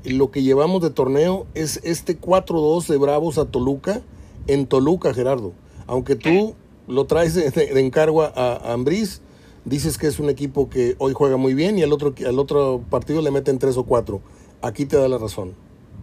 lo 0.03 0.31
que 0.31 0.43
llevamos 0.43 0.81
de 0.81 0.89
torneo, 0.89 1.47
es 1.53 1.79
este 1.83 2.19
4-2 2.19 2.87
de 2.87 2.97
Bravos 2.97 3.37
a 3.37 3.45
Toluca, 3.45 4.01
en 4.47 4.67
Toluca, 4.67 5.13
Gerardo. 5.13 5.53
Aunque 5.87 6.15
tú 6.15 6.55
lo 6.87 7.05
traes 7.05 7.33
de, 7.33 7.79
encargo 7.79 8.23
a, 8.23 8.29
a 8.33 8.77
dices 9.65 9.97
que 9.97 10.07
es 10.07 10.19
un 10.19 10.29
equipo 10.29 10.69
que 10.69 10.95
hoy 10.97 11.13
juega 11.13 11.37
muy 11.37 11.53
bien 11.53 11.77
y 11.77 11.83
al 11.83 11.93
otro, 11.93 12.13
al 12.25 12.39
otro 12.39 12.83
partido 12.89 13.21
le 13.21 13.31
meten 13.31 13.59
tres 13.59 13.77
o 13.77 13.83
cuatro. 13.83 14.21
Aquí 14.61 14.85
te 14.85 14.97
da 14.97 15.07
la 15.07 15.17
razón. 15.17 15.55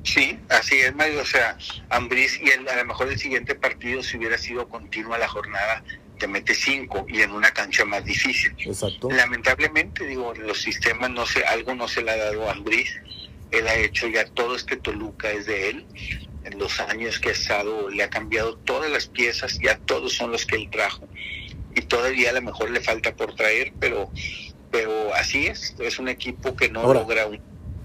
Sí, 0.05 0.38
así 0.49 0.76
es, 0.76 0.94
Mario. 0.94 1.20
O 1.20 1.26
sea, 1.26 1.59
Ambriz 1.90 2.40
y 2.40 2.51
a 2.51 2.76
lo 2.76 2.84
mejor 2.84 3.09
el 3.09 3.18
siguiente 3.18 3.55
partido, 3.55 4.03
si 4.03 4.16
hubiera 4.16 4.38
sido 4.38 4.68
continua 4.68 5.18
la 5.18 5.28
jornada, 5.28 5.82
te 6.18 6.28
mete 6.28 6.55
cinco 6.55 7.05
y 7.09 7.20
en 7.22 7.32
una 7.32 7.51
cancha 7.51 7.84
más 7.84 8.05
difícil. 8.05 8.55
Exacto. 8.59 9.11
Lamentablemente, 9.11 10.07
digo, 10.07 10.32
los 10.34 10.61
sistemas 10.61 11.11
no 11.11 11.26
sé, 11.26 11.44
algo 11.44 11.74
no 11.74 11.88
se 11.88 12.03
le 12.03 12.12
ha 12.12 12.16
dado 12.16 12.49
a 12.49 12.53
Ambriz. 12.53 12.90
Él 13.51 13.66
ha 13.68 13.76
hecho 13.76 14.09
ya 14.09 14.24
todo 14.26 14.57
este 14.57 14.76
Toluca 14.76 15.30
es 15.30 15.47
de 15.47 15.70
él. 15.70 15.86
En 16.44 16.59
los 16.59 16.78
años 16.80 17.18
que 17.18 17.30
ha 17.30 17.32
estado, 17.32 17.90
le 17.90 18.05
ha 18.05 18.11
cambiado 18.11 18.57
todas 18.59 18.90
las 18.90 19.07
piezas, 19.07 19.59
ya 19.59 19.78
todos 19.78 20.12
son 20.12 20.30
los 20.30 20.47
que 20.47 20.57
él 20.57 20.68
trajo. 20.70 21.09
Y 21.74 21.82
todavía 21.82 22.30
a 22.30 22.32
lo 22.34 22.42
mejor 22.42 22.70
le 22.70 22.80
falta 22.80 23.14
por 23.14 23.34
traer, 23.34 23.72
pero, 23.80 24.11
pero 24.70 25.12
así 25.14 25.47
es. 25.47 25.74
Es 25.78 25.99
un 25.99 26.09
equipo 26.09 26.55
que 26.55 26.68
no 26.68 26.92
logra 26.92 27.28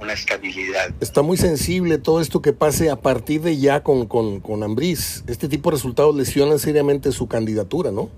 una 0.02 0.14
estabilidad. 0.14 0.94
Está 1.00 1.22
muy 1.22 1.38
sensible 1.38 1.98
todo 1.98 2.22
esto 2.22 2.42
que 2.42 2.54
pase 2.54 2.90
a 2.90 2.98
partir 2.98 3.42
de 3.42 3.58
ya 3.58 3.84
con, 3.84 4.08
con, 4.08 4.40
con 4.40 4.64
Ambriz. 4.64 5.24
Este 5.28 5.48
tipo 5.48 5.70
de 5.70 5.76
resultados 5.76 6.16
lesionan 6.16 6.60
seriamente 6.60 7.12
su 7.12 7.28
candidatura, 7.28 7.92
¿no? 7.92 8.10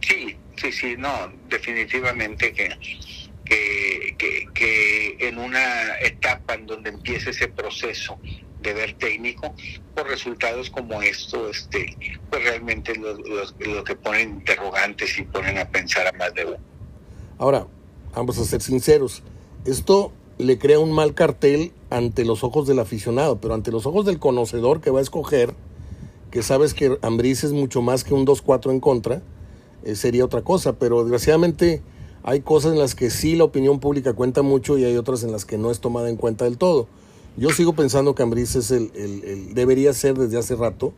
Sí, 0.00 0.36
sí, 0.56 0.72
sí, 0.72 0.94
no, 0.98 1.10
definitivamente 1.48 2.52
que, 2.52 2.70
que, 3.44 4.16
que, 4.54 5.03
en 5.28 5.38
una 5.38 5.98
etapa 6.00 6.54
en 6.54 6.66
donde 6.66 6.90
empiece 6.90 7.30
ese 7.30 7.48
proceso 7.48 8.18
de 8.64 8.72
ver 8.72 8.94
técnico, 8.94 9.54
por 9.94 10.08
resultados 10.08 10.70
como 10.70 11.02
esto, 11.02 11.50
este, 11.50 11.96
pues 12.30 12.42
realmente 12.42 12.94
lo, 12.96 13.14
lo, 13.14 13.84
que 13.84 13.94
ponen 13.94 14.30
interrogantes 14.30 15.18
y 15.18 15.22
ponen 15.22 15.58
a 15.58 15.68
pensar 15.68 16.06
a 16.06 16.12
más 16.12 16.32
de 16.34 16.46
uno. 16.46 16.56
Ahora, 17.36 17.66
vamos 18.14 18.38
a 18.38 18.44
ser 18.44 18.62
sinceros, 18.62 19.22
esto 19.66 20.12
le 20.38 20.58
crea 20.58 20.78
un 20.78 20.92
mal 20.92 21.14
cartel 21.14 21.72
ante 21.90 22.24
los 22.24 22.42
ojos 22.42 22.66
del 22.66 22.78
aficionado, 22.78 23.40
pero 23.40 23.54
ante 23.54 23.70
los 23.70 23.86
ojos 23.86 24.06
del 24.06 24.18
conocedor 24.18 24.80
que 24.80 24.90
va 24.90 25.00
a 25.00 25.02
escoger, 25.02 25.54
que 26.30 26.42
sabes 26.42 26.74
que 26.74 26.98
Ambriz 27.02 27.44
es 27.44 27.52
mucho 27.52 27.82
más 27.82 28.02
que 28.02 28.14
un 28.14 28.26
2-4 28.26 28.70
en 28.70 28.80
contra, 28.80 29.22
eh, 29.84 29.94
sería 29.94 30.24
otra 30.24 30.42
cosa, 30.42 30.78
pero 30.78 31.02
desgraciadamente 31.02 31.82
hay 32.24 32.40
cosas 32.40 32.72
en 32.72 32.78
las 32.78 32.94
que 32.94 33.10
sí 33.10 33.36
la 33.36 33.44
opinión 33.44 33.80
pública 33.80 34.14
cuenta 34.14 34.40
mucho 34.40 34.78
y 34.78 34.84
hay 34.84 34.96
otras 34.96 35.22
en 35.24 35.30
las 35.30 35.44
que 35.44 35.58
no 35.58 35.70
es 35.70 35.80
tomada 35.80 36.08
en 36.08 36.16
cuenta 36.16 36.46
del 36.46 36.56
todo. 36.56 36.88
Yo 37.36 37.50
sigo 37.50 37.74
pensando 37.74 38.14
que 38.14 38.22
Ambriz 38.22 38.56
es 38.56 38.70
el, 38.70 38.90
el, 38.94 39.54
debería 39.54 39.92
ser 39.92 40.16
desde 40.16 40.38
hace 40.38 40.56
rato 40.56 40.94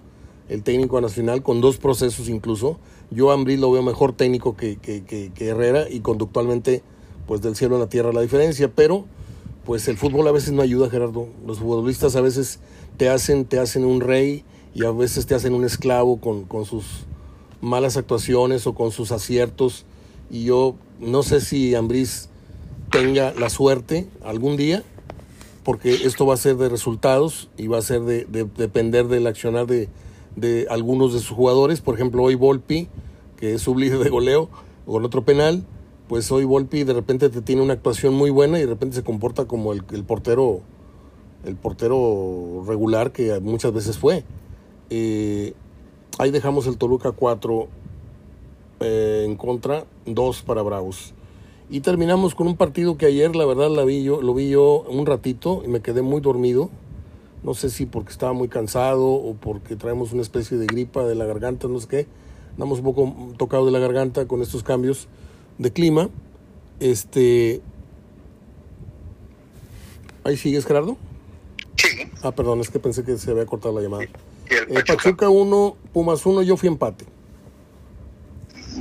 el 0.49 0.62
técnico 0.62 1.01
nacional, 1.01 1.43
con 1.43 1.61
dos 1.61 1.79
procesos 1.79 2.29
incluso. 2.29 2.79
Yo 3.11 3.33
a 3.33 3.37
lo 3.37 3.70
veo 3.72 3.83
mejor 3.83 4.12
técnico 4.12 4.57
que, 4.57 4.77
que, 4.77 5.03
que, 5.03 5.33
que 5.35 5.49
Herrera 5.49 5.91
y 5.91 5.99
conductualmente, 5.99 6.85
pues 7.27 7.43
del 7.43 7.57
cielo 7.57 7.74
a 7.74 7.81
la 7.81 7.89
tierra 7.89 8.12
la 8.12 8.20
diferencia, 8.20 8.70
pero 8.72 9.05
pues 9.64 9.89
el 9.89 9.97
fútbol 9.97 10.29
a 10.29 10.33
veces 10.33 10.53
no 10.53 10.62
ayuda, 10.62 10.89
Gerardo. 10.89 11.27
Los 11.45 11.59
futbolistas 11.59 12.14
a 12.14 12.20
veces 12.20 12.61
te 12.99 13.09
hacen, 13.09 13.47
te 13.47 13.59
hacen 13.59 13.85
un 13.85 14.01
rey 14.01 14.45
y 14.74 14.85
a 14.85 14.93
veces 14.93 15.27
te 15.27 15.35
hacen 15.35 15.55
un 15.55 15.64
esclavo 15.64 16.20
con, 16.20 16.45
con 16.45 16.64
sus 16.64 16.85
malas 17.61 17.97
actuaciones 17.97 18.68
o 18.68 18.74
con 18.74 18.93
sus 18.93 19.11
aciertos. 19.11 19.87
Y 20.31 20.45
yo 20.45 20.77
no 21.01 21.23
sé 21.23 21.41
si 21.41 21.75
Ambriz 21.75 22.29
tenga 22.91 23.33
la 23.35 23.51
suerte 23.51 24.09
algún 24.25 24.57
día, 24.57 24.83
porque 25.65 25.95
esto 25.95 26.27
va 26.27 26.35
a 26.35 26.39
ser 26.39 26.57
de 26.57 26.69
resultados 26.69 27.51
y 27.57 27.67
va 27.67 27.79
a 27.79 27.83
ser 27.83 28.03
de, 28.03 28.25
depender 28.57 29.09
del 29.09 29.27
accionar 29.27 29.67
de, 29.67 29.89
de, 30.37 30.67
algunos 30.71 31.13
de 31.13 31.19
sus 31.21 31.31
jugadores. 31.37 31.81
Por 31.81 31.95
ejemplo, 31.95 32.23
hoy 32.23 32.35
Volpi, 32.35 32.89
que 33.37 33.55
es 33.55 33.63
su 33.63 33.77
líder 33.77 33.99
de 33.99 34.11
goleo, 34.11 34.49
con 34.87 35.05
otro 35.05 35.25
penal, 35.25 35.65
pues 36.09 36.31
hoy 36.31 36.45
Volpi 36.45 36.85
de 36.85 36.93
repente 36.93 37.29
te 37.29 37.43
tiene 37.43 37.63
una 37.63 37.73
actuación 37.73 38.15
muy 38.15 38.31
buena 38.31 38.59
y 38.59 38.63
de 38.63 38.69
repente 38.69 38.97
se 38.97 39.03
comporta 39.03 39.47
como 39.47 39.73
el, 39.73 39.83
portero 39.83 40.61
el 41.45 41.57
portero 41.57 42.65
regular 42.67 43.13
que 43.13 43.39
muchas 43.41 43.73
veces 43.73 43.99
fue. 43.99 44.25
Eh, 44.91 45.55
ahí 46.19 46.31
dejamos 46.31 46.67
el 46.69 46.77
Toluca 46.79 47.13
4 47.13 47.69
eh, 48.81 49.24
en 49.27 49.37
contra, 49.37 49.87
2 50.07 50.43
para 50.43 50.62
Bravos. 50.62 51.14
Y 51.68 51.81
terminamos 51.81 52.35
con 52.35 52.47
un 52.47 52.57
partido 52.57 52.97
que 52.97 53.07
ayer 53.07 53.35
la 53.35 53.45
verdad 53.45 53.70
la 53.70 53.85
vi 53.85 54.05
yo, 54.05 54.22
lo 54.22 54.35
vi 54.35 54.51
yo 54.51 54.85
un 54.89 55.05
ratito 55.05 55.62
y 55.64 55.68
me 55.68 55.81
quedé 55.81 56.03
muy 56.03 56.20
dormido. 56.20 56.70
No 57.43 57.55
sé 57.55 57.70
si 57.70 57.87
porque 57.87 58.12
estaba 58.12 58.33
muy 58.33 58.49
cansado 58.49 59.07
o 59.07 59.35
porque 59.35 59.77
traemos 59.77 60.12
una 60.12 60.22
especie 60.22 60.59
de 60.59 60.66
gripa 60.66 61.05
de 61.05 61.14
la 61.14 61.24
garganta, 61.24 61.68
no 61.68 61.81
sé 61.81 61.89
qué. 61.89 62.07
Andamos 62.53 62.79
un 62.79 62.85
poco 62.85 63.14
tocado 63.37 63.66
de 63.66 63.72
la 63.72 63.79
garganta 63.79 64.27
con 64.27 64.43
estos 64.43 64.62
cambios 64.62 65.09
de 65.59 65.72
clima. 65.72 66.09
Este. 66.81 67.61
¿Ahí 70.24 70.37
sigues, 70.37 70.66
Gerardo? 70.66 70.97
Sí. 71.77 71.89
Ah, 72.22 72.33
perdón, 72.33 72.61
es 72.61 72.70
que 72.70 72.79
pensé 72.79 73.05
que 73.05 73.16
se 73.18 73.31
había 73.31 73.47
cortado 73.47 73.74
la 73.74 73.83
llamada. 73.83 74.05
Eh, 74.05 74.83
Pachuca? 74.87 75.29
1, 75.29 75.77
Pumas 75.93 76.24
1, 76.24 76.43
yo 76.43 76.57
fui 76.57 76.68
empate. 76.68 77.05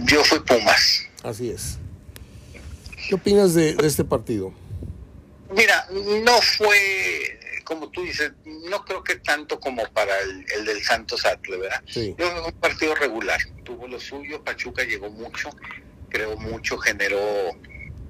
Yo 0.04 0.24
fui 0.24 0.40
Pumas. 0.40 1.08
Así 1.24 1.50
es. 1.50 1.78
¿Qué 3.08 3.16
opinas 3.16 3.54
de, 3.54 3.76
este 3.84 4.04
partido? 4.04 4.54
Mira, 5.52 5.88
no 5.92 6.42
fue, 6.42 7.40
como 7.64 7.90
tú 7.90 8.04
dices, 8.04 8.32
no 8.46 8.84
creo 8.84 9.04
que 9.04 9.16
tanto 9.18 9.60
como 9.60 9.88
para 9.94 10.14
el, 10.22 10.66
del 10.66 10.84
Santos 10.84 11.26
Atle, 11.26 11.58
¿verdad? 11.58 11.84
Sí. 11.88 12.16
Yo, 12.18 12.46
un 12.46 12.52
partido 12.54 12.96
regular, 12.96 13.40
tuvo 13.64 13.88
lo 13.88 14.00
suyo, 14.00 14.44
Pachuca 14.44 14.84
llegó 14.84 15.10
mucho, 15.10 15.50
creo 16.10 16.36
mucho, 16.38 16.78
generó 16.78 17.20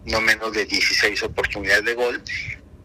no 0.05 0.21
menos 0.21 0.53
de 0.53 0.65
16 0.65 1.23
oportunidades 1.23 1.83
de 1.83 1.93
gol, 1.93 2.21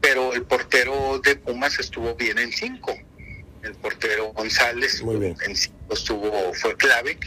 pero 0.00 0.32
el 0.32 0.42
portero 0.42 1.20
de 1.22 1.36
Pumas 1.36 1.78
estuvo 1.78 2.14
bien 2.14 2.38
en 2.38 2.52
cinco. 2.52 2.96
El 3.62 3.74
portero 3.74 4.32
González 4.32 5.02
en 5.46 5.56
cinco 5.56 5.94
estuvo, 5.94 6.54
fue 6.54 6.74
clave. 6.76 7.18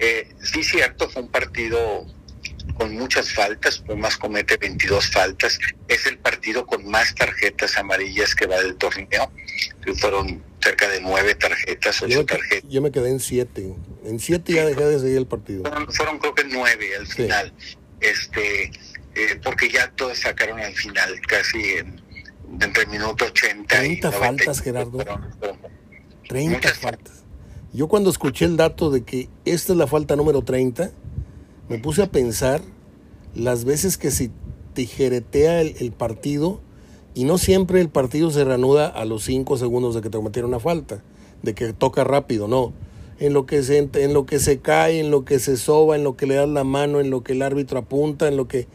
Eh, 0.00 0.28
sí, 0.40 0.62
cierto, 0.62 1.10
fue 1.10 1.22
un 1.22 1.28
partido 1.28 2.06
con 2.74 2.94
muchas 2.94 3.32
faltas, 3.32 3.78
Pumas 3.78 4.16
comete 4.16 4.56
22 4.56 5.10
faltas, 5.10 5.58
es 5.88 6.06
el 6.06 6.18
partido 6.18 6.64
con 6.64 6.88
más 6.88 7.16
tarjetas 7.16 7.76
amarillas 7.76 8.36
que 8.36 8.46
va 8.46 8.60
del 8.60 8.76
torneo, 8.76 9.32
fueron 9.96 10.44
cerca 10.62 10.88
de 10.88 11.00
nueve 11.00 11.34
tarjetas, 11.34 12.00
ocho 12.02 12.24
tarjetas. 12.24 12.70
Yo 12.70 12.80
me 12.80 12.92
quedé 12.92 13.10
en 13.10 13.18
siete, 13.18 13.74
en 14.04 14.20
siete 14.20 14.52
ya 14.52 14.64
dejé 14.64 14.84
de 14.84 15.00
seguir 15.00 15.18
el 15.18 15.26
partido. 15.26 15.64
Fueron, 15.90 16.20
creo 16.20 16.34
que 16.34 16.44
nueve 16.44 16.96
al 16.96 17.06
final, 17.08 17.52
este, 18.00 18.70
eh, 19.16 19.40
porque 19.42 19.68
ya 19.68 19.90
todos 19.90 20.18
sacaron 20.18 20.60
al 20.60 20.74
final, 20.74 21.20
casi 21.22 21.58
en, 21.72 22.00
entre 22.60 22.84
el 22.84 22.88
minuto 22.90 23.24
80 23.24 23.76
30 23.76 24.12
faltas, 24.12 24.60
Gerardo. 24.62 25.04
30 26.28 26.74
faltas. 26.74 27.17
Yo 27.72 27.86
cuando 27.86 28.08
escuché 28.08 28.46
el 28.46 28.56
dato 28.56 28.90
de 28.90 29.02
que 29.02 29.28
esta 29.44 29.72
es 29.72 29.78
la 29.78 29.86
falta 29.86 30.16
número 30.16 30.42
30, 30.42 30.90
me 31.68 31.78
puse 31.78 32.02
a 32.02 32.10
pensar 32.10 32.62
las 33.34 33.64
veces 33.66 33.98
que 33.98 34.10
se 34.10 34.30
tijeretea 34.72 35.60
el, 35.60 35.92
partido 35.92 36.60
y 37.14 37.24
no 37.24 37.36
siempre 37.36 37.82
el 37.82 37.90
partido 37.90 38.30
se 38.30 38.44
reanuda 38.44 38.86
a 38.86 39.04
los 39.04 39.24
5 39.24 39.58
segundos 39.58 39.94
de 39.94 40.00
que 40.00 40.08
te 40.08 40.16
cometieron 40.16 40.50
una 40.50 40.60
falta, 40.60 41.02
de 41.42 41.54
que 41.54 41.74
toca 41.74 42.04
rápido, 42.04 42.48
no. 42.48 42.72
En 43.20 43.34
lo, 43.34 43.44
que 43.44 43.62
se, 43.62 43.76
en 43.78 44.14
lo 44.14 44.24
que 44.24 44.38
se 44.38 44.60
cae, 44.60 45.00
en 45.00 45.10
lo 45.10 45.26
que 45.26 45.38
se 45.38 45.56
soba, 45.58 45.96
en 45.96 46.04
lo 46.04 46.16
que 46.16 46.26
le 46.26 46.36
das 46.36 46.48
la 46.48 46.64
mano, 46.64 47.00
en 47.00 47.10
lo 47.10 47.22
que 47.22 47.32
el 47.32 47.42
árbitro 47.42 47.80
apunta, 47.80 48.28
en 48.28 48.36
lo 48.36 48.48
que... 48.48 48.66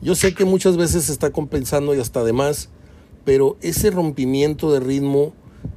Yo 0.00 0.14
sé 0.14 0.32
que 0.32 0.46
muchas 0.46 0.78
veces 0.78 1.04
se 1.04 1.12
está 1.12 1.30
compensando 1.30 1.94
y 1.94 2.00
hasta 2.00 2.20
además, 2.20 2.70
pero 3.24 3.58
ese 3.60 3.90
rompimiento 3.90 4.72
de 4.72 4.80
ritmo 4.80 5.34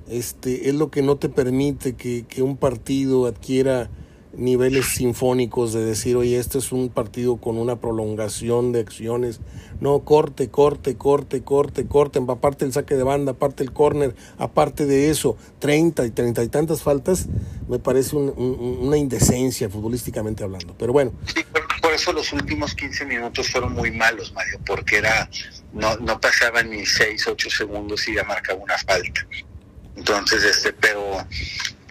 este, 0.08 0.70
es 0.70 0.76
lo 0.76 0.92
que 0.92 1.02
no 1.02 1.18
te 1.18 1.30
permite 1.30 1.94
que, 1.94 2.26
que 2.28 2.42
un 2.42 2.58
partido 2.58 3.26
adquiera 3.26 3.90
niveles 4.36 4.88
sinfónicos 4.88 5.74
de 5.74 5.86
decir, 5.86 6.16
oye, 6.16 6.40
este 6.40 6.58
es 6.58 6.72
un 6.72 6.90
partido 6.90 7.38
con 7.38 7.58
una 7.58 7.80
prolongación 7.80 8.72
de 8.72 8.80
acciones. 8.80 9.40
No, 9.80 10.00
corte, 10.00 10.50
corte, 10.50 10.96
corte, 10.96 11.44
corte, 11.44 11.86
corte, 11.88 12.20
aparte 12.28 12.66
el 12.66 12.74
saque 12.74 12.96
de 12.96 13.04
banda, 13.04 13.34
aparte 13.34 13.64
el 13.64 13.74
córner, 13.74 14.16
aparte 14.38 14.86
de 14.86 15.10
eso, 15.10 15.38
30 15.60 16.06
y 16.06 16.12
30 16.12 16.44
y 16.44 16.48
tantas 16.48 16.82
faltas, 16.82 17.28
me 17.68 17.80
parece 17.80 18.16
una 18.16 18.98
indecencia 18.98 19.70
futbolísticamente 19.70 20.44
hablando. 20.44 20.76
Pero 20.78 20.94
bueno. 20.94 21.12
por, 21.82 21.94
eso 21.94 22.12
los 22.14 22.34
últimos 22.34 22.74
15 22.74 23.06
minutos 23.06 23.50
fueron 23.50 23.74
muy 23.74 23.92
malos, 23.92 24.34
Mario, 24.34 24.60
porque 24.66 24.98
era 24.98 25.30
no, 25.74 25.96
no 25.98 26.20
pasaban 26.20 26.70
ni 26.70 26.86
6, 26.86 27.28
8 27.28 27.50
segundos 27.50 28.08
y 28.08 28.16
ya 28.16 28.24
marcaba 28.24 28.62
una 28.64 28.78
falta. 28.78 29.28
Entonces, 29.96 30.44
este, 30.44 30.74
pero 30.74 31.18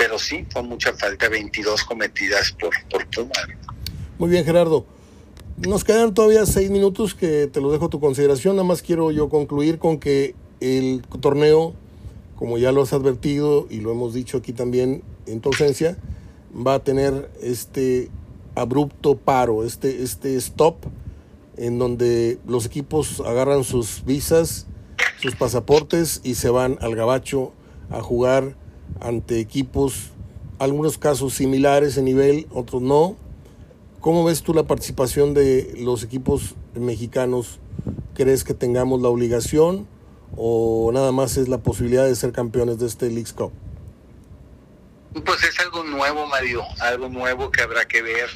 pero 0.02 0.18
sí, 0.18 0.44
fue 0.50 0.64
mucha 0.64 0.92
falta, 0.94 1.28
22 1.28 1.84
cometidas 1.84 2.50
por, 2.58 2.70
por 2.90 3.06
Puma. 3.06 3.30
Muy 4.18 4.30
bien, 4.30 4.44
Gerardo. 4.44 4.84
Nos 5.58 5.84
quedan 5.84 6.12
todavía 6.12 6.44
seis 6.44 6.70
minutos 6.70 7.14
que 7.14 7.46
te 7.46 7.60
lo 7.60 7.70
dejo 7.70 7.84
a 7.84 7.88
tu 7.88 8.00
consideración. 8.00 8.56
Nada 8.56 8.66
más 8.66 8.82
quiero 8.82 9.12
yo 9.12 9.28
concluir 9.28 9.78
con 9.78 10.00
que 10.00 10.34
el 10.58 11.02
torneo, 11.20 11.74
como 12.34 12.58
ya 12.58 12.72
lo 12.72 12.82
has 12.82 12.92
advertido 12.92 13.68
y 13.70 13.78
lo 13.78 13.92
hemos 13.92 14.12
dicho 14.12 14.38
aquí 14.38 14.52
también 14.52 15.04
en 15.26 15.40
tu 15.40 15.50
ausencia, 15.50 15.96
va 16.54 16.74
a 16.74 16.78
tener 16.82 17.30
este 17.40 18.10
abrupto 18.56 19.16
paro, 19.16 19.64
este, 19.64 20.02
este 20.02 20.34
stop 20.34 20.78
en 21.56 21.78
donde 21.78 22.38
los 22.48 22.66
equipos 22.66 23.20
agarran 23.24 23.62
sus 23.62 24.04
visas, 24.04 24.66
sus 25.20 25.36
pasaportes 25.36 26.20
y 26.24 26.34
se 26.34 26.50
van 26.50 26.76
al 26.80 26.96
gabacho 26.96 27.52
a 27.92 28.00
jugar 28.00 28.56
ante 29.00 29.38
equipos, 29.40 30.10
algunos 30.58 30.98
casos 30.98 31.34
similares 31.34 31.96
en 31.96 32.06
nivel, 32.06 32.46
otros 32.50 32.82
no. 32.82 33.16
¿Cómo 34.00 34.24
ves 34.24 34.42
tú 34.42 34.54
la 34.54 34.64
participación 34.64 35.34
de 35.34 35.74
los 35.78 36.02
equipos 36.02 36.56
mexicanos? 36.74 37.60
¿Crees 38.14 38.44
que 38.44 38.54
tengamos 38.54 39.00
la 39.00 39.08
obligación 39.08 39.86
o 40.36 40.90
nada 40.92 41.12
más 41.12 41.36
es 41.36 41.48
la 41.48 41.58
posibilidad 41.58 42.04
de 42.04 42.14
ser 42.16 42.32
campeones 42.32 42.78
de 42.78 42.86
este 42.86 43.10
League 43.10 43.32
Cup? 43.36 43.52
Pues 45.24 45.44
es 45.44 45.60
algo 45.60 45.84
nuevo, 45.84 46.26
Mario, 46.26 46.62
algo 46.80 47.08
nuevo 47.08 47.50
que 47.50 47.62
habrá 47.62 47.86
que 47.86 48.02
ver 48.02 48.28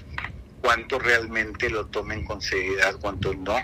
cuánto 0.61 0.99
realmente 0.99 1.71
lo 1.71 1.87
tomen 1.87 2.25
con 2.25 2.43
seriedad, 2.43 2.97
cuánto 3.01 3.33
no. 3.35 3.57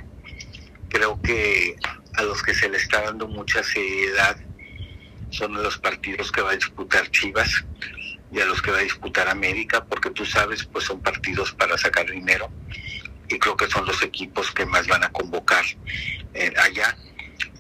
Creo 0.89 1.21
que 1.21 1.77
a 2.15 2.23
los 2.23 2.43
que 2.43 2.55
se 2.55 2.69
le 2.69 2.79
está 2.79 3.03
dando 3.03 3.29
mucha 3.29 3.63
seriedad 3.63 4.37
son 5.33 5.55
los 5.55 5.79
partidos 5.79 6.31
que 6.31 6.43
va 6.43 6.53
a 6.53 6.55
disputar 6.55 7.11
Chivas 7.11 7.65
y 8.31 8.41
a 8.41 8.47
los 8.47 8.63
que 8.63 8.71
va 8.71 8.79
a 8.79 8.83
disputar 8.83 9.29
América, 9.29 9.85
porque 9.85 10.11
tú 10.11 10.25
sabes, 10.25 10.65
pues 10.65 10.85
son 10.85 11.01
partidos 11.01 11.53
para 11.53 11.77
sacar 11.77 12.11
dinero 12.11 12.51
y 13.29 13.39
creo 13.39 13.57
que 13.57 13.67
son 13.69 13.87
los 13.87 14.03
equipos 14.03 14.51
que 14.53 14.67
más 14.67 14.87
van 14.87 15.05
a 15.05 15.11
convocar 15.11 15.65
eh, 16.35 16.53
allá, 16.63 16.97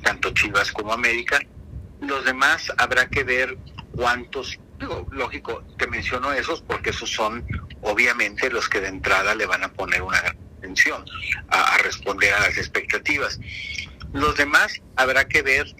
tanto 0.02 0.30
Chivas 0.30 0.70
como 0.72 0.92
América. 0.92 1.40
Los 2.00 2.24
demás 2.24 2.72
habrá 2.78 3.08
que 3.08 3.24
ver 3.24 3.56
cuántos, 3.94 4.58
digo, 4.78 5.06
lógico, 5.10 5.64
te 5.78 5.86
menciono 5.86 6.32
esos 6.32 6.62
porque 6.62 6.90
esos 6.90 7.10
son 7.10 7.44
obviamente 7.80 8.50
los 8.50 8.68
que 8.68 8.80
de 8.80 8.88
entrada 8.88 9.34
le 9.34 9.46
van 9.46 9.64
a 9.64 9.72
poner 9.72 10.02
una 10.02 10.20
gran 10.20 10.36
atención 10.58 11.04
a, 11.48 11.74
a 11.74 11.78
responder 11.78 12.32
a 12.34 12.40
las 12.40 12.58
expectativas. 12.58 13.40
Los 14.12 14.36
demás 14.36 14.80
habrá 14.96 15.26
que 15.26 15.42
ver 15.42 15.74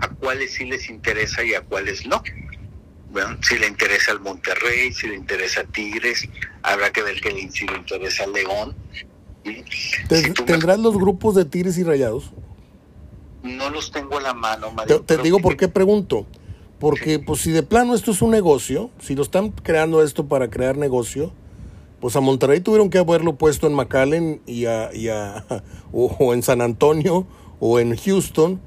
a 0.00 0.08
cuáles 0.08 0.54
sí 0.54 0.64
les 0.64 0.88
interesa 0.88 1.44
y 1.44 1.54
a 1.54 1.62
cuáles 1.62 2.06
no. 2.06 2.22
Bueno, 3.10 3.38
si 3.42 3.58
le 3.58 3.66
interesa 3.66 4.12
al 4.12 4.20
Monterrey, 4.20 4.92
si 4.92 5.08
le 5.08 5.14
interesa 5.14 5.62
a 5.62 5.64
Tigres, 5.64 6.28
habrá 6.62 6.90
que 6.92 7.02
ver 7.02 7.20
que 7.20 7.30
si 7.50 7.66
le 7.66 7.76
interesa 7.76 8.24
al 8.24 8.32
León. 8.32 8.76
¿Tendrán 10.46 10.82
los 10.82 10.94
grupos 10.94 11.34
de 11.34 11.44
Tigres 11.44 11.78
y 11.78 11.84
Rayados? 11.84 12.32
No 13.42 13.70
los 13.70 13.92
tengo 13.92 14.18
a 14.18 14.20
la 14.20 14.34
mano, 14.34 14.70
Mario, 14.72 15.00
Te, 15.00 15.16
te 15.16 15.22
digo 15.22 15.38
por 15.38 15.56
qué 15.56 15.68
pregunto. 15.68 16.26
Porque 16.78 17.18
pues 17.18 17.40
si 17.40 17.50
de 17.50 17.62
plano 17.62 17.94
esto 17.94 18.12
es 18.12 18.22
un 18.22 18.30
negocio, 18.30 18.90
si 19.00 19.14
lo 19.16 19.22
están 19.22 19.50
creando 19.50 20.02
esto 20.02 20.28
para 20.28 20.48
crear 20.48 20.76
negocio, 20.76 21.32
pues 22.00 22.14
a 22.14 22.20
Monterrey 22.20 22.60
tuvieron 22.60 22.90
que 22.90 22.98
haberlo 22.98 23.34
puesto 23.36 23.66
en 23.66 23.74
McAllen 23.74 24.40
y 24.46 24.66
a, 24.66 24.94
y 24.94 25.08
a 25.08 25.44
o 25.92 26.34
en 26.34 26.42
San 26.42 26.60
Antonio 26.60 27.26
o 27.58 27.80
en 27.80 27.96
Houston 27.96 28.60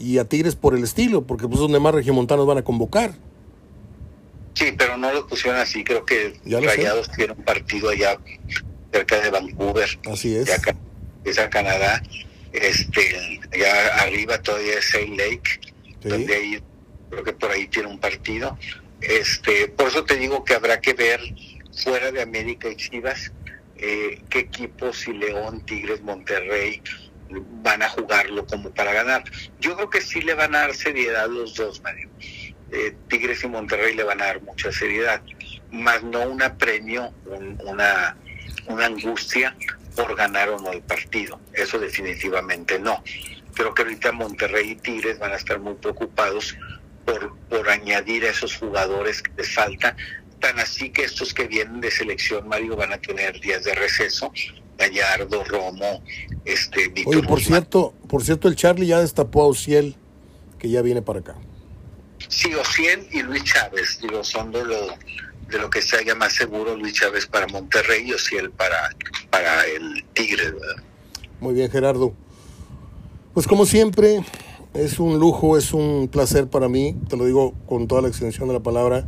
y 0.00 0.18
a 0.18 0.24
Tigres 0.24 0.56
por 0.56 0.74
el 0.74 0.82
estilo, 0.82 1.22
porque 1.22 1.46
pues 1.46 1.60
donde 1.60 1.78
más 1.78 1.94
regiomontanos 1.94 2.46
van 2.46 2.58
a 2.58 2.62
convocar. 2.62 3.14
Sí, 4.54 4.74
pero 4.76 4.96
no 4.96 5.12
lo 5.12 5.26
pusieron 5.26 5.60
así, 5.60 5.84
creo 5.84 6.04
que 6.04 6.34
Rayados 6.44 7.10
tienen 7.12 7.36
un 7.38 7.44
partido 7.44 7.90
allá 7.90 8.18
cerca 8.92 9.20
de 9.20 9.30
Vancouver. 9.30 9.98
Así 10.10 10.34
es. 10.34 10.50
Acá, 10.50 10.74
es 11.24 11.38
a 11.38 11.48
Canadá. 11.50 12.02
Este, 12.52 13.40
allá 13.52 13.94
arriba 14.02 14.40
todavía 14.42 14.78
es 14.78 14.90
Saint 14.90 15.16
Lake, 15.16 15.60
donde 16.02 16.34
ahí, 16.34 16.62
creo 17.10 17.24
que 17.24 17.32
por 17.32 17.50
ahí 17.50 17.68
tiene 17.68 17.88
un 17.88 17.98
partido. 17.98 18.58
Este, 19.00 19.68
por 19.68 19.88
eso 19.88 20.04
te 20.04 20.16
digo 20.16 20.44
que 20.44 20.54
habrá 20.54 20.80
que 20.80 20.94
ver 20.94 21.20
fuera 21.72 22.10
de 22.10 22.22
América 22.22 22.68
y 22.68 22.76
Chivas 22.76 23.32
eh, 23.82 24.20
qué 24.28 24.40
equipos, 24.40 24.98
si 24.98 25.12
León, 25.14 25.64
Tigres, 25.64 26.02
Monterrey, 26.02 26.82
van 27.62 27.82
a 27.82 27.88
jugarlo 27.88 28.46
como 28.46 28.70
para 28.70 28.92
ganar. 28.92 29.24
Yo 29.60 29.76
creo 29.76 29.90
que 29.90 30.00
sí 30.00 30.20
le 30.20 30.34
van 30.34 30.54
a 30.54 30.60
dar 30.60 30.74
seriedad 30.74 31.28
los 31.28 31.54
dos, 31.54 31.80
Mario. 31.82 32.08
Eh, 32.72 32.94
Tigres 33.08 33.42
y 33.42 33.48
Monterrey 33.48 33.94
le 33.94 34.04
van 34.04 34.20
a 34.20 34.26
dar 34.26 34.42
mucha 34.42 34.70
seriedad, 34.70 35.20
más 35.72 36.02
no 36.04 36.22
un 36.22 36.40
apremio, 36.40 37.12
una, 37.64 38.16
una 38.66 38.86
angustia 38.86 39.56
por 39.96 40.14
ganar 40.14 40.50
o 40.50 40.58
no 40.58 40.72
el 40.72 40.82
partido. 40.82 41.40
Eso 41.52 41.78
definitivamente 41.78 42.78
no. 42.78 43.02
Creo 43.54 43.74
que 43.74 43.82
ahorita 43.82 44.12
Monterrey 44.12 44.70
y 44.70 44.76
Tigres 44.76 45.18
van 45.18 45.32
a 45.32 45.36
estar 45.36 45.58
muy 45.58 45.74
preocupados 45.74 46.56
por, 47.04 47.36
por 47.48 47.68
añadir 47.68 48.24
a 48.24 48.30
esos 48.30 48.56
jugadores 48.56 49.22
que 49.22 49.32
les 49.36 49.52
falta. 49.52 49.96
Tan 50.40 50.58
así 50.58 50.90
que 50.90 51.04
estos 51.04 51.34
que 51.34 51.46
vienen 51.46 51.80
de 51.80 51.90
selección, 51.90 52.48
Mario, 52.48 52.76
van 52.76 52.92
a 52.92 52.98
tener 52.98 53.38
días 53.40 53.64
de 53.64 53.74
receso 53.74 54.32
Gallardo, 54.78 55.44
Romo, 55.44 56.02
este, 56.44 56.88
Víctor 56.88 57.16
Oye, 57.16 57.28
por 57.28 57.40
cierto, 57.40 57.94
por 58.08 58.24
cierto, 58.24 58.48
el 58.48 58.56
Charlie 58.56 58.86
ya 58.86 59.00
destapó 59.00 59.42
a 59.42 59.46
Ociel, 59.46 59.94
que 60.58 60.70
ya 60.70 60.80
viene 60.80 61.02
para 61.02 61.20
acá. 61.20 61.36
Sí, 62.28 62.54
Ociel 62.54 63.06
y 63.10 63.22
Luis 63.22 63.44
Chávez, 63.44 63.98
digo, 64.00 64.24
son 64.24 64.52
de 64.52 64.64
lo, 64.64 64.86
de 65.48 65.58
lo 65.58 65.68
que 65.68 65.82
se 65.82 65.96
haya 65.96 66.14
más 66.14 66.34
seguro, 66.34 66.76
Luis 66.76 66.94
Chávez 66.94 67.26
para 67.26 67.46
Monterrey 67.48 68.08
y 68.08 68.14
Ociel 68.14 68.50
para, 68.50 68.94
para 69.30 69.66
el 69.66 70.04
Tigre, 70.14 70.52
¿verdad? 70.52 70.82
Muy 71.40 71.54
bien, 71.54 71.70
Gerardo. 71.70 72.14
Pues 73.34 73.46
como 73.46 73.66
siempre, 73.66 74.22
es 74.74 74.98
un 74.98 75.18
lujo, 75.18 75.56
es 75.58 75.72
un 75.72 76.08
placer 76.08 76.48
para 76.48 76.68
mí, 76.68 76.96
te 77.08 77.16
lo 77.16 77.26
digo 77.26 77.54
con 77.66 77.88
toda 77.88 78.02
la 78.02 78.08
extensión 78.08 78.48
de 78.48 78.54
la 78.54 78.60
palabra, 78.60 79.06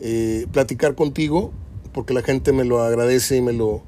eh, 0.00 0.46
platicar 0.52 0.94
contigo, 0.94 1.52
porque 1.92 2.14
la 2.14 2.22
gente 2.22 2.52
me 2.52 2.64
lo 2.64 2.80
agradece 2.82 3.36
y 3.36 3.42
me 3.42 3.52
lo, 3.52 3.82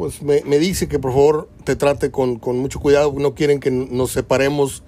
pues 0.00 0.22
me, 0.22 0.40
dice 0.58 0.88
que 0.88 0.98
por 0.98 1.12
favor 1.12 1.48
te 1.64 1.76
trate 1.76 2.10
con, 2.10 2.40
mucho 2.42 2.80
cuidado, 2.80 3.12
no 3.18 3.34
quieren 3.34 3.60
que 3.60 3.70
nos 3.70 4.12
separemos, 4.12 4.82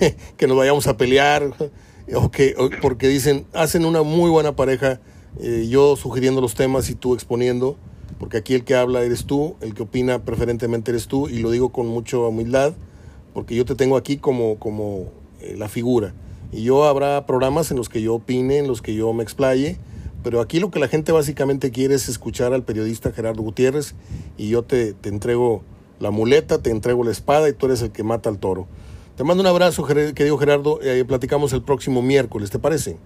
que 0.36 0.48
nos 0.48 0.56
vayamos 0.56 0.88
a 0.88 0.96
pelear, 0.96 1.54
o 2.14 2.30
que, 2.32 2.56
porque 2.82 3.06
dicen, 3.06 3.46
hacen 3.52 3.84
una 3.84 4.02
muy 4.02 4.28
buena 4.28 4.56
pareja, 4.56 5.00
eh, 5.38 5.68
yo 5.68 5.94
sugiriendo 5.94 6.40
los 6.40 6.56
temas 6.56 6.90
y 6.90 6.96
tú 6.96 7.14
exponiendo, 7.14 7.76
porque 8.18 8.38
aquí 8.38 8.54
el 8.54 8.64
que 8.64 8.74
habla 8.74 9.02
eres 9.02 9.26
tú, 9.26 9.54
el 9.60 9.72
que 9.72 9.84
opina 9.84 10.24
preferentemente 10.24 10.90
eres 10.90 11.06
tú, 11.06 11.28
y 11.28 11.38
lo 11.38 11.52
digo 11.52 11.70
con 11.70 11.86
mucha 11.86 12.18
humildad, 12.18 12.74
porque 13.34 13.54
yo 13.54 13.64
te 13.64 13.76
tengo 13.76 13.96
aquí 13.96 14.16
como, 14.16 14.58
como 14.58 15.12
eh, 15.40 15.54
la 15.56 15.68
figura. 15.68 16.12
Y 16.52 16.64
yo 16.64 16.84
habrá 16.84 17.26
programas 17.26 17.70
en 17.70 17.76
los 17.76 17.88
que 17.88 18.02
yo 18.02 18.14
opine, 18.14 18.58
en 18.58 18.66
los 18.66 18.82
que 18.82 18.94
yo 18.94 19.12
me 19.12 19.22
explaye, 19.22 19.78
pero 20.22 20.40
aquí 20.40 20.58
lo 20.60 20.70
que 20.70 20.78
la 20.78 20.88
gente 20.88 21.12
básicamente 21.12 21.70
quiere 21.70 21.94
es 21.94 22.08
escuchar 22.08 22.52
al 22.52 22.64
periodista 22.64 23.12
Gerardo 23.12 23.42
Gutiérrez 23.42 23.94
y 24.36 24.48
yo 24.48 24.62
te, 24.62 24.92
te 24.92 25.08
entrego 25.08 25.62
la 26.00 26.10
muleta, 26.10 26.62
te 26.62 26.70
entrego 26.70 27.04
la 27.04 27.12
espada 27.12 27.48
y 27.48 27.52
tú 27.52 27.66
eres 27.66 27.82
el 27.82 27.92
que 27.92 28.02
mata 28.02 28.28
al 28.28 28.38
toro. 28.38 28.66
Te 29.16 29.24
mando 29.24 29.42
un 29.42 29.46
abrazo, 29.46 29.86
querido 29.86 30.36
Gerardo, 30.36 30.78
y 30.82 31.02
platicamos 31.04 31.52
el 31.54 31.62
próximo 31.62 32.02
miércoles, 32.02 32.50
¿te 32.50 32.58
parece? 32.58 32.98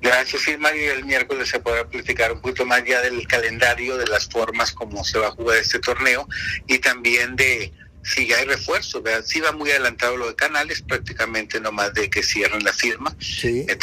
Gracias, 0.00 0.42
sí, 0.42 0.56
Mario. 0.56 0.92
El 0.92 1.04
miércoles 1.04 1.48
se 1.48 1.60
podrá 1.60 1.86
platicar 1.86 2.32
un 2.32 2.40
poquito 2.40 2.64
más 2.64 2.82
ya 2.84 3.00
del 3.02 3.26
calendario, 3.26 3.96
de 3.96 4.06
las 4.06 4.26
formas 4.26 4.72
como 4.72 5.04
se 5.04 5.18
va 5.18 5.28
a 5.28 5.30
jugar 5.32 5.58
este 5.58 5.78
torneo 5.80 6.26
y 6.66 6.78
también 6.78 7.36
de 7.36 7.72
si 8.04 8.28
ya 8.28 8.38
hay 8.38 8.44
refuerzo. 8.44 9.02
¿verdad? 9.02 9.24
Sí 9.26 9.40
va 9.40 9.52
muy 9.52 9.70
adelantado 9.70 10.16
lo 10.16 10.28
de 10.28 10.34
Canales, 10.34 10.82
prácticamente 10.82 11.60
nomás 11.60 11.92
de 11.94 12.08
que 12.10 12.22
cierren 12.22 12.62
la 12.62 12.72
firma. 12.72 13.16
Sí. 13.18 13.66
Eh, 13.68 13.76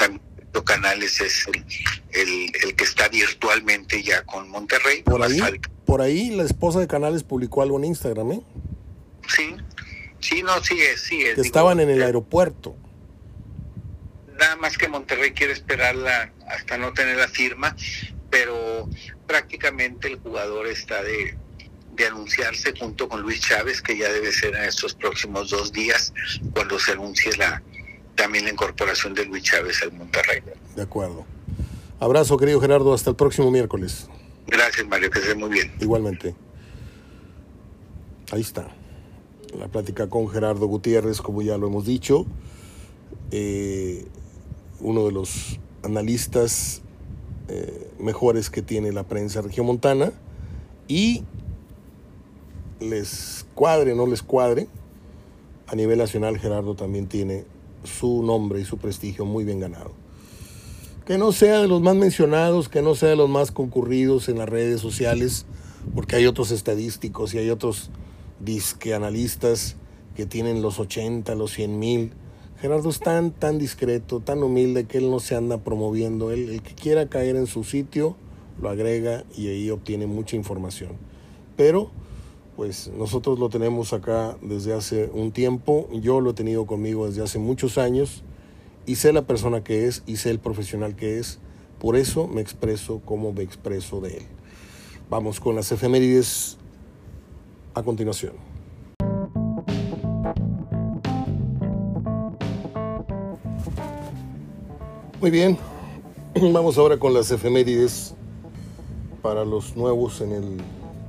Canales 0.60 1.22
es 1.22 1.48
el, 2.14 2.52
el, 2.62 2.76
que 2.76 2.84
está 2.84 3.08
virtualmente 3.08 4.04
ya 4.04 4.24
con 4.24 4.50
Monterrey. 4.50 5.04
Por 5.04 5.24
ahí, 5.24 5.40
por 5.86 6.02
ahí 6.02 6.30
la 6.32 6.44
esposa 6.44 6.80
de 6.80 6.88
Canales 6.88 7.24
publicó 7.24 7.62
algo 7.62 7.78
en 7.78 7.86
Instagram, 7.86 8.34
¿eh? 8.34 8.42
Sí, 9.28 9.56
sí, 10.20 10.44
no, 10.44 10.62
sí 10.62 10.80
es, 10.82 11.02
sí 11.02 11.22
es. 11.22 11.36
Que 11.36 11.42
estaban 11.42 11.80
en 11.80 11.90
el 11.90 12.02
aeropuerto. 12.04 12.76
Nada 14.38 14.58
más 14.58 14.78
que 14.78 14.88
Monterrey 14.88 15.32
quiere 15.32 15.54
esperarla 15.54 16.34
hasta 16.48 16.78
no 16.78 16.94
tener 16.94 17.16
la 17.16 17.28
firma, 17.28 17.76
pero 18.30 18.90
prácticamente 19.28 20.08
el 20.08 20.20
jugador 20.20 20.68
está 20.68 21.02
de, 21.04 21.38
de 22.02 22.08
anunciarse 22.08 22.74
junto 22.78 23.08
con 23.08 23.22
Luis 23.22 23.42
Chávez, 23.42 23.82
que 23.82 23.98
ya 23.98 24.12
debe 24.12 24.32
ser 24.32 24.56
en 24.56 24.64
estos 24.64 24.94
próximos 24.96 25.52
dos 25.52 25.72
días, 25.72 26.14
cuando 26.54 26.80
se 26.80 26.94
anuncie 26.94 27.36
la, 27.38 27.62
también 28.16 28.46
la 28.46 28.52
incorporación 28.52 29.14
de 29.14 29.26
Luis 29.26 29.44
Chávez 29.44 29.82
al 29.84 29.94
Monterrey. 29.94 30.42
De 30.76 30.82
acuerdo. 30.82 31.26
Abrazo, 32.00 32.38
querido 32.38 32.60
Gerardo. 32.60 32.94
Hasta 32.94 33.12
el 33.12 33.16
próximo 33.16 33.52
miércoles. 33.52 34.08
Gracias, 34.48 34.88
Mario. 34.88 35.12
Que 35.12 35.20
esté 35.20 35.36
muy 35.36 35.50
bien. 35.50 35.72
Igualmente. 35.80 36.34
Ahí 38.32 38.42
está. 38.42 38.68
La 39.56 39.68
plática 39.68 40.10
con 40.10 40.28
Gerardo 40.28 40.66
Gutiérrez, 40.66 41.22
como 41.22 41.44
ya 41.44 41.58
lo 41.58 41.68
hemos 41.68 41.86
dicho. 41.86 42.26
Eh, 43.30 44.08
uno 44.80 45.06
de 45.06 45.12
los 45.12 45.60
analistas 45.84 46.82
eh, 47.48 47.92
mejores 48.00 48.50
que 48.50 48.64
tiene 48.64 48.92
la 48.92 49.04
prensa 49.04 49.42
regiomontana. 49.42 50.12
Y 50.88 51.24
les 52.82 53.46
cuadre, 53.56 53.96
no 53.96 54.08
les 54.08 54.22
cuadre. 54.22 54.68
A 55.68 55.76
nivel 55.76 56.00
nacional, 56.00 56.38
Gerardo 56.38 56.76
también 56.76 57.08
tiene 57.08 57.46
su 57.84 58.24
nombre 58.24 58.60
y 58.60 58.66
su 58.66 58.78
prestigio 58.78 59.26
muy 59.26 59.44
bien 59.44 59.60
ganado. 59.60 59.92
Que 61.06 61.18
no 61.18 61.32
sea 61.32 61.60
de 61.60 61.68
los 61.68 61.82
más 61.82 61.96
mencionados, 61.96 62.70
que 62.70 62.82
no 62.82 62.96
sea 62.96 63.10
de 63.10 63.16
los 63.16 63.30
más 63.30 63.52
concurridos 63.52 64.30
en 64.30 64.38
las 64.38 64.50
redes 64.50 64.82
sociales, 64.82 65.46
porque 65.96 66.16
hay 66.16 66.28
otros 66.28 66.52
estadísticos 66.52 67.34
y 67.34 67.40
hay 67.40 67.50
otros 67.50 67.90
disque 68.40 68.94
analistas 68.94 69.76
que 70.16 70.26
tienen 70.26 70.62
los 70.62 70.80
80, 70.80 71.34
los 71.36 71.52
100 71.52 71.80
mil. 71.80 72.14
Gerardo 72.60 72.90
es 72.90 73.00
tan, 73.00 73.32
tan 73.32 73.58
discreto, 73.58 74.20
tan 74.20 74.44
humilde 74.44 74.86
que 74.86 75.00
él 75.00 75.10
no 75.10 75.20
se 75.20 75.36
anda 75.36 75.58
promoviendo. 75.60 76.32
Él, 76.32 76.50
el 76.50 76.62
que 76.62 76.76
quiera 76.76 77.08
caer 77.08 77.36
en 77.36 77.48
su 77.48 77.64
sitio, 77.64 78.16
lo 78.62 78.70
agrega 78.70 79.24
y 79.36 79.48
ahí 79.48 79.70
obtiene 79.72 80.06
mucha 80.06 80.36
información. 80.36 80.92
Pero, 81.56 81.90
pues 82.62 82.92
nosotros 82.96 83.40
lo 83.40 83.50
tenemos 83.50 83.92
acá 83.92 84.38
desde 84.44 84.76
hace 84.76 85.10
un 85.12 85.32
tiempo, 85.32 85.90
yo 85.94 86.22
lo 86.22 86.30
he 86.30 86.34
tenido 86.36 86.68
conmigo 86.68 87.08
desde 87.08 87.24
hace 87.24 87.40
muchos 87.40 87.80
años 87.80 88.22
y 88.86 88.98
sé 88.98 89.12
la 89.14 89.24
persona 89.24 89.64
que 89.64 89.88
es 89.88 90.04
y 90.06 90.18
sé 90.18 90.30
el 90.30 90.38
profesional 90.38 90.96
que 90.96 91.18
es. 91.18 91.40
Por 91.80 91.96
eso 91.96 92.28
me 92.28 92.40
expreso 92.40 93.02
como 93.04 93.34
me 93.34 93.42
expreso 93.42 94.00
de 94.00 94.18
él. 94.18 94.24
Vamos 95.10 95.40
con 95.40 95.56
las 95.56 95.72
efemérides 95.72 96.58
a 97.74 97.82
continuación. 97.82 98.34
Muy 105.20 105.32
bien, 105.32 105.58
vamos 106.54 106.78
ahora 106.78 106.98
con 106.98 107.12
las 107.16 107.32
efemérides 107.32 108.14
para 109.24 109.46
los 109.46 109.76
nuevos 109.76 110.22
en 110.22 110.34
el 110.34 110.58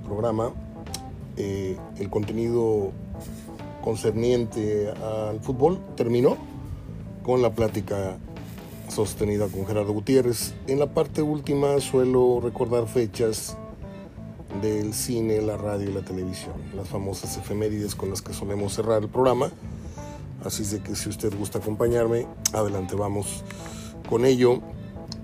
programa. 0.07 0.55
Eh, 1.37 1.77
el 1.99 2.11
contenido 2.11 2.93
concerniente 3.83 4.91
al 4.91 5.41
fútbol 5.41 5.81
terminó 5.97 6.37
con 7.23 7.43
la 7.43 7.55
plática 7.55 8.19
sostenida 8.89 9.49
con 9.49 9.67
Gerardo 9.67 9.93
Gutiérrez. 9.93 10.55
En 10.67 10.79
la 10.79 10.93
parte 10.93 11.23
última 11.23 11.81
suelo 11.81 12.41
recordar 12.43 12.87
fechas 12.87 13.57
del 14.61 14.93
cine, 14.93 15.41
la 15.41 15.57
radio 15.57 15.91
y 15.91 15.95
la 15.95 16.03
televisión, 16.03 16.55
las 16.77 16.89
famosas 16.89 17.37
efemérides 17.39 17.95
con 17.95 18.11
las 18.11 18.21
que 18.21 18.35
solemos 18.35 18.75
cerrar 18.75 19.03
el 19.03 19.09
programa. 19.09 19.51
Así 20.45 20.65
de 20.65 20.83
que 20.83 20.95
si 20.97 21.09
usted 21.09 21.33
gusta 21.39 21.59
acompañarme, 21.59 22.27
adelante 22.53 22.95
vamos 22.97 23.45
con 24.09 24.27
ello. 24.27 24.61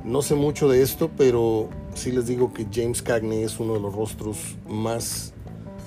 No 0.03 0.21
sé 0.21 0.35
mucho 0.35 0.67
de 0.67 0.81
esto, 0.81 1.09
pero 1.17 1.69
sí 1.95 2.11
les 2.11 2.27
digo 2.27 2.53
que 2.53 2.67
James 2.71 3.01
Cagney 3.01 3.43
es 3.43 3.59
uno 3.59 3.73
de 3.73 3.79
los 3.79 3.93
rostros 3.93 4.37
más 4.67 5.33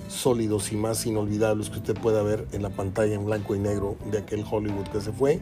sólidos 0.09 0.73
y 0.73 0.77
más 0.77 1.05
inolvidables 1.07 1.71
que 1.71 1.79
usted 1.79 1.95
pueda 1.95 2.23
ver 2.23 2.47
en 2.53 2.63
la 2.63 2.71
pantalla 2.71 3.15
en 3.15 3.25
blanco 3.25 3.55
y 3.55 3.59
negro 3.59 3.97
de 4.11 4.19
aquel 4.19 4.45
Hollywood 4.49 4.87
que 4.89 5.01
se 5.01 5.13
fue. 5.13 5.41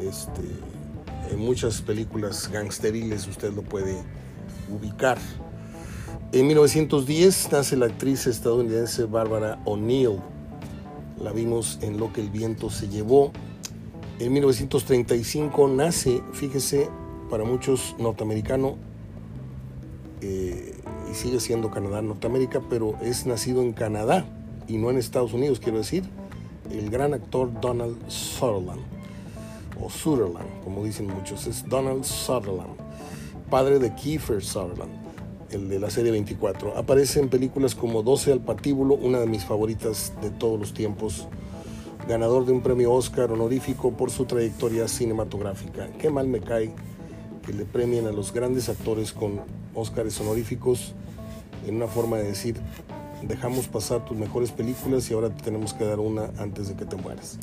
Este, 0.00 0.42
en 1.30 1.38
muchas 1.38 1.80
películas 1.80 2.50
gangsteriles 2.50 3.26
usted 3.26 3.52
lo 3.52 3.62
puede 3.62 3.96
ubicar. 4.70 5.18
En 6.32 6.46
1910 6.46 7.52
nace 7.52 7.76
la 7.76 7.86
actriz 7.86 8.26
estadounidense 8.26 9.04
Barbara 9.04 9.60
O'Neill. 9.64 10.18
La 11.22 11.32
vimos 11.32 11.78
en 11.82 11.98
Lo 11.98 12.12
que 12.12 12.20
el 12.20 12.30
viento 12.30 12.70
se 12.70 12.88
llevó. 12.88 13.32
En 14.18 14.32
1935 14.32 15.68
nace, 15.68 16.22
fíjese, 16.32 16.88
para 17.30 17.44
muchos 17.44 17.96
norteamericano, 17.98 18.76
eh, 20.22 20.74
y 21.10 21.14
sigue 21.14 21.40
siendo 21.40 21.70
Canadá, 21.70 22.00
Norteamérica, 22.00 22.62
pero 22.70 22.94
es 23.02 23.26
nacido 23.26 23.60
en 23.60 23.72
Canadá 23.72 24.24
y 24.68 24.78
no 24.78 24.88
en 24.90 24.96
Estados 24.96 25.32
Unidos, 25.32 25.58
quiero 25.58 25.78
decir, 25.78 26.04
el 26.70 26.90
gran 26.90 27.12
actor 27.12 27.50
Donald 27.60 27.96
Sutherland, 28.08 28.80
o 29.80 29.90
Sutherland, 29.90 30.46
como 30.64 30.84
dicen 30.84 31.08
muchos, 31.08 31.46
es 31.46 31.68
Donald 31.68 32.04
Sutherland, 32.04 32.76
padre 33.50 33.80
de 33.80 33.94
Kiefer 33.94 34.42
Sutherland, 34.42 34.92
el 35.50 35.68
de 35.68 35.80
la 35.80 35.90
serie 35.90 36.12
24. 36.12 36.78
Aparece 36.78 37.20
en 37.20 37.28
películas 37.28 37.74
como 37.74 38.02
12 38.02 38.32
al 38.32 38.40
patíbulo, 38.40 38.94
una 38.94 39.18
de 39.18 39.26
mis 39.26 39.44
favoritas 39.44 40.12
de 40.22 40.30
todos 40.30 40.58
los 40.58 40.72
tiempos, 40.72 41.26
ganador 42.08 42.46
de 42.46 42.52
un 42.52 42.62
premio 42.62 42.92
Oscar 42.92 43.32
honorífico 43.32 43.92
por 43.92 44.10
su 44.10 44.24
trayectoria 44.24 44.86
cinematográfica. 44.86 45.88
Qué 45.98 46.10
mal 46.10 46.28
me 46.28 46.40
cae 46.40 46.72
que 47.44 47.52
le 47.52 47.64
premien 47.64 48.06
a 48.06 48.12
los 48.12 48.32
grandes 48.32 48.68
actores 48.68 49.12
con 49.12 49.40
Óscares 49.74 50.20
honoríficos 50.20 50.94
en 51.66 51.76
una 51.76 51.86
forma 51.86 52.18
de 52.18 52.24
decir, 52.24 52.56
dejamos 53.22 53.68
pasar 53.68 54.04
tus 54.04 54.16
mejores 54.16 54.50
películas 54.50 55.10
y 55.10 55.14
ahora 55.14 55.30
te 55.30 55.42
tenemos 55.42 55.74
que 55.74 55.84
dar 55.84 56.00
una 56.00 56.30
antes 56.38 56.68
de 56.68 56.74
que 56.74 56.84
te 56.84 56.96
mueras. 56.96 57.38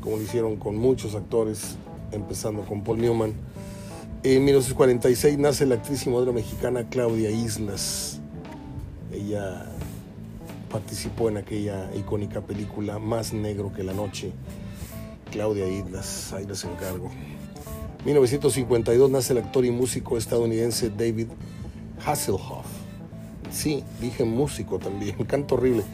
Como 0.00 0.16
lo 0.16 0.22
hicieron 0.22 0.56
con 0.56 0.76
muchos 0.76 1.14
actores, 1.14 1.76
empezando 2.12 2.62
con 2.62 2.82
Paul 2.82 3.00
Newman. 3.00 3.32
En 4.22 4.44
1946 4.44 5.38
nace 5.38 5.66
la 5.66 5.76
actriz 5.76 6.06
y 6.06 6.10
modelo 6.10 6.32
mexicana 6.32 6.88
Claudia 6.88 7.30
Islas. 7.30 8.20
Ella 9.12 9.66
participó 10.70 11.28
en 11.28 11.36
aquella 11.36 11.90
icónica 11.94 12.40
película 12.40 12.98
Más 12.98 13.32
negro 13.32 13.72
que 13.72 13.84
la 13.84 13.92
noche. 13.92 14.32
Claudia 15.30 15.68
Islas, 15.68 16.32
ahí 16.32 16.46
les 16.46 16.64
encargo. 16.64 17.10
1952 18.04 19.10
nace 19.10 19.32
el 19.32 19.38
actor 19.38 19.64
y 19.64 19.70
músico 19.70 20.18
estadounidense 20.18 20.90
David 20.90 21.28
Hasselhoff. 22.04 22.66
Sí, 23.50 23.84
dije 24.00 24.24
músico 24.24 24.78
también, 24.78 25.16
canto 25.26 25.54
horrible. 25.54 25.84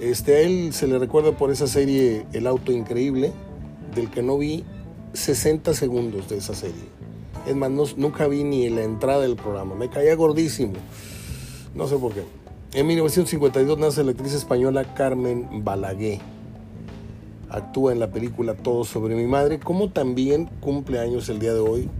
Este, 0.00 0.36
a 0.36 0.40
él 0.40 0.72
se 0.72 0.86
le 0.86 0.98
recuerda 0.98 1.32
por 1.32 1.50
esa 1.50 1.66
serie 1.66 2.24
El 2.32 2.46
auto 2.46 2.72
increíble, 2.72 3.32
del 3.94 4.10
que 4.10 4.22
no 4.22 4.38
vi 4.38 4.64
60 5.12 5.74
segundos 5.74 6.28
de 6.28 6.38
esa 6.38 6.54
serie. 6.54 6.88
Es 7.46 7.54
más, 7.54 7.70
nunca 7.96 8.26
vi 8.26 8.44
ni 8.44 8.68
la 8.70 8.82
entrada 8.82 9.20
del 9.20 9.36
programa, 9.36 9.74
me 9.74 9.88
caía 9.88 10.14
gordísimo. 10.14 10.74
No 11.74 11.86
sé 11.86 11.96
por 11.96 12.12
qué. 12.12 12.24
En 12.72 12.86
1952 12.86 13.78
nace 13.78 14.04
la 14.04 14.12
actriz 14.12 14.32
española 14.32 14.94
Carmen 14.94 15.64
Balaguer. 15.64 16.20
Actúa 17.48 17.92
en 17.92 17.98
la 17.98 18.12
película 18.12 18.54
Todo 18.54 18.84
sobre 18.84 19.16
mi 19.16 19.26
madre, 19.26 19.58
como 19.58 19.90
también 19.90 20.48
cumple 20.60 21.00
años 21.00 21.28
el 21.28 21.40
día 21.40 21.52
de 21.52 21.60
hoy 21.60 21.90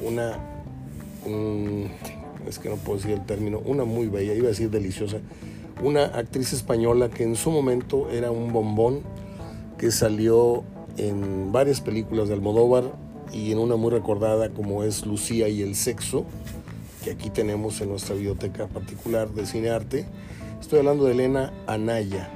una 0.00 0.38
es 2.48 2.58
que 2.58 2.68
no 2.68 2.76
puedo 2.76 2.98
decir 2.98 3.12
el 3.12 3.24
término, 3.24 3.60
una 3.64 3.84
muy 3.84 4.08
bella, 4.08 4.34
iba 4.34 4.46
a 4.46 4.50
decir 4.50 4.70
deliciosa, 4.70 5.18
una 5.82 6.04
actriz 6.04 6.52
española 6.52 7.08
que 7.08 7.22
en 7.22 7.36
su 7.36 7.50
momento 7.50 8.10
era 8.10 8.30
un 8.30 8.52
bombón, 8.52 9.02
que 9.76 9.90
salió 9.90 10.64
en 10.96 11.52
varias 11.52 11.80
películas 11.80 12.28
de 12.28 12.34
Almodóvar 12.34 12.92
y 13.32 13.52
en 13.52 13.58
una 13.58 13.76
muy 13.76 13.90
recordada 13.90 14.50
como 14.50 14.82
es 14.82 15.06
Lucía 15.06 15.48
y 15.48 15.62
el 15.62 15.74
sexo, 15.74 16.24
que 17.04 17.12
aquí 17.12 17.30
tenemos 17.30 17.80
en 17.80 17.90
nuestra 17.90 18.14
biblioteca 18.14 18.66
particular 18.66 19.30
de 19.30 19.46
cine 19.46 19.70
arte. 19.70 20.06
Estoy 20.60 20.80
hablando 20.80 21.04
de 21.04 21.12
Elena 21.12 21.52
Anaya. 21.66 22.28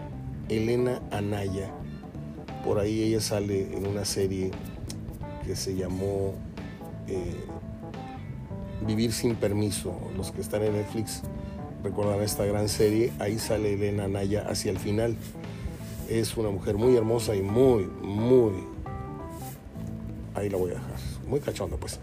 Elena 0.49 1.03
Anaya. 1.11 1.71
Por 2.65 2.79
ahí 2.79 3.03
ella 3.03 3.21
sale 3.21 3.77
en 3.77 3.87
una 3.87 4.05
serie 4.05 4.53
que 5.45 5.57
se 5.57 5.75
llamó 5.75 6.35
eh, 7.09 7.35
Vivir 8.87 9.13
sin 9.13 9.37
permiso. 9.37 9.95
Los 10.17 10.33
que 10.33 10.41
están 10.41 10.63
en 10.63 10.73
Netflix 10.73 11.23
recordarán 11.85 12.23
esta 12.23 12.45
gran 12.45 12.69
serie. 12.69 13.13
Ahí 13.19 13.39
sale 13.39 13.75
Elena 13.75 14.09
Naya 14.09 14.47
hacia 14.49 14.71
el 14.71 14.79
final. 14.79 15.17
Es 16.09 16.37
una 16.37 16.51
mujer 16.51 16.77
muy 16.77 16.97
hermosa 16.97 17.35
y 17.35 17.43
muy, 17.43 17.89
muy... 18.03 18.53
Ahí 20.35 20.49
la 20.49 20.59
voy 20.59 20.71
a 20.71 20.75
dejar. 20.75 20.97
Muy 21.29 21.41
cachonda, 21.41 21.77
pues. 21.77 22.01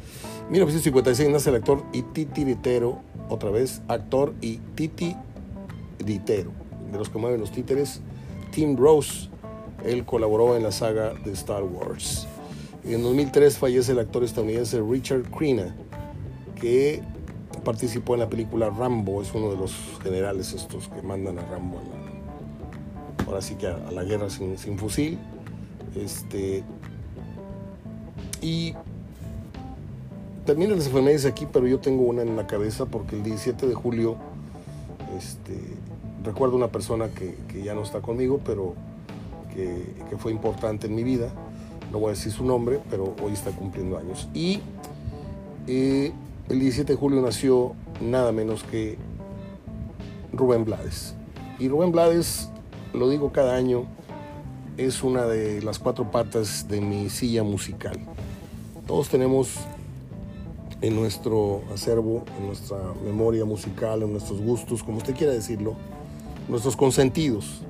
1956 0.50 1.30
nace 1.30 1.50
el 1.50 1.58
actor 1.58 1.84
y 1.94 2.02
titiritero, 2.02 3.00
otra 3.30 3.52
vez, 3.52 3.82
actor 3.88 4.34
y 4.42 4.58
titiritero, 4.76 6.52
de 6.92 6.98
los 6.98 7.10
que 7.10 7.20
mueven 7.20 7.40
los 7.40 7.52
títeres, 7.52 8.02
Tim 8.52 8.78
Rose. 8.78 9.30
Él 9.86 10.06
colaboró 10.06 10.56
en 10.56 10.64
la 10.64 10.72
saga 10.72 11.14
de 11.14 11.32
Star 11.34 11.64
Wars. 11.64 12.28
En 12.84 13.04
2003 13.04 13.58
fallece 13.58 13.92
el 13.92 14.00
actor 14.00 14.24
estadounidense 14.24 14.82
Richard 14.82 15.30
Crenna 15.30 15.76
que 16.60 17.02
participó 17.64 18.14
en 18.14 18.22
la 18.22 18.30
película 18.30 18.70
Rambo, 18.70 19.22
es 19.22 19.34
uno 19.34 19.50
de 19.50 19.58
los 19.58 19.74
generales 20.04 20.54
estos 20.54 20.88
que 20.90 21.02
mandan 21.02 21.40
a 21.40 21.42
Rambo 21.44 21.80
ahora 23.30 23.42
sí 23.42 23.56
que 23.56 23.68
a, 23.68 23.78
la 23.92 24.04
guerra 24.04 24.30
sin, 24.30 24.78
fusil. 24.78 25.20
Este, 25.96 26.64
y 28.42 28.74
terminan 30.46 30.78
las 30.78 30.88
efemérides 30.88 31.26
aquí, 31.26 31.48
pero 31.52 31.68
yo 31.68 31.80
tengo 31.80 32.04
una 32.04 32.24
en 32.24 32.36
la 32.36 32.48
cabeza 32.48 32.86
porque 32.86 33.16
el 33.16 33.24
17 33.24 33.68
de 33.68 33.74
julio 33.74 34.18
este, 35.18 35.56
recuerdo 36.24 36.56
una 36.56 36.70
persona 36.70 37.10
que, 37.10 37.36
que 37.48 37.64
ya 37.64 37.76
no 37.76 37.84
está 37.84 38.02
conmigo, 38.02 38.40
pero 38.44 38.74
que, 39.54 39.94
que, 40.10 40.18
fue 40.18 40.32
importante 40.32 40.88
en 40.88 40.96
mi 40.96 41.04
vida. 41.04 41.30
No 41.92 42.00
voy 42.00 42.10
a 42.10 42.14
decir 42.14 42.32
su 42.32 42.44
nombre, 42.44 42.80
pero 42.90 43.16
hoy 43.24 43.34
está 43.34 43.52
cumpliendo 43.52 43.98
años. 43.98 44.28
Y 44.34 44.62
eh, 45.68 46.12
el 46.50 46.60
17 46.60 46.94
de 46.94 47.00
julio 47.00 47.22
nació 47.22 47.76
nada 48.02 48.32
menos 48.32 48.64
que 48.64 48.98
Rubén 50.34 50.66
Blades. 50.66 51.14
Y 51.60 51.68
Rubén 51.68 51.92
Blades, 51.92 52.50
lo 52.94 53.08
digo 53.08 53.32
cada 53.32 53.56
año, 53.56 53.86
es 54.78 55.04
una 55.04 55.26
de 55.26 55.62
las 55.62 55.78
cuatro 55.78 56.10
patas 56.10 56.68
de 56.68 56.82
mi 56.82 57.10
silla 57.10 57.44
musical. 57.44 58.00
Todos 58.88 59.10
tenemos 59.10 59.56
en 60.82 60.96
nuestro 60.96 61.62
acervo, 61.72 62.24
en 62.40 62.48
nuestra 62.48 62.78
memoria 63.06 63.46
musical, 63.46 64.02
en 64.02 64.12
nuestros 64.14 64.42
gustos, 64.42 64.82
como 64.82 64.98
usted 64.98 65.16
quiera 65.16 65.34
decirlo, 65.34 65.76
nuestros 66.48 66.76
consentidos. 66.76 67.62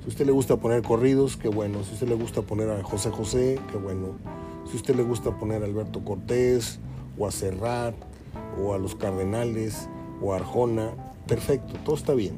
Si 0.00 0.06
a 0.06 0.08
usted 0.08 0.26
le 0.26 0.32
gusta 0.32 0.56
poner 0.56 0.82
corridos, 0.82 1.36
qué 1.36 1.48
bueno. 1.48 1.84
Si 1.84 1.90
a 1.90 1.94
usted 1.94 2.08
le 2.08 2.14
gusta 2.14 2.40
poner 2.40 2.70
a 2.70 2.82
José 2.82 3.10
José, 3.10 3.60
qué 3.70 3.76
bueno. 3.76 4.12
Si 4.70 4.76
usted 4.76 4.94
le 4.96 5.02
gusta 5.02 5.36
poner 5.36 5.62
a 5.62 5.66
Alberto 5.66 6.02
Cortés, 6.04 6.78
o 7.18 7.26
a 7.26 7.30
Serrat, 7.30 7.94
o 8.62 8.74
a 8.74 8.78
los 8.78 8.94
Cardenales, 8.94 9.88
o 10.22 10.32
a 10.32 10.36
Arjona, 10.36 10.90
perfecto, 11.26 11.74
todo 11.84 11.96
está 11.96 12.14
bien. 12.14 12.36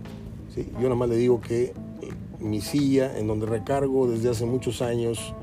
¿sí? 0.55 0.70
Yo 0.74 0.82
nada 0.82 0.94
más 0.94 1.09
le 1.09 1.16
digo 1.16 1.40
que 1.40 1.74
mi 2.40 2.61
silla, 2.61 3.18
en 3.18 3.26
donde 3.26 3.47
recargo 3.47 4.09
desde 4.09 4.30
hace 4.30 4.47
muchos 4.47 4.82
años 4.82 5.34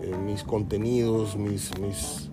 eh, 0.00 0.14
mis 0.24 0.44
contenidos, 0.44 1.36
mis, 1.36 1.76
mis, 1.78 2.30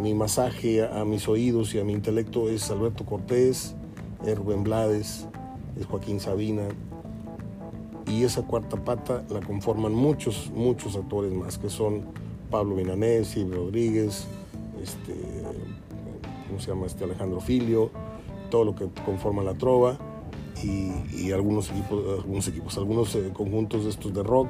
mi 0.00 0.14
masaje 0.14 0.86
a, 0.86 1.04
mis 1.04 1.28
oídos 1.28 1.74
y 1.74 1.80
a 1.80 1.84
mi 1.84 1.92
intelecto 1.92 2.48
es 2.48 2.70
Alberto 2.70 3.04
Cortés, 3.04 3.74
es 4.24 4.38
Rubén 4.38 4.62
Blades, 4.62 5.26
es 5.78 5.86
Joaquín 5.86 6.20
Sabina. 6.20 6.62
Y 8.06 8.24
esa 8.24 8.42
cuarta 8.42 8.76
pata 8.76 9.24
la 9.30 9.40
conforman 9.40 9.94
muchos, 9.94 10.50
muchos 10.54 10.96
actores 10.96 11.32
más, 11.32 11.58
que 11.58 11.70
son 11.70 12.02
Pablo 12.50 12.74
Milanés, 12.74 13.28
Silvio 13.28 13.64
Rodríguez, 13.64 14.26
este, 14.82 15.14
¿cómo 16.52 16.60
se 16.60 16.68
llama? 16.68 16.86
Este 16.86 17.04
Alejandro 17.04 17.40
Filio, 17.40 17.90
todo 18.50 18.64
lo 18.66 18.74
que 18.74 18.86
conforma 19.06 19.42
la 19.42 19.54
trova 19.54 19.98
y, 20.62 20.92
y 21.16 21.32
algunos 21.32 21.70
equipos, 21.70 22.18
algunos, 22.18 22.46
equipos, 22.46 22.76
algunos 22.76 23.14
eh, 23.14 23.30
conjuntos 23.32 23.84
de 23.84 23.90
estos 23.90 24.12
de 24.12 24.22
rock, 24.22 24.48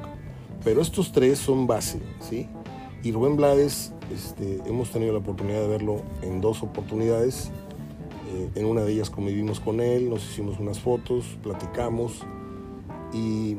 pero 0.65 0.81
estos 0.81 1.13
tres 1.13 1.39
son 1.39 1.65
base, 1.65 2.01
¿sí? 2.19 2.49
Y 3.03 3.13
Rubén 3.13 3.37
Blades, 3.37 3.93
este, 4.13 4.59
hemos 4.65 4.91
tenido 4.91 5.13
la 5.13 5.19
oportunidad 5.19 5.61
de 5.61 5.67
verlo 5.67 6.01
en 6.21 6.41
dos 6.41 6.61
oportunidades. 6.61 7.51
Eh, 8.33 8.49
en 8.55 8.65
una 8.65 8.81
de 8.81 8.91
ellas 8.91 9.09
convivimos 9.09 9.61
con 9.61 9.79
él, 9.79 10.09
nos 10.09 10.25
hicimos 10.29 10.59
unas 10.59 10.81
fotos, 10.81 11.37
platicamos 11.41 12.19
y 13.13 13.55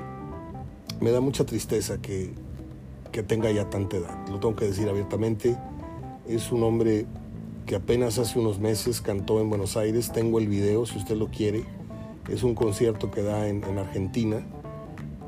me 1.01 1.11
da 1.13 1.23
mucha 1.23 1.47
tristeza 1.47 1.97
que, 2.03 2.35
que 3.11 3.23
tenga 3.23 3.51
ya 3.51 3.71
tanta 3.71 3.97
edad. 3.97 4.29
Lo 4.29 4.39
tengo 4.39 4.55
que 4.55 4.67
decir 4.67 4.87
abiertamente. 4.87 5.57
Es 6.29 6.53
un 6.53 6.63
hombre 6.63 7.07
que 7.67 7.77
apenas 7.77 8.19
hace 8.19 8.39
unos 8.39 8.59
meses 8.59 9.01
cantó 9.01 9.41
en 9.41 9.49
Buenos 9.49 9.77
Aires. 9.77 10.13
Tengo 10.13 10.39
el 10.39 10.49
video 10.49 10.87
si 10.87 10.99
usted 10.99 11.17
lo 11.17 11.29
quiere. 11.29 11.65
Es 12.29 12.43
un 12.43 12.55
concierto 12.55 13.11
que 13.11 13.23
da 13.23 13.49
en, 13.49 13.65
en 13.65 13.79
Argentina. 13.79 14.47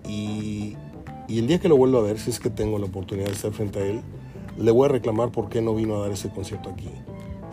Y, 0.08 0.76
y, 1.28 1.38
el 1.38 1.46
día 1.46 1.58
que 1.58 1.68
lo 1.68 1.76
vuelva 1.76 1.98
a 2.00 2.02
ver, 2.02 2.18
si 2.18 2.30
es 2.30 2.38
que 2.38 2.50
tengo 2.50 2.78
la 2.78 2.86
oportunidad 2.86 3.26
de 3.26 3.32
estar 3.32 3.52
frente 3.52 3.78
a 3.80 3.86
él, 3.86 4.00
le 4.58 4.70
voy 4.70 4.86
a 4.86 4.88
reclamar 4.88 5.30
por 5.30 5.48
qué 5.48 5.60
no 5.60 5.74
vino 5.74 5.96
a 5.96 6.00
dar 6.00 6.12
ese 6.12 6.30
concierto 6.30 6.70
aquí. 6.70 6.90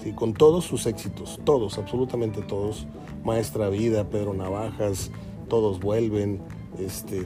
¿Sí? 0.04 0.12
Con 0.14 0.34
todos 0.34 0.66
sus 0.66 0.86
éxitos, 0.86 1.40
todos, 1.44 1.78
absolutamente 1.78 2.42
todos. 2.42 2.88
Maestra 3.24 3.70
Vida, 3.70 4.10
Pedro 4.10 4.34
Navajas, 4.34 5.12
todos 5.48 5.80
vuelven, 5.80 6.42
este, 6.78 7.26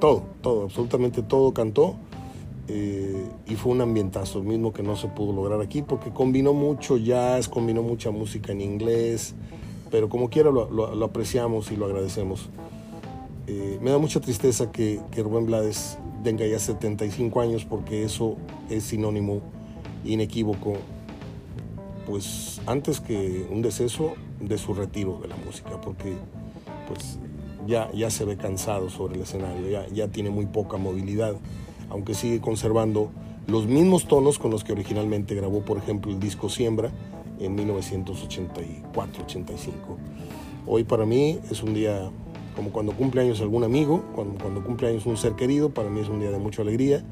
todo, 0.00 0.24
todo, 0.40 0.64
absolutamente 0.64 1.22
todo 1.22 1.54
cantó. 1.54 1.96
Eh, 2.68 3.24
y 3.46 3.54
fue 3.54 3.72
un 3.72 3.80
ambientazo 3.80 4.42
mismo 4.42 4.72
que 4.72 4.82
no 4.82 4.96
se 4.96 5.06
pudo 5.08 5.32
lograr 5.32 5.60
aquí 5.60 5.82
porque 5.82 6.10
combinó 6.10 6.52
mucho 6.52 6.96
jazz, 6.96 7.48
combinó 7.48 7.82
mucha 7.82 8.10
música 8.10 8.52
en 8.52 8.60
inglés, 8.60 9.34
pero 9.90 10.08
como 10.08 10.30
quiera 10.30 10.50
lo, 10.50 10.68
lo, 10.70 10.94
lo 10.94 11.04
apreciamos 11.04 11.70
y 11.70 11.76
lo 11.76 11.86
agradecemos. 11.86 12.48
Eh, 13.46 13.78
me 13.80 13.90
da 13.90 13.98
mucha 13.98 14.20
tristeza 14.20 14.72
que, 14.72 15.00
que, 15.12 15.22
Rubén 15.22 15.46
Blades 15.46 15.98
tenga 16.24 16.44
ya 16.44 16.58
75 16.58 17.40
años 17.40 17.64
porque 17.64 18.02
eso 18.02 18.36
es 18.68 18.82
sinónimo 18.82 19.40
inequívoco, 20.04 20.74
pues 22.06 22.60
antes 22.66 23.00
que 23.00 23.46
un 23.48 23.62
deceso, 23.62 24.14
de 24.40 24.58
su 24.58 24.74
retiro 24.74 25.18
de 25.22 25.28
la 25.28 25.36
música, 25.36 25.80
porque 25.80 26.14
pues 26.88 27.18
ya, 27.66 27.90
ya 27.92 28.10
se 28.10 28.24
ve 28.24 28.36
cansado 28.36 28.90
sobre 28.90 29.14
el 29.14 29.22
escenario, 29.22 29.68
ya, 29.68 29.86
ya 29.88 30.08
tiene 30.08 30.30
muy 30.30 30.46
poca 30.46 30.76
movilidad 30.76 31.36
aunque 31.96 32.12
sigue 32.12 32.42
conservando 32.42 33.10
los 33.46 33.66
mismos 33.66 34.06
tonos 34.06 34.38
con 34.38 34.50
los 34.50 34.64
que 34.64 34.72
originalmente 34.72 35.34
grabó, 35.34 35.62
por 35.62 35.78
ejemplo, 35.78 36.12
el 36.12 36.20
disco 36.20 36.50
Siembra 36.50 36.90
en 37.40 37.56
1984-85. 37.56 39.70
Hoy 40.66 40.84
para 40.84 41.06
mí 41.06 41.38
es 41.50 41.62
un 41.62 41.72
día 41.72 42.10
como 42.54 42.70
cuando 42.70 42.92
cumple 42.92 43.22
años 43.22 43.40
algún 43.40 43.64
amigo, 43.64 44.04
cuando, 44.14 44.38
cuando 44.38 44.62
cumple 44.62 44.88
años 44.88 45.06
un 45.06 45.16
ser 45.16 45.36
querido, 45.36 45.70
para 45.70 45.88
mí 45.88 46.00
es 46.00 46.10
un 46.10 46.20
día 46.20 46.30
de 46.30 46.38
mucha 46.38 46.60
alegría. 46.60 47.02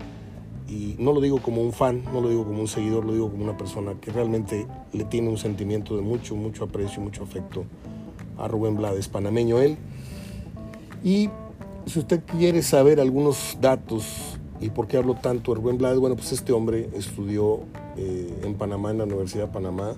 Y 0.69 0.97
no 0.99 1.15
lo 1.15 1.23
digo 1.23 1.41
como 1.41 1.63
un 1.63 1.73
fan, 1.73 2.05
no 2.13 2.21
lo 2.21 2.29
digo 2.29 2.45
como 2.45 2.61
un 2.61 2.69
seguidor, 2.69 3.07
lo 3.07 3.15
digo 3.15 3.31
como 3.31 3.43
una 3.43 3.57
persona 3.57 3.95
que 4.03 4.13
realmente 4.13 4.67
le 4.93 5.05
tiene 5.05 5.31
un 5.31 5.39
sentimiento 5.39 5.97
de 5.97 6.03
mucho, 6.03 6.37
mucho 6.37 6.65
aprecio, 6.65 7.01
mucho 7.01 7.23
afecto 7.23 7.65
a 8.37 8.49
Rubén 8.49 8.77
Blades, 8.77 9.09
panameño 9.09 9.61
él. 9.61 9.79
Y 11.03 11.31
si 11.87 12.01
usted 12.01 12.21
quiere 12.27 12.63
saber 12.63 13.01
algunos 13.01 13.57
datos 13.63 14.39
¿Y 14.61 14.71
por 14.71 14.87
qué 14.87 14.97
hablo 14.97 15.15
tanto 15.15 15.53
de 15.53 15.61
Rubén 15.61 15.79
Blades? 15.79 15.99
Bueno, 15.99 16.17
pues 16.17 16.33
este 16.33 16.53
hombre 16.53 16.89
estudió 16.95 17.61
eh, 17.97 18.41
en 18.45 18.55
Panamá, 18.55 18.93
en 18.93 18.99
la 18.99 19.05
Universidad 19.05 19.47
de 19.47 19.53
Panamá. 19.53 19.95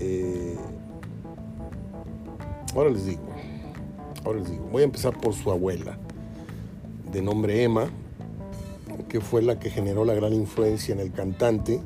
Eh, 0.00 0.56
ahora 2.74 2.90
les 2.90 3.06
digo, 3.06 3.22
ahora 4.24 4.38
les 4.40 4.50
digo, 4.50 4.64
voy 4.70 4.82
a 4.82 4.84
empezar 4.84 5.18
por 5.20 5.34
su 5.34 5.50
abuela, 5.50 5.98
de 7.12 7.20
nombre 7.20 7.62
Emma, 7.62 7.90
que 9.08 9.20
fue 9.20 9.42
la 9.42 9.58
que 9.58 9.70
generó 9.70 10.04
la 10.04 10.14
gran 10.14 10.32
influencia 10.32 10.94
en 10.94 11.00
el 11.00 11.12
cantante. 11.12 11.80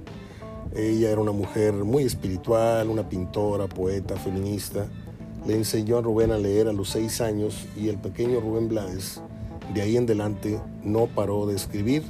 Ella 0.77 1.11
era 1.11 1.21
una 1.21 1.33
mujer 1.33 1.73
muy 1.73 2.05
espiritual, 2.05 2.91
una 2.91 3.09
pintora, 3.09 3.67
poeta, 3.67 4.17
feminista. 4.17 4.87
Le 5.47 5.55
enseñó 5.55 5.99
a 5.99 6.03
Rubén 6.03 6.31
a 6.33 6.39
leer 6.39 6.69
a 6.69 6.73
los 6.73 6.91
seis 6.91 7.23
años 7.23 7.67
y 7.77 7.89
el 7.89 7.97
pequeño 7.97 8.41
Rubén 8.41 8.69
Blades 8.69 9.23
de 9.75 9.83
ahí 9.83 9.97
en 9.97 10.05
adelante 10.05 10.61
no 10.83 11.07
paró 11.07 11.47
de 11.47 11.55
escribir, 11.55 12.03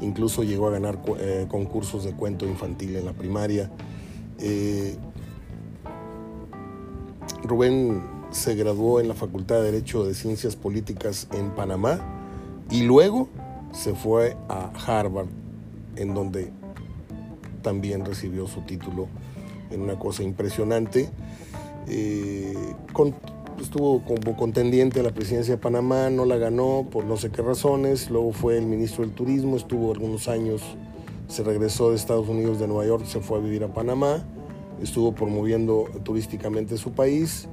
incluso 0.00 0.42
llegó 0.42 0.68
a 0.68 0.70
ganar 0.70 1.00
eh, 1.18 1.46
concursos 1.48 2.04
de 2.04 2.12
cuento 2.12 2.46
infantil 2.46 2.96
en 2.96 3.04
la 3.04 3.12
primaria. 3.12 3.70
Eh, 4.38 4.96
Rubén 7.42 8.02
se 8.30 8.54
graduó 8.54 9.00
en 9.00 9.08
la 9.08 9.14
Facultad 9.14 9.56
de 9.56 9.70
Derecho 9.70 10.04
de 10.04 10.14
Ciencias 10.14 10.56
Políticas 10.56 11.28
en 11.32 11.50
Panamá 11.50 12.00
y 12.70 12.82
luego 12.82 13.28
se 13.72 13.94
fue 13.94 14.36
a 14.48 14.70
Harvard, 14.86 15.28
en 15.96 16.14
donde 16.14 16.52
también 17.62 18.04
recibió 18.04 18.46
su 18.46 18.62
título 18.62 19.08
en 19.70 19.82
una 19.82 19.98
cosa 19.98 20.22
impresionante. 20.22 21.10
Eh, 21.88 22.54
estuvo 23.60 24.02
como 24.02 24.36
contendiente 24.36 25.00
a 25.00 25.02
la 25.02 25.10
presidencia 25.10 25.54
de 25.54 25.60
Panamá, 25.60 26.10
no 26.10 26.24
la 26.24 26.36
ganó 26.36 26.86
por 26.90 27.04
no 27.04 27.16
sé 27.16 27.30
qué 27.30 27.42
razones, 27.42 28.10
luego 28.10 28.32
fue 28.32 28.58
el 28.58 28.66
ministro 28.66 29.04
del 29.04 29.14
Turismo, 29.14 29.56
estuvo 29.56 29.92
algunos 29.92 30.28
años, 30.28 30.62
se 31.28 31.42
regresó 31.42 31.90
de 31.90 31.96
Estados 31.96 32.28
Unidos, 32.28 32.58
de 32.58 32.66
Nueva 32.66 32.86
York, 32.86 33.04
se 33.06 33.20
fue 33.20 33.38
a 33.38 33.40
vivir 33.40 33.64
a 33.64 33.72
Panamá, 33.72 34.24
estuvo 34.82 35.14
promoviendo 35.14 35.88
turísticamente 36.02 36.76
su 36.76 36.92
país 36.92 37.48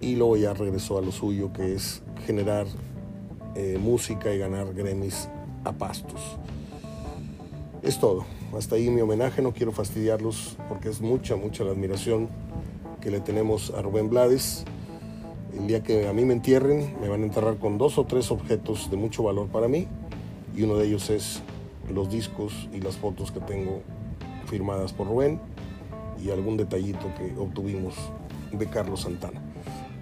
y 0.00 0.16
luego 0.16 0.36
ya 0.36 0.52
regresó 0.54 0.98
a 0.98 1.02
lo 1.02 1.12
suyo, 1.12 1.52
que 1.52 1.74
es 1.74 2.02
generar 2.26 2.66
eh, 3.54 3.78
música 3.80 4.32
y 4.32 4.38
ganar 4.38 4.72
Grammys 4.74 5.28
a 5.64 5.72
pastos. 5.72 6.20
Es 7.82 7.98
todo. 7.98 8.24
Hasta 8.56 8.76
ahí 8.76 8.90
mi 8.90 9.00
homenaje, 9.00 9.42
no 9.42 9.52
quiero 9.52 9.72
fastidiarlos 9.72 10.56
porque 10.68 10.88
es 10.88 11.00
mucha, 11.00 11.36
mucha 11.36 11.64
la 11.64 11.72
admiración 11.72 12.28
que 13.00 13.10
le 13.10 13.20
tenemos 13.20 13.72
a 13.76 13.82
Rubén 13.82 14.08
Blades. 14.08 14.64
El 15.56 15.66
día 15.66 15.82
que 15.82 16.08
a 16.08 16.12
mí 16.12 16.24
me 16.24 16.32
entierren, 16.32 16.94
me 17.00 17.08
van 17.08 17.22
a 17.22 17.24
enterrar 17.24 17.58
con 17.58 17.76
dos 17.76 17.98
o 17.98 18.04
tres 18.04 18.30
objetos 18.30 18.90
de 18.90 18.96
mucho 18.96 19.22
valor 19.22 19.48
para 19.48 19.68
mí 19.68 19.86
y 20.56 20.62
uno 20.62 20.76
de 20.76 20.86
ellos 20.86 21.10
es 21.10 21.42
los 21.92 22.10
discos 22.10 22.68
y 22.72 22.80
las 22.80 22.96
fotos 22.96 23.32
que 23.32 23.40
tengo 23.40 23.82
firmadas 24.46 24.92
por 24.92 25.08
Rubén 25.08 25.40
y 26.22 26.30
algún 26.30 26.56
detallito 26.56 27.12
que 27.16 27.38
obtuvimos 27.38 27.94
de 28.52 28.66
Carlos 28.66 29.02
Santana. 29.02 29.40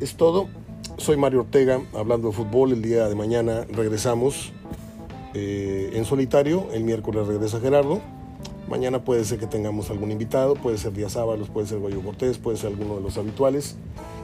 Es 0.01 0.15
todo. 0.15 0.49
Soy 0.97 1.17
Mario 1.17 1.41
Ortega, 1.41 1.81
hablando 1.95 2.29
de 2.29 2.35
fútbol. 2.35 2.73
El 2.73 2.83
día 2.83 3.09
de 3.09 3.15
mañana 3.15 3.67
regresamos 3.73 4.53
eh, 5.35 5.91
en 5.95 6.05
solitario. 6.05 6.67
El 6.73 6.85
miércoles 6.85 7.27
regresa 7.27 7.61
Gerardo. 7.61 8.01
Mañana 8.69 9.05
puede 9.05 9.25
ser 9.25 9.39
que 9.39 9.47
tengamos 9.47 9.91
algún 9.91 10.13
invitado, 10.13 10.55
puede 10.55 10.79
ser 10.79 10.93
Díaz 10.93 11.17
Ábalos, 11.17 11.49
puede 11.49 11.67
ser 11.67 11.81
Goyo 11.81 12.03
Cortés, 12.03 12.39
puede 12.39 12.57
ser 12.57 12.69
alguno 12.69 12.97
de 12.97 13.01
los 13.01 13.19
habituales. 13.19 13.77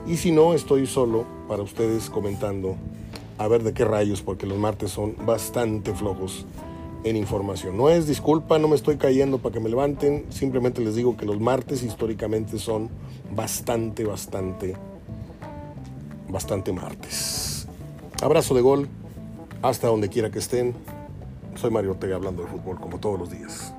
Y 0.07 0.17
si 0.19 0.31
no, 0.31 0.55
estoy 0.55 0.87
solo 0.87 1.25
para 1.49 1.63
ustedes 1.63 2.11
comentando 2.11 2.77
a 3.39 3.49
ver 3.49 3.63
de 3.63 3.73
qué 3.73 3.85
rayos, 3.85 4.23
porque 4.23 4.47
los 4.47 4.57
martes 4.57 4.93
son 4.93 5.17
bastante 5.27 5.93
flojos 5.95 6.47
en 7.03 7.17
información. 7.17 7.77
No 7.77 7.89
es 7.89 8.07
disculpa, 8.07 8.59
no 8.59 8.69
me 8.69 8.77
estoy 8.77 8.97
cayendo 8.97 9.39
para 9.39 9.55
que 9.55 9.61
me 9.61 9.69
levanten, 9.69 10.27
simplemente 10.31 10.81
les 10.81 10.95
digo 10.95 11.17
que 11.17 11.27
los 11.27 11.41
martes 11.41 11.83
históricamente 11.83 12.59
son 12.59 12.89
bastante, 13.35 14.05
bastante, 14.05 14.77
bastante 16.29 16.73
martes. 16.73 17.67
Abrazo 18.23 18.55
de 18.55 18.61
gol, 18.61 18.89
hasta 19.63 19.89
donde 19.89 20.09
quiera 20.09 20.31
que 20.31 20.39
estén. 20.39 20.75
Soy 21.57 21.71
Mario 21.71 21.93
Ortega 21.93 22.17
hablando 22.17 22.43
de 22.43 22.49
fútbol 22.49 22.79
como 22.81 22.99
todos 22.99 23.19
los 23.19 23.31
días. 23.31 23.73